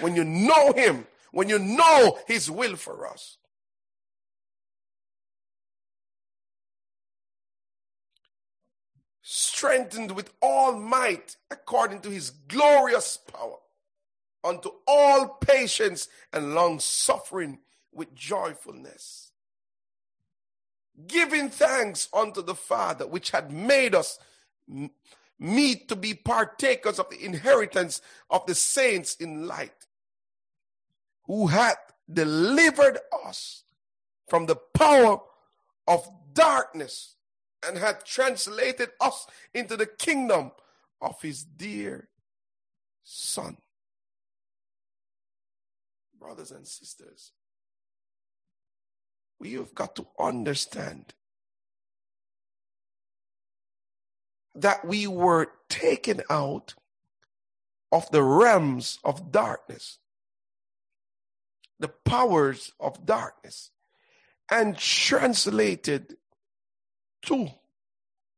When 0.00 0.16
you 0.16 0.24
know 0.24 0.72
Him, 0.72 1.06
when 1.32 1.48
you 1.48 1.58
know 1.58 2.18
His 2.26 2.50
will 2.50 2.76
for 2.76 3.06
us. 3.06 3.38
strengthened 9.58 10.12
with 10.12 10.32
all 10.40 10.72
might 10.72 11.36
according 11.50 12.00
to 12.00 12.08
his 12.08 12.30
glorious 12.30 13.18
power, 13.18 13.58
unto 14.42 14.70
all 14.86 15.28
patience 15.28 16.08
and 16.32 16.54
long 16.54 16.80
suffering 16.80 17.58
with 17.92 18.14
joyfulness. 18.14 19.32
Giving 21.06 21.50
thanks 21.50 22.08
unto 22.12 22.40
the 22.40 22.54
Father, 22.54 23.06
which 23.06 23.30
had 23.30 23.52
made 23.52 23.94
us 23.94 24.18
meet 25.38 25.88
to 25.88 25.96
be 25.96 26.14
partakers 26.14 26.98
of 26.98 27.10
the 27.10 27.22
inheritance 27.22 28.00
of 28.30 28.46
the 28.46 28.54
saints 28.54 29.16
in 29.16 29.46
light, 29.46 29.77
who 31.28 31.46
hath 31.46 31.78
delivered 32.12 32.98
us 33.24 33.62
from 34.28 34.46
the 34.46 34.56
power 34.74 35.20
of 35.86 36.10
darkness 36.32 37.14
and 37.66 37.78
hath 37.78 38.04
translated 38.04 38.90
us 39.00 39.26
into 39.54 39.76
the 39.76 39.86
kingdom 39.86 40.50
of 41.00 41.20
his 41.22 41.44
dear 41.44 42.08
Son. 43.04 43.56
Brothers 46.18 46.50
and 46.50 46.66
sisters, 46.66 47.32
we 49.38 49.52
have 49.54 49.74
got 49.74 49.94
to 49.96 50.06
understand 50.18 51.14
that 54.54 54.84
we 54.84 55.06
were 55.06 55.52
taken 55.68 56.22
out 56.28 56.74
of 57.92 58.10
the 58.10 58.22
realms 58.22 58.98
of 59.04 59.30
darkness, 59.30 59.98
the 61.78 61.88
powers 61.88 62.72
of 62.80 63.06
darkness, 63.06 63.70
and 64.50 64.76
translated 64.76 66.16
to 67.22 67.48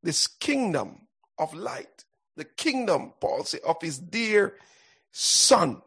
this 0.02 0.26
kingdom 0.26 1.06
of 1.38 1.54
light, 1.54 2.04
the 2.36 2.44
kingdom, 2.44 3.12
Paul 3.20 3.44
said, 3.44 3.60
of 3.66 3.76
his 3.80 3.98
dear 3.98 4.54
son. 5.12 5.82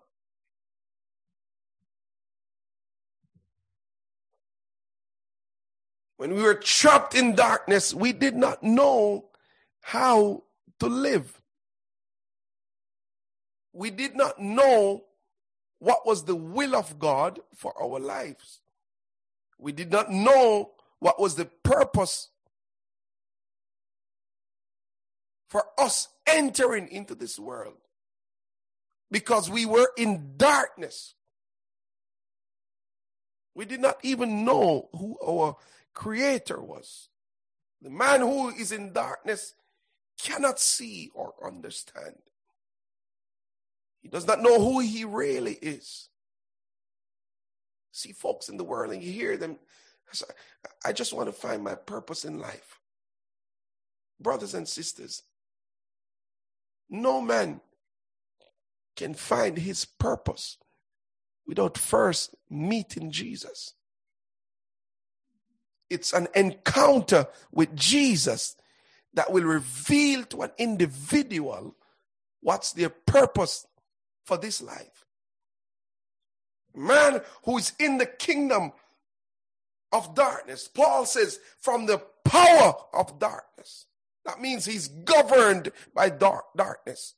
When 6.18 6.36
we 6.36 6.42
were 6.42 6.56
trapped 6.56 7.16
in 7.16 7.36
darkness, 7.36 7.94
we 7.94 8.14
did 8.14 8.36
not 8.36 8.64
know 8.64 9.26
how 9.82 10.44
to 10.80 10.88
live. 10.88 11.42
We 13.74 13.90
did 13.90 14.16
not 14.16 14.40
know 14.40 15.04
what 15.84 16.06
was 16.06 16.24
the 16.24 16.36
will 16.36 16.78
of 16.78 16.98
God 16.98 17.42
for 17.54 17.74
our 17.78 18.00
lives. 18.00 18.62
We 19.60 19.74
did 19.74 19.92
not 19.92 20.10
know 20.10 20.72
what 21.00 21.20
was 21.20 21.36
the 21.36 21.44
purpose 21.44 22.30
for 25.50 25.66
us 25.78 26.08
entering 26.26 26.88
into 26.88 27.16
this 27.16 27.38
world 27.38 27.76
because 29.12 29.50
we 29.50 29.66
were 29.66 29.90
in 29.98 30.36
darkness. 30.38 31.16
We 33.54 33.66
did 33.66 33.82
not 33.82 33.98
even 34.04 34.46
know 34.46 34.88
who 34.94 35.18
our 35.22 35.58
creator 35.94 36.62
was. 36.62 37.10
The 37.82 37.90
man 37.90 38.22
who 38.22 38.48
is 38.52 38.72
in 38.72 38.94
darkness 38.94 39.54
cannot 40.18 40.62
see 40.62 41.12
or 41.14 41.34
understand. 41.46 42.16
He 44.04 44.10
does 44.10 44.28
not 44.28 44.42
know 44.42 44.60
who 44.60 44.82
he 44.82 45.06
really 45.06 45.54
is. 45.54 46.10
See 47.92 48.12
folks 48.12 48.50
in 48.50 48.58
the 48.58 48.64
world 48.64 48.92
and 48.92 49.02
you 49.02 49.12
hear 49.12 49.38
them. 49.38 49.58
I 50.86 50.92
just 50.92 51.14
want 51.14 51.30
to 51.30 51.34
find 51.34 51.64
my 51.64 51.76
purpose 51.76 52.26
in 52.26 52.38
life. 52.38 52.80
Brothers 54.20 54.54
and 54.54 54.68
sisters, 54.68 55.24
no 56.90 57.22
man 57.22 57.62
can 58.96 59.14
find 59.14 59.58
his 59.58 59.86
purpose 59.86 60.58
without 61.48 61.78
first 61.78 62.36
meeting 62.50 63.10
Jesus. 63.10 63.74
It's 65.90 66.14
an 66.14 66.28
encounter 66.36 67.28
with 67.52 67.76
Jesus 67.76 68.56
that 69.14 69.32
will 69.32 69.44
reveal 69.44 70.24
to 70.26 70.42
an 70.42 70.52
individual 70.58 71.76
what's 72.42 72.74
their 72.74 72.90
purpose 72.90 73.66
for 74.24 74.38
this 74.38 74.62
life. 74.62 75.06
Man 76.76 77.22
who 77.44 77.58
is 77.58 77.74
in 77.80 77.98
the 77.98 78.06
kingdom 78.06 78.72
of 79.92 80.16
darkness, 80.16 80.68
Paul 80.68 81.06
says, 81.06 81.40
from 81.60 81.86
the 81.86 82.02
power 82.26 82.74
of 82.94 83.20
darkness. 83.20 83.86
That 84.26 84.42
means 84.42 84.66
he's 84.66 84.88
governed 84.88 85.72
by 85.94 86.10
dark 86.10 86.46
darkness. 86.56 87.16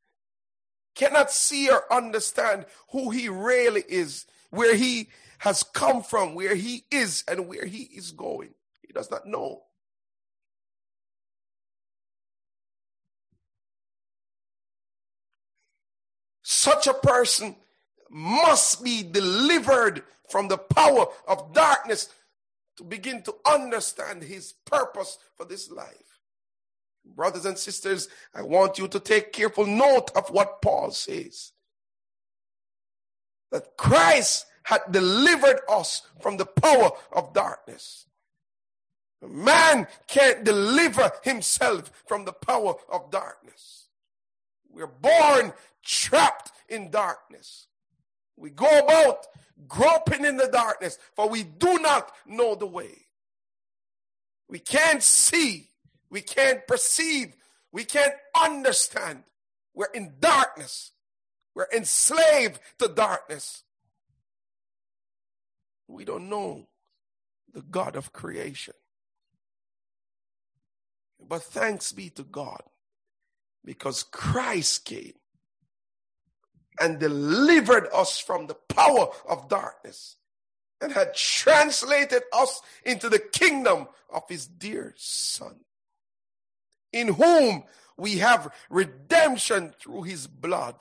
Cannot 0.96 1.32
see 1.32 1.70
or 1.70 1.92
understand 1.92 2.66
who 2.92 3.12
he 3.12 3.30
really 3.30 3.84
is, 3.88 4.26
where 4.50 4.76
he 4.76 5.10
has 5.40 5.64
come 5.64 6.02
from, 6.02 6.36
where 6.36 6.56
he 6.56 6.86
is, 6.90 7.24
and 7.28 7.48
where 7.48 7.66
he 7.66 7.84
is 7.84 8.12
going. 8.12 8.54
He 8.82 8.94
does 8.94 9.12
not 9.12 9.28
know. 9.28 9.64
Such 16.66 16.88
a 16.88 16.96
person 16.96 17.56
must 18.10 18.84
be 18.84 19.04
delivered 19.04 20.02
from 20.28 20.48
the 20.48 20.58
power 20.58 21.06
of 21.28 21.54
darkness 21.54 22.10
to 22.78 22.84
begin 22.84 23.22
to 23.22 23.36
understand 23.46 24.24
his 24.24 24.54
purpose 24.66 25.20
for 25.36 25.46
this 25.46 25.70
life. 25.70 26.20
Brothers 27.06 27.46
and 27.46 27.56
sisters, 27.56 28.10
I 28.34 28.42
want 28.42 28.80
you 28.80 28.88
to 28.88 29.00
take 29.00 29.32
careful 29.32 29.68
note 29.68 30.10
of 30.16 30.32
what 30.32 30.64
Paul 30.64 30.90
says. 30.90 31.52
That 33.52 33.78
Christ 33.78 34.48
had 34.64 34.82
delivered 34.90 35.60
us 35.70 36.02
from 36.20 36.38
the 36.38 36.48
power 36.48 36.90
of 37.12 37.32
darkness. 37.32 38.08
Man 39.22 39.86
can't 40.08 40.44
deliver 40.44 41.12
himself 41.24 41.92
from 42.08 42.26
the 42.26 42.34
power 42.34 42.74
of 42.92 43.12
darkness. 43.12 43.86
We're 44.68 44.88
born 44.88 45.54
trapped 45.84 46.52
in 46.70 46.92
darkness. 46.92 47.68
We 48.38 48.50
go 48.50 48.80
about 48.80 49.28
groping 49.68 50.26
in 50.26 50.38
the 50.38 50.48
darkness, 50.48 50.98
for 51.16 51.30
we 51.30 51.44
do 51.44 51.80
not 51.80 52.12
know 52.26 52.56
the 52.56 52.68
way. 52.68 53.08
We 54.50 54.60
can't 54.60 55.02
see 55.02 55.70
we 56.10 56.22
can't 56.22 56.66
perceive. 56.66 57.36
We 57.72 57.84
can't 57.84 58.14
understand. 58.40 59.24
We're 59.74 59.92
in 59.94 60.14
darkness. 60.20 60.92
We're 61.54 61.68
enslaved 61.76 62.60
to 62.80 62.88
darkness. 62.88 63.64
We 65.88 66.06
don't 66.06 66.30
know 66.30 66.68
the 67.54 67.64
God 67.64 67.96
of 67.96 68.14
creation. 68.14 68.76
But 71.20 71.44
thanks 71.44 71.92
be 71.92 72.10
to 72.12 72.24
God 72.24 72.64
because 73.64 74.04
Christ 74.04 74.86
came 74.86 75.16
and 76.80 77.00
delivered 77.00 77.88
us 77.94 78.20
from 78.20 78.48
the 78.48 78.56
power 78.56 79.08
of 79.28 79.50
darkness 79.50 80.18
and 80.82 80.92
had 80.92 81.16
translated 81.16 82.24
us 82.34 82.62
into 82.84 83.10
the 83.10 83.20
kingdom 83.20 83.88
of 84.14 84.24
his 84.30 84.46
dear 84.48 84.94
son, 84.98 85.56
in 86.92 87.10
whom 87.10 87.64
we 87.98 88.18
have 88.18 88.54
redemption 88.70 89.74
through 89.80 90.04
his 90.04 90.28
blood, 90.28 90.76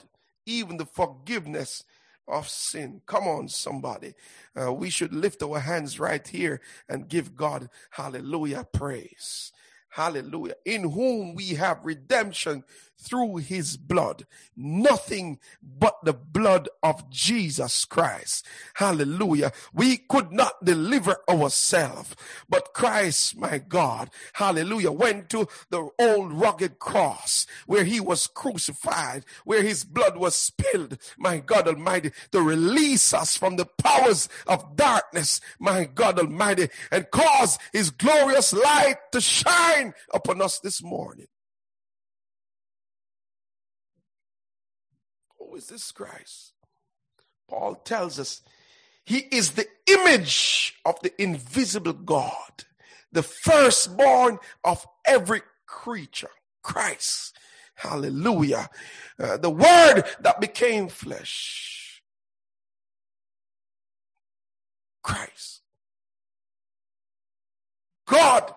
even 0.45 0.77
the 0.77 0.85
forgiveness 0.85 1.83
of 2.27 2.49
sin. 2.49 3.01
Come 3.05 3.27
on, 3.27 3.47
somebody. 3.47 4.13
Uh, 4.59 4.73
we 4.73 4.89
should 4.89 5.13
lift 5.13 5.41
our 5.43 5.59
hands 5.59 5.99
right 5.99 6.27
here 6.27 6.59
and 6.89 7.07
give 7.07 7.35
God, 7.35 7.69
hallelujah, 7.91 8.67
praise. 8.71 9.51
Hallelujah. 9.89 10.55
In 10.65 10.91
whom 10.91 11.35
we 11.35 11.49
have 11.53 11.79
redemption 11.83 12.65
through 12.97 13.37
his 13.37 13.77
blood. 13.77 14.25
Nothing 14.55 15.39
but 15.61 15.97
the 16.03 16.13
blood 16.13 16.69
of 16.81 17.09
Jesus 17.09 17.85
Christ. 17.85 18.45
Hallelujah. 18.75 19.51
We 19.73 19.97
could 19.97 20.31
not 20.31 20.63
deliver 20.63 21.17
ourselves, 21.29 22.15
but 22.49 22.73
Christ, 22.73 23.37
my 23.37 23.57
God, 23.57 24.09
hallelujah, 24.33 24.91
went 24.91 25.29
to 25.29 25.47
the 25.69 25.89
old 25.99 26.33
rugged 26.33 26.79
cross 26.79 27.45
where 27.65 27.83
he 27.83 27.99
was 27.99 28.27
crucified, 28.27 29.25
where 29.43 29.61
his 29.61 29.83
blood 29.83 30.17
was 30.17 30.35
spilled, 30.35 30.97
my 31.17 31.37
God 31.37 31.67
Almighty, 31.67 32.11
to 32.31 32.41
release 32.41 33.13
us 33.13 33.37
from 33.37 33.55
the 33.55 33.65
powers 33.65 34.29
of 34.47 34.75
darkness, 34.75 35.41
my 35.59 35.85
God 35.85 36.19
Almighty, 36.19 36.69
and 36.91 37.09
cause 37.11 37.57
his 37.73 37.89
glorious 37.89 38.53
light 38.53 38.97
to 39.11 39.21
shine 39.21 39.93
upon 40.13 40.41
us 40.41 40.59
this 40.59 40.81
morning. 40.83 41.27
Who 45.55 45.59
is 45.59 45.67
this 45.67 45.93
Christ? 45.93 46.51
Paul 47.47 47.75
tells 47.75 48.19
us 48.19 48.41
he 49.05 49.19
is 49.19 49.51
the 49.51 49.65
image 49.87 50.75
of 50.83 50.99
the 50.99 51.13
invisible 51.21 51.93
God, 51.93 52.65
the 53.13 53.23
firstborn 53.23 54.39
of 54.65 54.85
every 55.05 55.43
creature. 55.65 56.31
Christ. 56.61 57.37
Hallelujah. 57.75 58.69
Uh, 59.17 59.37
the 59.37 59.49
word 59.49 60.03
that 60.19 60.41
became 60.41 60.89
flesh. 60.89 62.01
Christ. 65.01 65.61
God 68.05 68.53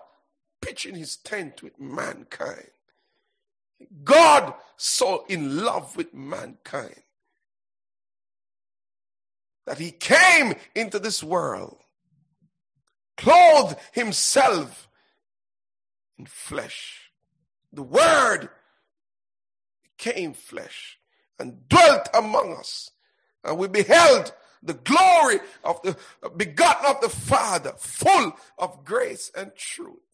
pitching 0.61 0.95
his 0.95 1.15
tent 1.15 1.63
with 1.63 1.79
mankind. 1.79 2.71
God 4.03 4.53
so 4.77 5.25
in 5.27 5.63
love 5.63 5.95
with 5.95 6.13
mankind 6.13 7.01
that 9.65 9.77
he 9.77 9.91
came 9.91 10.55
into 10.73 10.99
this 10.99 11.23
world, 11.23 11.77
clothed 13.17 13.77
himself 13.93 14.87
in 16.17 16.25
flesh. 16.25 17.11
The 17.71 17.83
word 17.83 18.49
became 19.83 20.33
flesh 20.33 20.97
and 21.37 21.69
dwelt 21.69 22.09
among 22.13 22.55
us. 22.55 22.91
And 23.43 23.57
we 23.57 23.67
beheld 23.67 24.33
the 24.63 24.73
glory 24.73 25.39
of 25.63 25.81
the 25.83 25.95
begotten 26.35 26.85
of 26.85 27.01
the 27.01 27.09
Father, 27.09 27.73
full 27.77 28.33
of 28.57 28.83
grace 28.83 29.31
and 29.35 29.55
truth. 29.55 30.08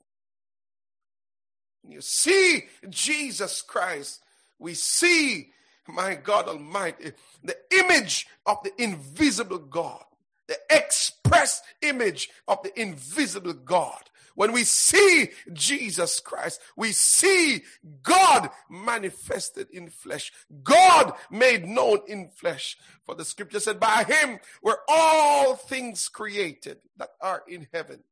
You 1.90 2.02
see 2.02 2.64
Jesus 2.90 3.62
Christ. 3.62 4.24
We 4.60 4.74
see, 4.74 5.50
my 5.88 6.16
God 6.16 6.48
Almighty, 6.48 7.12
the 7.44 7.58
image 7.72 8.28
of 8.46 8.58
the 8.64 8.72
invisible 8.82 9.60
God, 9.60 10.04
the 10.48 10.58
express 10.70 11.62
image 11.82 12.30
of 12.48 12.62
the 12.64 12.80
invisible 12.80 13.54
God. 13.54 14.02
When 14.36 14.52
we 14.52 14.66
see 14.66 15.30
Jesus 15.54 16.20
Christ, 16.20 16.60
we 16.76 16.92
see 16.92 17.64
God 18.04 18.50
manifested 18.70 19.70
in 19.72 19.90
flesh, 19.90 20.34
God 20.64 21.14
made 21.32 21.66
known 21.66 22.00
in 22.08 22.28
flesh. 22.30 22.78
For 23.06 23.16
the 23.16 23.24
scripture 23.24 23.62
said, 23.62 23.80
By 23.80 24.04
him 24.04 24.40
were 24.62 24.80
all 24.90 25.56
things 25.56 26.10
created 26.10 26.80
that 26.98 27.12
are 27.22 27.44
in 27.48 27.68
heaven 27.74 28.04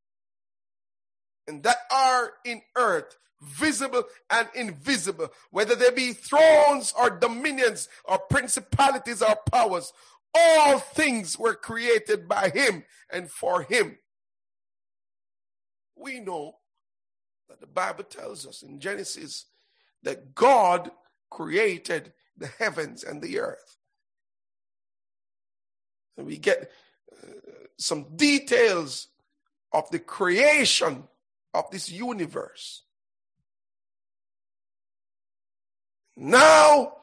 and 1.47 1.63
that 1.63 1.77
are 1.91 2.31
in 2.45 2.61
earth, 2.75 3.17
visible 3.43 4.03
and 4.29 4.47
invisible, 4.55 5.29
whether 5.51 5.75
they 5.75 5.91
be 5.91 6.13
thrones 6.13 6.93
or 6.97 7.09
dominions 7.09 7.89
or 8.05 8.17
principalities 8.17 9.21
or 9.21 9.37
powers, 9.51 9.93
all 10.33 10.79
things 10.79 11.37
were 11.37 11.55
created 11.55 12.27
by 12.27 12.49
him 12.49 12.83
and 13.11 13.29
for 13.29 13.63
him. 13.63 13.97
We 15.95 16.19
know 16.19 16.55
that 17.49 17.59
the 17.59 17.67
Bible 17.67 18.03
tells 18.03 18.47
us 18.47 18.63
in 18.63 18.79
Genesis 18.79 19.45
that 20.01 20.33
God 20.33 20.91
created 21.29 22.13
the 22.37 22.47
heavens 22.47 23.03
and 23.03 23.21
the 23.21 23.39
earth. 23.39 23.77
And 26.17 26.27
we 26.27 26.37
get 26.37 26.71
uh, 27.11 27.27
some 27.77 28.15
details 28.15 29.07
of 29.71 29.89
the 29.89 29.99
creation 29.99 31.03
of 31.53 31.69
this 31.71 31.91
universe. 31.91 32.83
Now, 36.15 36.93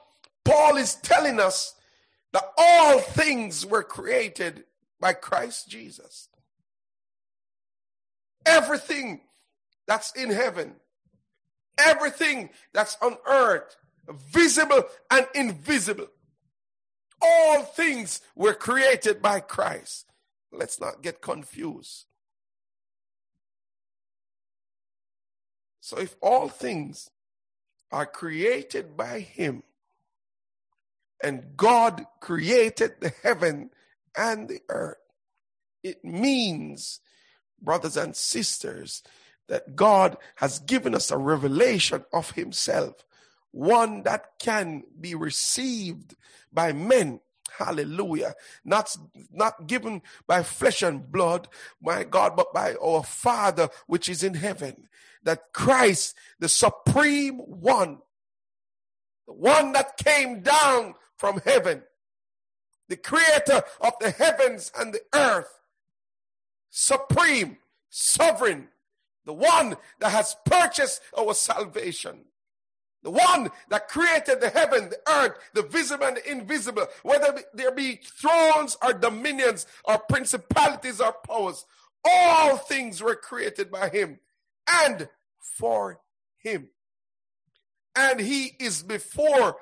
Paul 0.45 0.77
is 0.77 0.95
telling 0.97 1.41
us 1.41 1.75
that 2.33 2.45
all 2.57 3.01
things 3.01 3.67
were 3.67 3.83
created 3.83 4.65
by 5.01 5.13
Christ 5.15 5.69
Jesus. 5.69 6.29
Everything 8.47 9.21
that's 9.87 10.13
in 10.13 10.31
heaven, 10.31 10.75
everything 11.79 12.51
that's 12.73 12.97
on 13.03 13.17
earth, 13.27 13.77
visible 14.09 14.85
and 15.11 15.27
invisible, 15.35 16.09
all 17.21 17.63
things 17.63 18.21
were 18.35 18.55
created 18.55 19.21
by 19.21 19.41
Christ. 19.41 20.07
Let's 20.53 20.81
not 20.81 21.03
get 21.03 21.21
confused. 21.21 22.07
So, 25.81 25.99
if 25.99 26.17
all 26.21 26.49
things 26.49 27.11
are 27.93 28.07
created 28.07 28.97
by 28.97 29.21
Him, 29.21 29.63
and 31.23 31.57
God 31.57 32.07
created 32.21 32.95
the 33.01 33.13
heaven 33.23 33.71
and 34.17 34.49
the 34.49 34.61
earth, 34.69 34.97
it 35.83 36.05
means, 36.05 37.01
brothers 37.61 37.97
and 37.97 38.15
sisters, 38.17 39.03
that 39.49 39.77
God 39.77 40.17
has 40.37 40.61
given 40.61 40.95
us 40.95 41.11
a 41.11 41.19
revelation 41.19 42.05
of 42.13 42.33
Himself, 42.33 42.95
one 43.51 44.05
that 44.05 44.39
can 44.39 44.85
be 44.99 45.15
received 45.15 46.15
by 46.53 46.73
men. 46.73 47.21
Hallelujah. 47.59 48.35
Not, 48.65 48.97
not 49.33 49.67
given 49.67 50.03
by 50.27 50.43
flesh 50.43 50.83
and 50.83 51.11
blood, 51.11 51.49
my 51.81 52.05
God, 52.05 52.37
but 52.37 52.53
by 52.53 52.75
our 52.75 53.03
Father 53.03 53.69
which 53.87 54.09
is 54.09 54.23
in 54.23 54.35
heaven 54.35 54.89
that 55.23 55.53
Christ, 55.53 56.17
the 56.39 56.49
supreme 56.49 57.39
one, 57.39 57.99
the 59.27 59.35
one 59.35 59.73
that 59.73 59.97
came 59.97 60.41
down 60.41 60.95
from 61.17 61.41
heaven, 61.45 61.83
the 62.89 62.97
creator 62.97 63.63
of 63.81 63.93
the 64.01 64.11
heavens 64.11 64.73
and 64.79 64.95
the 64.95 65.03
earth, 65.15 65.61
supreme, 66.71 67.59
sovereign, 67.89 68.69
the 69.25 69.33
one 69.33 69.77
that 70.01 70.11
has 70.11 70.37
purchased 70.45 71.01
our 71.17 71.35
salvation. 71.35 72.25
The 73.03 73.11
one 73.11 73.51
that 73.71 73.89
created 73.89 74.41
the 74.41 74.51
heaven, 74.51 74.91
the 74.91 75.01
earth, 75.11 75.39
the 75.55 75.63
visible 75.63 76.05
and 76.05 76.17
the 76.19 76.31
invisible, 76.31 76.87
whether 77.03 77.41
there 77.55 77.73
be 77.73 77.97
thrones 77.97 78.77
or 78.83 78.93
dominions 78.93 79.67
or 79.85 79.99
principalities 79.99 81.01
or 81.01 81.15
powers, 81.27 81.65
all 82.05 82.57
things 82.57 83.03
were 83.03 83.15
created 83.15 83.71
by 83.71 83.89
him 83.89 84.19
and 84.69 85.09
for 85.39 86.01
him. 86.39 86.69
And 87.97 88.21
he 88.21 88.53
is 88.59 88.83
before 88.83 89.57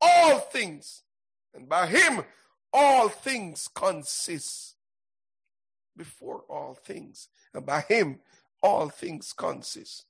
all 0.00 0.38
things. 0.38 1.02
And 1.54 1.68
by 1.68 1.86
him, 1.86 2.24
all 2.72 3.08
things 3.08 3.68
consist. 3.74 4.76
Before 5.96 6.44
all 6.48 6.74
things. 6.74 7.28
And 7.54 7.64
by 7.64 7.80
him, 7.82 8.20
all 8.62 8.88
things 8.88 9.32
consist. 9.32 10.06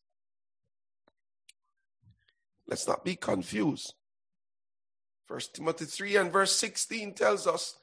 Let's 2.70 2.86
not 2.86 3.04
be 3.04 3.16
confused. 3.16 3.94
First 5.26 5.54
Timothy 5.54 5.84
3 5.84 6.16
and 6.16 6.32
verse 6.32 6.52
16 6.52 7.14
tells 7.14 7.46
us 7.48 7.76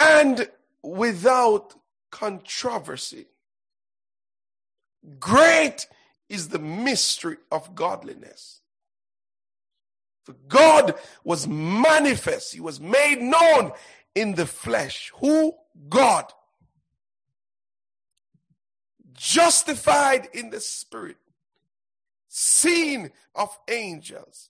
and 0.00 0.48
without 0.82 1.74
controversy. 2.10 3.26
Great 5.18 5.86
is 6.28 6.48
the 6.48 6.58
mystery 6.58 7.36
of 7.52 7.74
godliness. 7.74 8.60
For 10.24 10.34
God 10.48 10.94
was 11.22 11.46
manifest, 11.46 12.54
He 12.54 12.60
was 12.60 12.80
made 12.80 13.20
known 13.20 13.72
in 14.14 14.34
the 14.34 14.46
flesh. 14.46 15.12
Who? 15.16 15.54
God. 15.88 16.32
Justified 19.20 20.28
in 20.32 20.48
the 20.48 20.60
spirit, 20.60 21.18
seen 22.26 23.10
of 23.34 23.58
angels, 23.68 24.48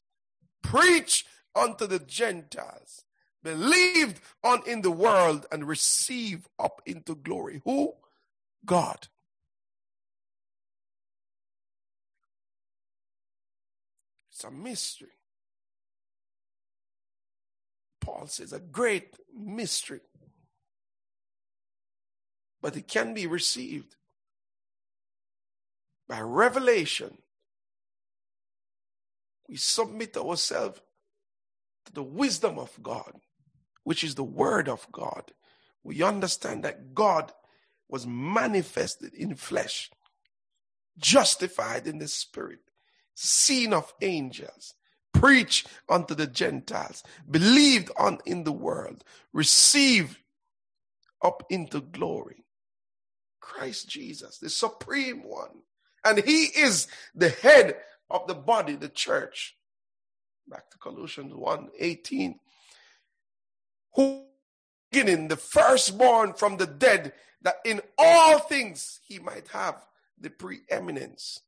preached 0.62 1.26
unto 1.56 1.88
the 1.88 1.98
Gentiles, 1.98 3.04
believed 3.42 4.20
on 4.44 4.62
in 4.68 4.82
the 4.82 4.92
world, 4.92 5.44
and 5.50 5.66
received 5.66 6.46
up 6.56 6.82
into 6.86 7.16
glory. 7.16 7.62
Who? 7.64 7.94
God. 8.64 9.08
It's 14.30 14.44
a 14.44 14.52
mystery. 14.52 15.08
Paul 18.00 18.28
says 18.28 18.52
a 18.52 18.60
great 18.60 19.16
mystery. 19.36 20.02
But 22.62 22.76
it 22.76 22.86
can 22.86 23.14
be 23.14 23.26
received 23.26 23.96
by 26.10 26.20
revelation. 26.20 27.16
We 29.48 29.54
submit 29.56 30.16
ourselves 30.16 30.80
to 31.86 31.92
the 31.92 32.02
wisdom 32.02 32.58
of 32.58 32.76
God, 32.82 33.12
which 33.84 34.02
is 34.02 34.16
the 34.16 34.24
word 34.24 34.68
of 34.68 34.90
God. 34.90 35.30
We 35.84 36.02
understand 36.02 36.64
that 36.64 36.94
God 36.94 37.32
was 37.88 38.08
manifested 38.08 39.14
in 39.14 39.36
flesh, 39.36 39.88
justified 40.98 41.86
in 41.86 41.98
the 41.98 42.08
spirit, 42.08 42.58
seen 43.14 43.72
of 43.72 43.94
angels, 44.02 44.74
preached 45.14 45.68
unto 45.88 46.16
the 46.16 46.26
Gentiles, 46.26 47.04
believed 47.30 47.90
on 47.96 48.18
in 48.26 48.42
the 48.42 48.52
world, 48.52 49.04
received 49.32 50.18
up 51.22 51.44
into 51.50 51.80
glory. 51.80 52.44
Christ 53.38 53.88
Jesus, 53.88 54.38
the 54.38 54.50
supreme 54.50 55.22
one. 55.22 55.62
And 56.04 56.18
he 56.18 56.44
is 56.44 56.88
the 57.14 57.28
head 57.28 57.76
of 58.08 58.26
the 58.26 58.34
body, 58.34 58.74
the 58.74 58.88
church. 58.88 59.56
Back 60.48 60.70
to 60.70 60.78
Colossians 60.78 61.34
1 61.34 61.68
18. 61.78 62.38
Who 63.94 64.24
beginning 64.90 65.28
the 65.28 65.36
firstborn 65.36 66.34
from 66.34 66.56
the 66.56 66.66
dead, 66.66 67.12
that 67.42 67.56
in 67.64 67.80
all 67.98 68.38
things 68.38 69.00
he 69.06 69.18
might 69.18 69.48
have 69.48 69.76
the 70.18 70.30
preeminence. 70.30 71.40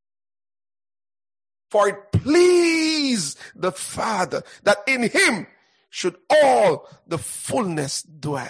For 1.69 1.89
it 1.89 2.11
pleased 2.11 3.37
the 3.55 3.71
Father 3.71 4.43
that 4.63 4.79
in 4.87 5.09
him 5.09 5.47
should 5.89 6.15
all 6.29 6.87
the 7.07 7.17
fullness 7.17 8.03
dwell. 8.03 8.49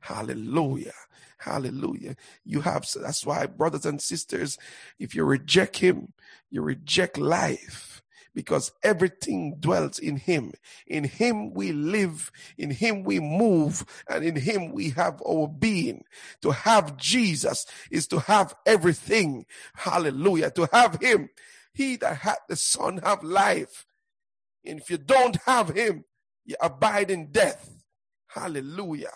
Hallelujah. 0.00 0.92
Hallelujah. 1.38 2.16
You 2.44 2.60
have, 2.62 2.86
that's 2.94 3.24
why, 3.24 3.46
brothers 3.46 3.86
and 3.86 4.00
sisters, 4.00 4.58
if 4.98 5.14
you 5.14 5.24
reject 5.24 5.78
him, 5.78 6.12
you 6.50 6.62
reject 6.62 7.18
life 7.18 8.02
because 8.34 8.72
everything 8.84 9.56
dwells 9.58 9.98
in 9.98 10.16
him. 10.16 10.52
In 10.86 11.04
him 11.04 11.54
we 11.54 11.72
live, 11.72 12.30
in 12.56 12.70
him 12.70 13.02
we 13.02 13.20
move, 13.20 13.84
and 14.08 14.24
in 14.24 14.36
him 14.36 14.72
we 14.72 14.90
have 14.90 15.20
our 15.28 15.48
being. 15.48 16.04
To 16.42 16.50
have 16.52 16.96
Jesus 16.96 17.66
is 17.90 18.06
to 18.08 18.20
have 18.20 18.54
everything. 18.66 19.46
Hallelujah. 19.74 20.50
To 20.52 20.68
have 20.72 21.00
him 21.00 21.30
he 21.78 21.96
that 21.96 22.18
hath 22.18 22.40
the 22.48 22.56
Son 22.56 22.98
have 23.04 23.22
life. 23.22 23.86
And 24.64 24.80
if 24.80 24.90
you 24.90 24.98
don't 24.98 25.36
have 25.46 25.68
him, 25.70 26.04
you 26.44 26.56
abide 26.60 27.10
in 27.10 27.30
death. 27.30 27.70
Hallelujah. 28.26 29.12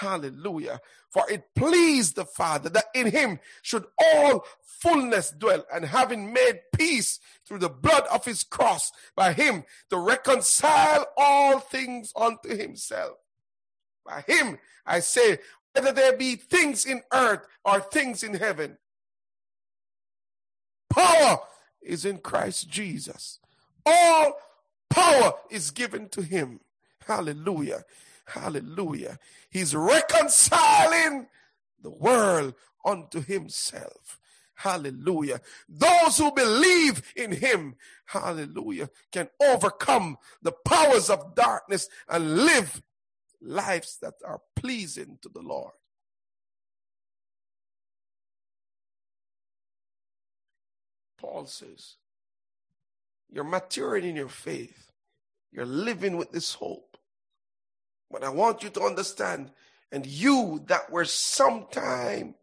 Hallelujah. 0.00 0.80
For 1.10 1.30
it 1.30 1.54
pleased 1.54 2.16
the 2.16 2.24
Father 2.24 2.70
that 2.70 2.86
in 2.94 3.10
him 3.10 3.38
should 3.60 3.84
all 4.02 4.46
fullness 4.62 5.30
dwell, 5.30 5.66
and 5.70 5.84
having 5.84 6.32
made 6.32 6.60
peace 6.74 7.20
through 7.46 7.58
the 7.58 7.68
blood 7.68 8.04
of 8.10 8.24
his 8.24 8.42
cross 8.42 8.92
by 9.14 9.34
him 9.34 9.64
to 9.90 9.98
reconcile 9.98 11.06
all 11.18 11.58
things 11.58 12.14
unto 12.16 12.56
himself. 12.56 13.18
By 14.06 14.24
him, 14.26 14.58
I 14.86 15.00
say, 15.00 15.40
whether 15.74 15.92
there 15.92 16.16
be 16.16 16.36
things 16.36 16.86
in 16.86 17.02
earth 17.12 17.46
or 17.62 17.80
things 17.80 18.22
in 18.22 18.32
heaven. 18.32 18.78
Power 20.88 21.40
is 21.82 22.06
in 22.06 22.18
Christ 22.18 22.70
Jesus. 22.70 23.38
All 23.84 24.32
power 24.88 25.34
is 25.50 25.70
given 25.70 26.08
to 26.08 26.22
him. 26.22 26.60
Hallelujah. 27.06 27.84
Hallelujah. 28.30 29.18
He's 29.50 29.74
reconciling 29.74 31.26
the 31.82 31.90
world 31.90 32.54
unto 32.84 33.20
himself. 33.22 34.20
Hallelujah. 34.54 35.40
Those 35.68 36.18
who 36.18 36.32
believe 36.32 37.02
in 37.16 37.32
him, 37.32 37.74
hallelujah, 38.06 38.90
can 39.10 39.28
overcome 39.42 40.16
the 40.42 40.52
powers 40.52 41.10
of 41.10 41.34
darkness 41.34 41.88
and 42.08 42.44
live 42.44 42.82
lives 43.40 43.98
that 44.02 44.14
are 44.24 44.42
pleasing 44.54 45.18
to 45.22 45.28
the 45.28 45.40
Lord. 45.40 45.72
Paul 51.18 51.46
says, 51.46 51.96
You're 53.30 53.44
maturing 53.44 54.04
in 54.04 54.16
your 54.16 54.28
faith. 54.28 54.92
You're 55.50 55.66
living 55.66 56.16
with 56.16 56.30
this 56.30 56.54
hope. 56.54 56.89
But 58.10 58.24
I 58.24 58.28
want 58.28 58.62
you 58.62 58.70
to 58.70 58.82
understand, 58.82 59.52
and 59.92 60.04
you 60.04 60.64
that 60.66 60.90
were 60.90 61.04
sometime 61.04 62.34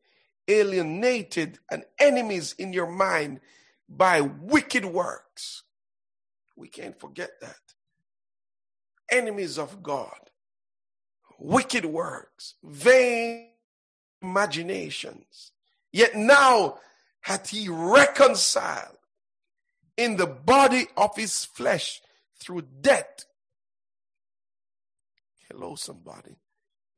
alienated 0.47 1.59
and 1.69 1.83
enemies 1.99 2.55
in 2.57 2.71
your 2.73 2.89
mind 2.89 3.41
by 3.89 4.21
wicked 4.21 4.85
works. 4.85 5.63
We 6.55 6.69
can't 6.69 6.99
forget 6.99 7.31
that. 7.41 7.55
Enemies 9.09 9.57
of 9.57 9.83
God, 9.83 10.31
wicked 11.39 11.85
works, 11.85 12.55
vain 12.63 13.49
imaginations. 14.21 15.51
Yet 15.91 16.15
now 16.15 16.79
hath 17.21 17.49
he 17.49 17.69
reconciled 17.69 18.97
in 19.95 20.17
the 20.17 20.27
body 20.27 20.87
of 20.95 21.15
his 21.15 21.45
flesh 21.45 22.01
through 22.39 22.63
death. 22.81 23.25
Hello, 25.49 25.75
somebody. 25.75 26.35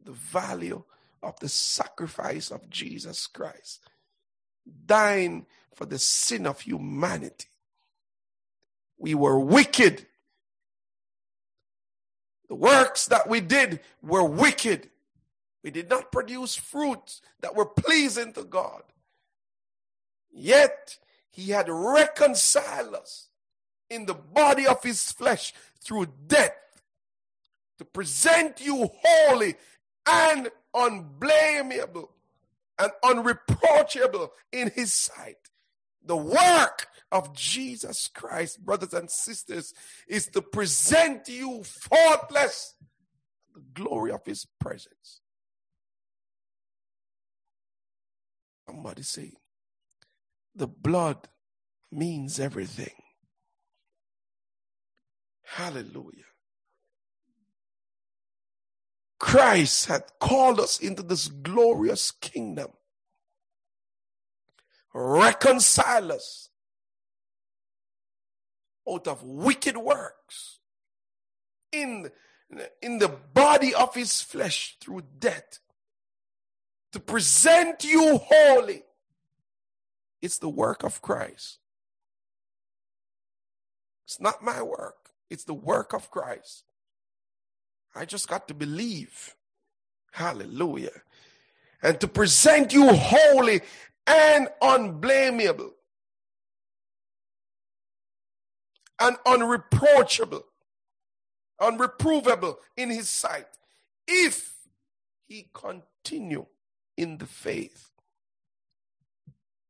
The 0.03 0.11
value 0.11 0.83
of 1.21 1.39
the 1.39 1.49
sacrifice 1.49 2.51
of 2.51 2.69
Jesus 2.69 3.27
Christ, 3.27 3.81
dying 4.85 5.45
for 5.75 5.85
the 5.85 5.99
sin 5.99 6.47
of 6.47 6.61
humanity. 6.61 7.47
We 8.97 9.15
were 9.15 9.39
wicked. 9.39 10.07
The 12.47 12.55
works 12.55 13.05
that 13.07 13.29
we 13.29 13.41
did 13.41 13.81
were 14.01 14.23
wicked. 14.23 14.89
We 15.63 15.71
did 15.71 15.89
not 15.89 16.11
produce 16.11 16.55
fruits 16.55 17.21
that 17.41 17.55
were 17.55 17.65
pleasing 17.65 18.33
to 18.33 18.43
God. 18.43 18.83
Yet 20.31 20.97
he 21.29 21.51
had 21.51 21.67
reconciled 21.69 22.95
us 22.95 23.27
in 23.89 24.05
the 24.05 24.13
body 24.13 24.65
of 24.65 24.83
his 24.83 25.11
flesh 25.11 25.53
through 25.81 26.07
death 26.27 26.55
to 27.79 27.85
present 27.85 28.61
you 28.61 28.89
holy 29.03 29.55
and 30.07 30.49
unblameable 30.73 32.11
and 32.77 32.91
unreproachable 33.03 34.31
in 34.51 34.69
his 34.69 34.93
sight. 34.93 35.35
The 36.05 36.15
work 36.15 36.87
of 37.11 37.35
Jesus 37.35 38.07
Christ, 38.13 38.63
brothers 38.63 38.93
and 38.93 39.09
sisters, 39.09 39.73
is 40.07 40.27
to 40.27 40.41
present 40.41 41.27
you 41.27 41.63
faultless 41.63 42.75
the 43.53 43.61
glory 43.73 44.11
of 44.11 44.25
his 44.25 44.45
presence. 44.59 45.21
Somebody 48.67 49.01
say, 49.01 49.33
the 50.55 50.67
blood 50.67 51.27
means 51.91 52.39
everything. 52.39 52.93
Hallelujah. 55.43 56.28
Christ 59.19 59.87
had 59.87 60.03
called 60.19 60.59
us 60.59 60.79
into 60.79 61.03
this 61.03 61.27
glorious 61.27 62.11
kingdom, 62.11 62.69
reconcile 64.93 66.13
us 66.13 66.49
out 68.89 69.07
of 69.07 69.21
wicked 69.23 69.77
works 69.77 70.59
in, 71.71 72.09
in 72.81 72.99
the 72.99 73.09
body 73.09 73.75
of 73.75 73.93
his 73.93 74.21
flesh 74.21 74.77
through 74.79 75.03
death 75.19 75.59
to 76.93 76.99
present 76.99 77.83
you 77.83 78.17
holy. 78.23 78.83
It's 80.21 80.39
the 80.39 80.49
work 80.49 80.83
of 80.83 81.01
Christ. 81.01 81.59
It's 84.05 84.19
not 84.19 84.43
my 84.43 84.61
work, 84.61 85.11
it's 85.29 85.43
the 85.43 85.53
work 85.53 85.93
of 85.93 86.09
Christ. 86.09 86.63
I 87.95 88.05
just 88.05 88.27
got 88.27 88.47
to 88.47 88.53
believe. 88.53 89.35
Hallelujah. 90.11 91.01
And 91.81 91.99
to 92.01 92.07
present 92.07 92.73
you 92.73 92.93
holy 92.93 93.61
and 94.05 94.47
unblameable 94.61 95.71
and 98.99 99.15
unreproachable, 99.25 100.43
unreprovable 101.61 102.57
in 102.75 102.89
his 102.89 103.09
sight, 103.09 103.47
if 104.07 104.53
he 105.27 105.49
continue 105.53 106.45
in 106.97 107.17
the 107.17 107.25
faith. 107.25 107.91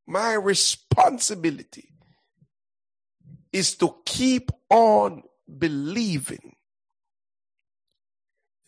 My 0.07 0.34
responsibility 0.34 1.91
is 3.53 3.76
to 3.76 3.95
keep 4.05 4.49
on 4.70 5.24
believing, 5.57 6.55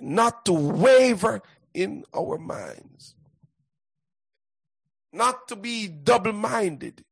not 0.02 0.46
to 0.46 0.54
waver 0.54 1.42
in 1.74 2.04
our 2.16 2.38
minds, 2.38 3.16
not 5.14 5.48
to 5.48 5.56
be 5.56 5.88
double 5.88 6.34
minded, 6.34 7.06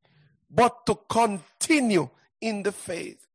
but 0.49 0.85
to 0.85 0.97
continue 1.07 2.09
in 2.41 2.63
the 2.63 2.71
faith, 2.71 3.27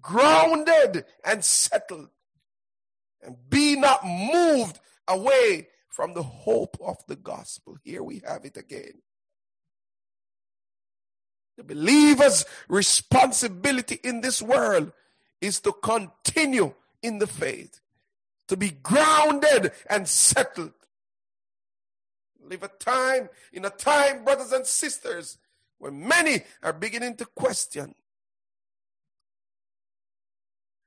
grounded 0.00 1.04
and 1.24 1.44
settled, 1.44 2.08
and 3.22 3.36
be 3.48 3.76
not 3.76 4.04
moved 4.04 4.80
away 5.08 5.68
from 5.88 6.14
the 6.14 6.22
hope 6.22 6.76
of 6.80 6.98
the 7.06 7.16
gospel. 7.16 7.76
Here 7.82 8.02
we 8.02 8.20
have 8.26 8.44
it 8.44 8.56
again. 8.56 9.02
The 11.56 11.64
believer's 11.64 12.44
responsibility 12.68 13.98
in 14.04 14.20
this 14.20 14.42
world 14.42 14.92
is 15.40 15.60
to 15.60 15.72
continue 15.72 16.74
in 17.02 17.18
the 17.18 17.26
faith, 17.26 17.80
to 18.48 18.56
be 18.56 18.70
grounded 18.70 19.72
and 19.88 20.08
settled. 20.08 20.72
Live 22.44 22.62
a 22.62 22.68
time, 22.68 23.28
in 23.52 23.64
a 23.64 23.70
time, 23.70 24.24
brothers 24.24 24.52
and 24.52 24.66
sisters, 24.66 25.38
where 25.78 25.90
many 25.90 26.42
are 26.62 26.72
beginning 26.72 27.16
to 27.16 27.26
question. 27.26 27.94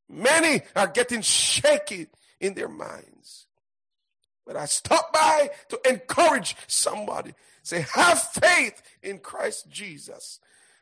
Many 0.08 0.62
are 0.76 0.88
getting 0.88 1.22
shaky 1.22 2.08
in 2.40 2.56
their 2.56 2.70
minds. 2.70 3.46
But 4.46 4.56
I 4.56 4.66
stop 4.66 5.14
by 5.14 5.52
to 5.70 5.80
encourage 5.88 6.56
somebody. 6.68 7.34
Say, 7.62 7.86
have 7.94 8.20
faith 8.20 8.82
in 9.04 9.20
Christ 9.20 9.70
Jesus. 9.70 10.40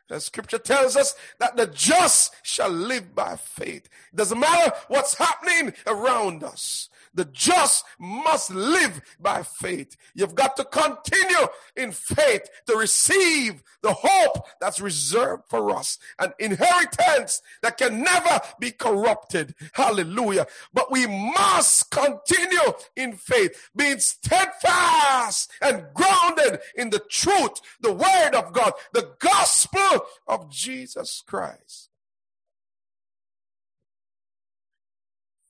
The 0.08 0.20
scripture 0.20 0.58
tells 0.58 0.96
us 0.96 1.14
that 1.38 1.56
the 1.56 1.66
just 1.66 2.34
shall 2.42 2.70
live 2.70 3.14
by 3.14 3.36
faith. 3.36 3.88
It 4.12 4.16
doesn't 4.16 4.40
matter 4.40 4.72
what's 4.88 5.14
happening 5.14 5.74
around 5.86 6.42
us. 6.42 6.88
The 7.14 7.24
just 7.24 7.84
must 7.98 8.50
live 8.50 9.00
by 9.20 9.42
faith. 9.42 9.96
You've 10.14 10.34
got 10.34 10.56
to 10.56 10.64
continue 10.64 11.48
in 11.76 11.92
faith 11.92 12.48
to 12.66 12.76
receive 12.76 13.62
the 13.82 13.92
hope 13.92 14.46
that's 14.60 14.80
reserved 14.80 15.44
for 15.48 15.74
us, 15.74 15.98
an 16.18 16.32
inheritance 16.38 17.42
that 17.62 17.76
can 17.76 18.02
never 18.02 18.40
be 18.60 18.70
corrupted. 18.70 19.54
Hallelujah. 19.72 20.46
But 20.72 20.92
we 20.92 21.06
must 21.06 21.90
continue 21.90 22.72
in 22.96 23.14
faith, 23.14 23.70
being 23.74 23.98
steadfast 23.98 25.50
and 25.60 25.86
grounded 25.94 26.60
in 26.76 26.90
the 26.90 27.00
truth, 27.00 27.60
the 27.80 27.92
word 27.92 28.34
of 28.34 28.52
God, 28.52 28.72
the 28.92 29.10
gospel 29.18 29.97
of 30.26 30.50
Jesus 30.50 31.22
Christ. 31.26 31.90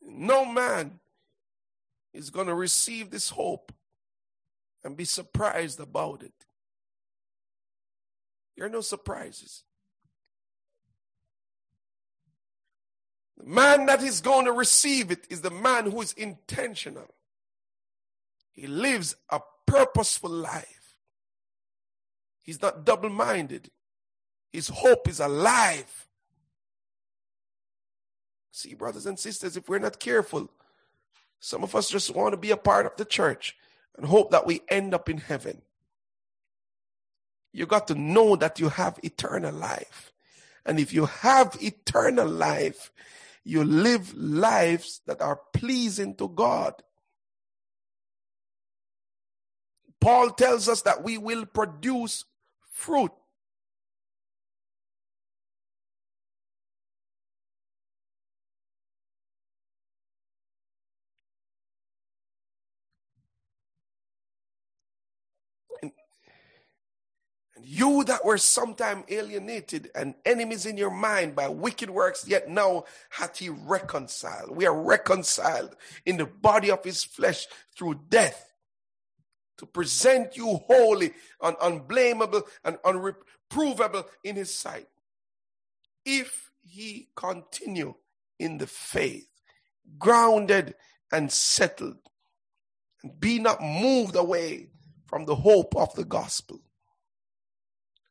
No 0.03 0.45
man 0.45 1.01
is 2.15 2.31
going 2.31 2.47
to 2.47 2.55
receive 2.55 3.11
this 3.11 3.31
hope 3.31 3.73
and 4.83 4.97
be 4.97 5.05
surprised 5.05 5.81
about 5.81 6.23
it. 6.23 6.33
There 8.57 8.67
are 8.67 8.71
no 8.71 8.81
surprises. 8.81 9.63
The 13.37 13.45
man 13.45 13.87
that 13.87 14.03
is 14.03 14.21
going 14.21 14.47
to 14.47 14.53
receive 14.53 15.13
it 15.13 15.27
is 15.31 15.43
the 15.43 15.51
man 15.51 15.91
who 15.91 16.01
is 16.01 16.13
intentional. 16.15 17.15
He 18.53 18.67
lives 18.67 19.15
a 19.31 19.41
purposeful 19.67 20.31
life. 20.31 20.99
He's 22.43 22.61
not 22.61 22.85
double 22.85 23.11
minded. 23.11 23.71
His 24.53 24.69
hope 24.69 25.09
is 25.09 25.21
alive. 25.21 26.07
See, 28.51 28.75
brothers 28.75 29.07
and 29.07 29.19
sisters, 29.19 29.57
if 29.57 29.69
we're 29.69 29.79
not 29.79 30.01
careful, 30.01 30.51
some 31.41 31.63
of 31.63 31.75
us 31.75 31.89
just 31.91 32.15
want 32.15 32.33
to 32.33 32.37
be 32.37 32.51
a 32.51 32.57
part 32.57 32.87
of 32.87 32.97
the 32.97 33.05
church 33.05 33.57
and 33.97 34.07
hope 34.07 34.31
that 34.31 34.47
we 34.47 34.63
end 34.69 34.95
up 34.95 35.09
in 35.09 35.19
heaven. 35.19 35.63
You 37.53 37.67
got 37.67 37.89
to 37.89 37.95
know 37.95 38.37
that 38.37 38.59
you 38.59 38.69
have 38.69 38.99
eternal 39.03 39.55
life. 39.55 40.13
And 40.65 40.79
if 40.79 40.93
you 40.93 41.07
have 41.07 41.57
eternal 41.61 42.29
life, 42.29 42.93
you 43.45 43.65
live 43.65 44.13
lives 44.15 45.01
that 45.07 45.23
are 45.23 45.41
pleasing 45.53 46.15
to 46.17 46.29
God. 46.29 46.75
Paul 50.01 50.31
tells 50.31 50.69
us 50.69 50.83
that 50.83 51.03
we 51.03 51.19
will 51.19 51.47
produce 51.47 52.25
fruit. 52.71 53.13
And 67.59 67.67
you 67.67 68.05
that 68.05 68.25
were 68.25 68.39
sometime 68.39 69.05
alienated 69.09 69.91
and 69.93 70.15
enemies 70.25 70.65
in 70.65 70.77
your 70.77 70.93
mind 70.93 71.35
by 71.35 71.49
wicked 71.49 71.91
works, 71.91 72.27
yet 72.29 72.49
now 72.49 72.85
hath 73.11 73.39
he 73.39 73.49
reconciled. 73.49 74.57
We 74.57 74.65
are 74.65 74.81
reconciled 74.81 75.75
in 76.07 76.19
the 76.19 76.27
body 76.27 76.71
of 76.71 76.85
his 76.85 77.03
flesh 77.03 77.47
through 77.77 78.03
death 78.09 78.53
to 79.57 79.67
present 79.67 80.37
you 80.37 80.61
holy 80.69 81.13
and 81.43 81.57
unblameable 81.61 82.43
and 82.65 82.79
unreprovable 82.85 84.05
in 84.23 84.37
his 84.37 84.55
sight. 84.55 84.87
If 86.05 86.53
he 86.63 87.09
continue 87.17 87.95
in 88.39 88.59
the 88.59 88.69
faith, 88.69 89.29
grounded 89.99 90.77
and 91.11 91.33
settled, 91.33 91.99
and 93.03 93.19
be 93.19 93.41
not 93.41 93.61
moved 93.61 94.15
away 94.15 94.69
from 95.07 95.25
the 95.25 95.35
hope 95.35 95.75
of 95.75 95.93
the 95.97 96.05
gospel 96.05 96.61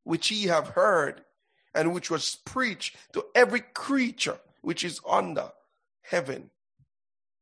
which 0.08 0.32
ye 0.32 0.44
have 0.46 0.70
heard, 0.70 1.22
and 1.76 1.94
which 1.94 2.10
was 2.10 2.38
preached 2.46 2.96
to 3.12 3.26
every 3.36 3.60
creature 3.60 4.40
which 4.62 4.86
is 4.86 5.02
under 5.08 5.52
heaven, 6.02 6.50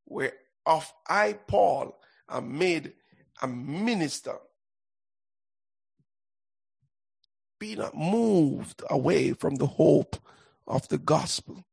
whereof 0.07 0.91
I, 1.07 1.33
Paul, 1.47 1.95
am 2.27 2.57
made 2.57 2.93
a 3.39 3.47
minister. 3.47 4.37
Be 7.59 7.75
not 7.75 7.95
moved 7.95 8.81
away 8.89 9.33
from 9.33 9.55
the 9.55 9.67
hope 9.67 10.17
of 10.67 10.87
the 10.87 10.97
gospel. 10.97 11.63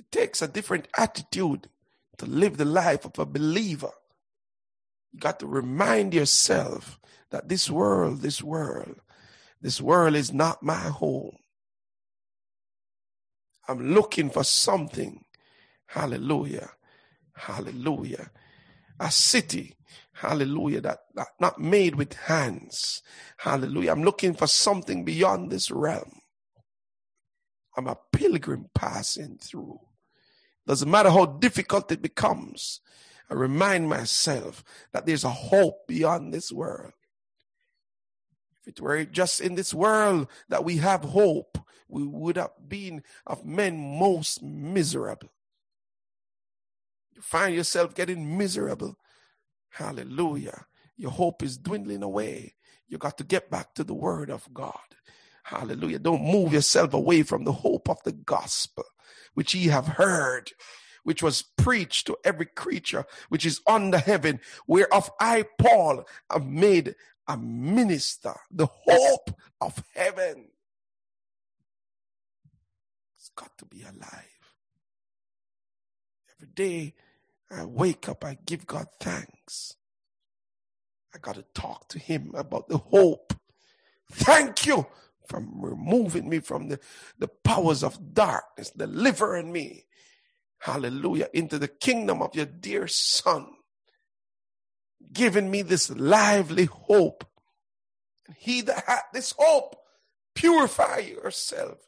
It 0.00 0.10
takes 0.10 0.40
a 0.40 0.48
different 0.48 0.88
attitude 0.96 1.68
to 2.16 2.24
live 2.24 2.56
the 2.56 2.64
life 2.64 3.04
of 3.04 3.18
a 3.18 3.26
believer. 3.26 3.92
You 5.12 5.20
got 5.20 5.40
to 5.40 5.46
remind 5.46 6.14
yourself 6.14 6.97
that 7.30 7.48
this 7.48 7.70
world, 7.70 8.20
this 8.22 8.42
world, 8.42 8.96
this 9.60 9.80
world 9.80 10.14
is 10.14 10.32
not 10.32 10.62
my 10.62 10.74
home. 10.74 11.36
I'm 13.68 13.92
looking 13.94 14.30
for 14.30 14.44
something. 14.44 15.24
Hallelujah. 15.86 16.70
Hallelujah. 17.34 18.30
A 18.98 19.10
city. 19.10 19.76
Hallelujah. 20.14 20.80
That, 20.80 20.98
that 21.14 21.28
not 21.38 21.60
made 21.60 21.96
with 21.96 22.14
hands. 22.14 23.02
Hallelujah. 23.38 23.92
I'm 23.92 24.04
looking 24.04 24.34
for 24.34 24.46
something 24.46 25.04
beyond 25.04 25.50
this 25.50 25.70
realm. 25.70 26.20
I'm 27.76 27.86
a 27.86 27.98
pilgrim 28.12 28.70
passing 28.74 29.38
through. 29.40 29.78
Doesn't 30.66 30.90
matter 30.90 31.10
how 31.10 31.26
difficult 31.26 31.92
it 31.92 32.02
becomes. 32.02 32.80
I 33.30 33.34
remind 33.34 33.88
myself 33.88 34.64
that 34.92 35.06
there's 35.06 35.24
a 35.24 35.30
hope 35.30 35.86
beyond 35.86 36.32
this 36.32 36.50
world. 36.50 36.92
It 38.68 38.82
were 38.82 39.02
just 39.06 39.40
in 39.40 39.54
this 39.54 39.72
world 39.72 40.28
that 40.50 40.62
we 40.62 40.76
have 40.76 41.02
hope, 41.02 41.56
we 41.88 42.04
would 42.04 42.36
have 42.36 42.50
been 42.68 43.02
of 43.26 43.46
men 43.46 43.78
most 43.98 44.42
miserable. 44.42 45.30
You 47.14 47.22
find 47.22 47.54
yourself 47.54 47.94
getting 47.94 48.36
miserable. 48.36 48.98
Hallelujah. 49.70 50.66
Your 50.98 51.12
hope 51.12 51.42
is 51.42 51.56
dwindling 51.56 52.02
away. 52.02 52.56
You 52.88 52.98
got 52.98 53.16
to 53.18 53.24
get 53.24 53.50
back 53.50 53.74
to 53.74 53.84
the 53.84 53.94
word 53.94 54.30
of 54.30 54.52
God. 54.52 54.74
Hallelujah. 55.44 55.98
Don't 55.98 56.22
move 56.22 56.52
yourself 56.52 56.92
away 56.92 57.22
from 57.22 57.44
the 57.44 57.52
hope 57.52 57.88
of 57.88 58.02
the 58.04 58.12
gospel, 58.12 58.84
which 59.32 59.54
ye 59.54 59.68
have 59.68 59.86
heard, 59.86 60.52
which 61.04 61.22
was 61.22 61.42
preached 61.56 62.06
to 62.08 62.18
every 62.22 62.44
creature 62.44 63.06
which 63.30 63.46
is 63.46 63.62
under 63.66 63.96
heaven, 63.96 64.40
whereof 64.66 65.10
I, 65.18 65.46
Paul, 65.58 66.04
have 66.30 66.44
made 66.44 66.94
a 67.28 67.36
minister, 67.36 68.34
the 68.50 68.66
hope 68.66 69.30
of 69.60 69.84
heaven. 69.94 70.48
It's 73.16 73.30
got 73.36 73.56
to 73.58 73.66
be 73.66 73.82
alive. 73.82 74.24
Every 76.36 76.48
day 76.54 76.94
I 77.50 77.64
wake 77.64 78.08
up, 78.08 78.24
I 78.24 78.38
give 78.46 78.66
God 78.66 78.86
thanks. 79.00 79.76
I 81.14 81.18
got 81.18 81.36
to 81.36 81.44
talk 81.54 81.88
to 81.88 81.98
Him 81.98 82.32
about 82.34 82.68
the 82.68 82.78
hope. 82.78 83.34
Thank 84.10 84.66
you 84.66 84.86
for 85.26 85.44
removing 85.54 86.28
me 86.28 86.38
from 86.40 86.68
the, 86.68 86.80
the 87.18 87.28
powers 87.28 87.82
of 87.84 88.14
darkness, 88.14 88.70
delivering 88.70 89.52
me, 89.52 89.84
hallelujah, 90.60 91.28
into 91.34 91.58
the 91.58 91.68
kingdom 91.68 92.22
of 92.22 92.34
your 92.34 92.46
dear 92.46 92.88
Son, 92.88 93.46
giving 95.12 95.50
me 95.50 95.62
this 95.62 95.90
lively 95.90 96.66
hope. 96.66 97.24
He 98.36 98.60
that 98.62 98.84
hath 98.86 99.04
this 99.12 99.34
hope, 99.36 99.76
purify 100.34 100.98
yourself, 100.98 101.78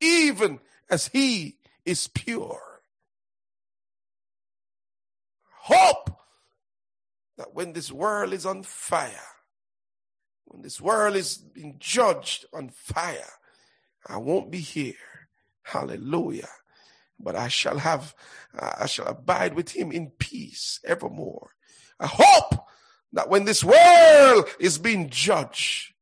even 0.00 0.60
as 0.90 1.08
He 1.08 1.58
is 1.84 2.08
pure. 2.08 2.82
Hope 5.62 6.10
that 7.36 7.54
when 7.54 7.72
this 7.72 7.92
world 7.92 8.32
is 8.32 8.46
on 8.46 8.62
fire, 8.62 9.10
when 10.46 10.62
this 10.62 10.80
world 10.80 11.14
is 11.14 11.36
being 11.36 11.76
judged 11.78 12.46
on 12.54 12.70
fire, 12.70 13.32
I 14.06 14.16
won't 14.16 14.50
be 14.50 14.60
here. 14.60 14.94
Hallelujah. 15.62 16.48
But 17.20 17.36
I 17.36 17.48
shall 17.48 17.78
have, 17.78 18.14
I 18.58 18.86
shall 18.86 19.06
abide 19.06 19.54
with 19.54 19.72
him 19.72 19.92
in 19.92 20.10
peace 20.18 20.80
evermore. 20.84 21.50
I 22.00 22.06
hope 22.06 22.66
that 23.12 23.28
when 23.28 23.44
this 23.44 23.64
world 23.64 24.46
is 24.58 24.78
being 24.78 25.10
judged, 25.10 25.92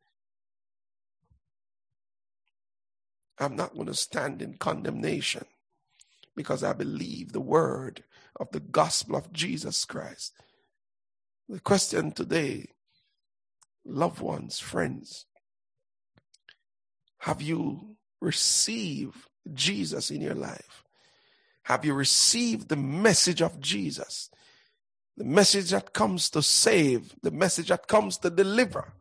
I'm 3.38 3.57
not 3.57 3.74
going 3.74 3.86
to 3.86 3.94
stand 3.94 4.42
in 4.42 4.55
condemnation 4.55 5.44
because 6.34 6.62
I 6.62 6.72
believe 6.72 7.32
the 7.32 7.40
word 7.40 8.05
of 8.38 8.51
the 8.51 8.61
gospel 8.61 9.16
of 9.16 9.32
Jesus 9.32 9.84
Christ. 9.84 10.32
The 11.49 11.61
question 11.61 12.12
today, 12.12 12.66
loved 13.84 14.20
ones, 14.20 14.59
friends, 14.59 15.26
have 17.20 17.40
you 17.40 17.97
received 18.20 19.16
Jesus 19.53 20.11
in 20.11 20.20
your 20.20 20.34
life? 20.34 20.82
Have 21.64 21.84
you 21.84 21.94
received 21.94 22.68
the 22.68 22.76
message 22.76 23.42
of 23.42 23.61
Jesus? 23.61 24.30
The 25.17 25.25
message 25.25 25.71
that 25.71 25.93
comes 25.93 26.29
to 26.31 26.43
save, 26.43 27.14
the 27.23 27.31
message 27.31 27.69
that 27.69 27.87
comes 27.89 28.19
to 28.19 28.31
deliver. 28.31 28.93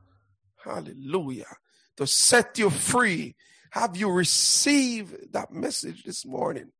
Hallelujah. 0.64 1.58
To 1.98 2.08
set 2.08 2.58
you 2.58 2.70
free. 2.70 3.36
Have 3.72 3.98
you 3.98 4.10
received 4.10 5.34
that 5.34 5.52
message 5.52 6.04
this 6.04 6.26
morning? 6.26 6.72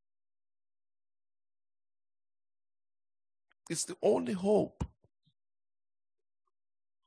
It's 3.70 3.86
the 3.86 3.98
only 4.02 4.34
hope 4.34 4.86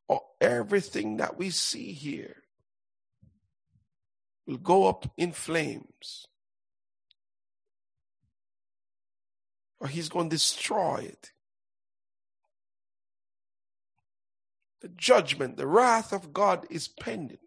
or 0.08 0.22
everything 0.40 1.18
that 1.18 1.38
we 1.38 1.50
see 1.50 1.92
here 1.92 2.42
will 4.46 4.56
go 4.58 4.86
up 4.86 5.10
in 5.16 5.32
flames. 5.32 6.26
Or 9.80 9.86
he's 9.88 10.08
going 10.08 10.28
to 10.28 10.34
destroy 10.34 11.06
it. 11.08 11.32
The 14.80 14.88
judgment, 14.88 15.56
the 15.56 15.66
wrath 15.66 16.12
of 16.12 16.32
God 16.32 16.66
is 16.70 16.88
pending. 16.88 17.38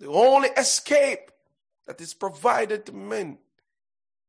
The 0.00 0.08
only 0.08 0.48
escape 0.50 1.30
that 1.86 2.00
is 2.00 2.14
provided 2.14 2.86
to 2.86 2.92
men 2.92 3.38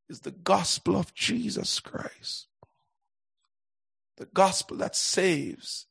is 0.08 0.22
the 0.22 0.32
gospel 0.32 0.96
of 0.96 1.14
Jesus 1.14 1.80
Christ 1.80 2.48
the 4.18 4.26
gospel 4.26 4.78
that 4.78 4.96
saves, 4.96 5.86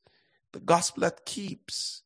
the 0.53 0.61
gospel 0.61 1.03
that 1.03 1.25
keeps 1.25 2.03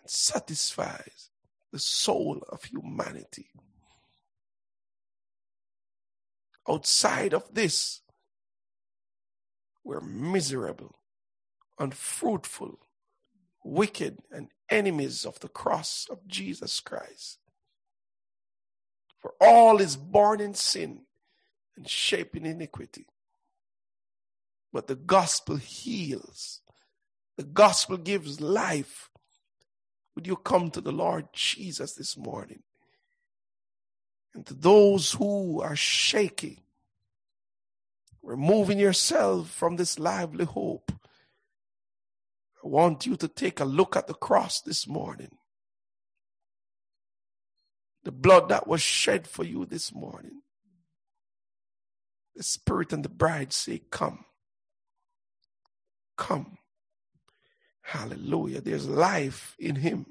and 0.00 0.08
satisfies 0.08 1.30
the 1.72 1.78
soul 1.78 2.42
of 2.48 2.64
humanity. 2.64 3.50
Outside 6.68 7.34
of 7.34 7.52
this, 7.52 8.00
we're 9.84 10.00
miserable, 10.00 10.96
unfruitful, 11.78 12.78
wicked, 13.64 14.18
and 14.30 14.48
enemies 14.68 15.24
of 15.24 15.40
the 15.40 15.48
cross 15.48 16.06
of 16.10 16.26
Jesus 16.26 16.80
Christ. 16.80 17.38
For 19.20 19.34
all 19.40 19.80
is 19.80 19.96
born 19.96 20.40
in 20.40 20.54
sin 20.54 21.02
and 21.76 21.88
shaped 21.88 22.36
in 22.36 22.46
iniquity. 22.46 23.06
But 24.72 24.86
the 24.86 24.96
gospel 24.96 25.56
heals. 25.56 26.60
The 27.36 27.44
gospel 27.44 27.96
gives 27.96 28.40
life. 28.40 29.10
Would 30.14 30.26
you 30.26 30.36
come 30.36 30.70
to 30.70 30.80
the 30.80 30.92
Lord 30.92 31.28
Jesus 31.32 31.94
this 31.94 32.16
morning? 32.16 32.62
And 34.34 34.46
to 34.46 34.54
those 34.54 35.12
who 35.12 35.60
are 35.60 35.76
shaking, 35.76 36.60
removing 38.22 38.78
yourself 38.78 39.50
from 39.50 39.76
this 39.76 39.98
lively 39.98 40.44
hope, 40.44 40.92
I 42.62 42.68
want 42.68 43.06
you 43.06 43.16
to 43.16 43.28
take 43.28 43.60
a 43.60 43.64
look 43.64 43.96
at 43.96 44.06
the 44.06 44.14
cross 44.14 44.60
this 44.60 44.86
morning. 44.86 45.36
The 48.04 48.12
blood 48.12 48.48
that 48.48 48.66
was 48.66 48.82
shed 48.82 49.26
for 49.26 49.44
you 49.44 49.64
this 49.64 49.94
morning. 49.94 50.42
The 52.36 52.42
Spirit 52.42 52.92
and 52.92 53.04
the 53.04 53.08
bride 53.08 53.52
say, 53.52 53.82
Come. 53.90 54.24
Come. 56.16 56.58
Hallelujah. 57.82 58.60
There's 58.60 58.86
life 58.86 59.56
in 59.58 59.76
him. 59.76 60.06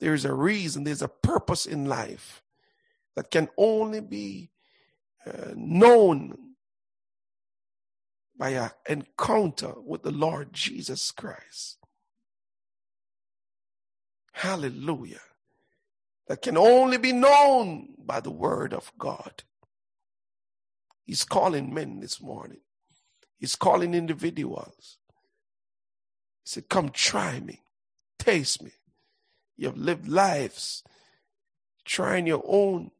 There's 0.00 0.24
a 0.24 0.32
reason, 0.32 0.84
there's 0.84 1.02
a 1.02 1.08
purpose 1.08 1.66
in 1.66 1.86
life 1.86 2.42
that 3.16 3.30
can 3.30 3.48
only 3.56 4.00
be 4.00 4.50
uh, 5.28 5.52
known 5.56 6.36
by 8.38 8.50
an 8.50 8.70
encounter 8.88 9.74
with 9.84 10.02
the 10.02 10.10
Lord 10.10 10.52
Jesus 10.52 11.10
Christ. 11.10 11.78
Hallelujah. 14.32 15.20
That 16.28 16.42
can 16.42 16.56
only 16.56 16.98
be 16.98 17.12
known 17.12 17.94
by 17.98 18.20
the 18.20 18.30
word 18.30 18.72
of 18.72 18.92
God. 18.98 19.42
He's 21.04 21.24
calling 21.24 21.72
men 21.72 22.00
this 22.00 22.20
morning. 22.20 22.60
He's 23.38 23.56
calling 23.56 23.94
individuals. 23.94 24.98
He 26.44 26.50
said, 26.50 26.68
Come 26.68 26.90
try 26.90 27.40
me, 27.40 27.62
taste 28.18 28.62
me. 28.62 28.72
You 29.56 29.68
have 29.68 29.76
lived 29.76 30.06
lives 30.06 30.84
trying 31.84 32.26
your 32.26 32.44
own 32.46 32.90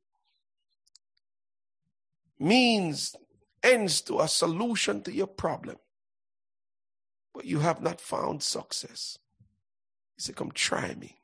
means, 2.39 3.16
ends 3.62 4.01
to 4.03 4.20
a 4.20 4.28
solution 4.28 5.03
to 5.03 5.12
your 5.12 5.26
problem, 5.26 5.76
but 7.34 7.45
you 7.45 7.61
have 7.61 7.82
not 7.82 8.01
found 8.01 8.43
success. 8.43 9.18
He 10.16 10.22
said, 10.22 10.36
Come 10.36 10.53
try 10.53 10.95
me. 10.95 11.18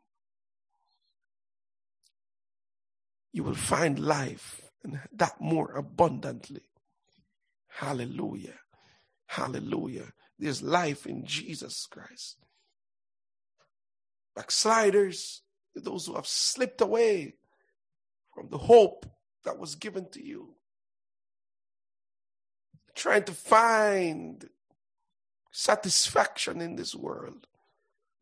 You 3.33 3.43
will 3.43 3.55
find 3.55 3.99
life 3.99 4.63
and 4.85 5.01
that 5.13 5.41
more 5.41 5.73
abundantly. 5.73 6.63
Hallelujah. 7.69 8.61
Hallelujah. 9.27 10.13
There's 10.39 10.63
life 10.63 11.07
in 11.07 11.25
Jesus 11.25 11.87
Christ. 11.87 12.37
Backsliders, 14.37 15.43
those 15.75 16.07
who 16.07 16.15
have 16.15 16.27
slipped 16.27 16.81
away 16.81 17.35
from 18.33 18.49
the 18.51 18.59
hope 18.59 19.07
that 19.45 19.59
was 19.59 19.75
given 19.75 20.09
to 20.11 20.25
you. 20.25 20.55
Trying 22.95 23.25
to 23.25 23.33
find 23.33 24.49
satisfaction 25.51 26.61
in 26.61 26.77
this 26.77 26.95
world. 26.95 27.47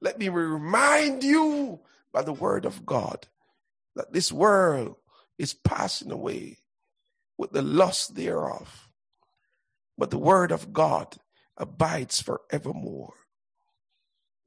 Let 0.00 0.18
me 0.18 0.28
remind 0.28 1.22
you 1.22 1.80
by 2.12 2.22
the 2.22 2.32
word 2.32 2.64
of 2.64 2.84
God 2.84 3.26
that 3.94 4.12
this 4.12 4.32
world 4.32 4.96
is 5.38 5.54
passing 5.54 6.10
away 6.10 6.58
with 7.38 7.52
the 7.52 7.62
lust 7.62 8.14
thereof. 8.14 8.88
But 9.96 10.10
the 10.10 10.18
word 10.18 10.52
of 10.52 10.72
God 10.72 11.16
abides 11.56 12.20
forevermore. 12.20 13.14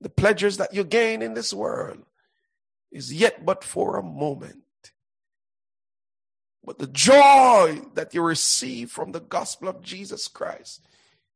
The 0.01 0.09
pleasures 0.09 0.57
that 0.57 0.73
you 0.73 0.83
gain 0.83 1.21
in 1.21 1.33
this 1.33 1.53
world 1.53 2.03
is 2.91 3.13
yet 3.13 3.45
but 3.45 3.63
for 3.63 3.97
a 3.97 4.03
moment. 4.03 4.64
But 6.65 6.79
the 6.79 6.87
joy 6.87 7.81
that 7.93 8.13
you 8.13 8.23
receive 8.23 8.89
from 8.89 9.11
the 9.11 9.19
gospel 9.19 9.67
of 9.67 9.83
Jesus 9.83 10.27
Christ 10.27 10.81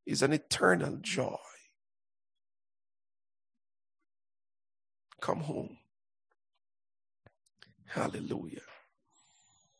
is 0.05 0.23
an 0.23 0.33
eternal 0.33 0.97
joy. 1.01 1.37
Come 5.21 5.41
home. 5.41 5.77
Hallelujah. 7.85 8.61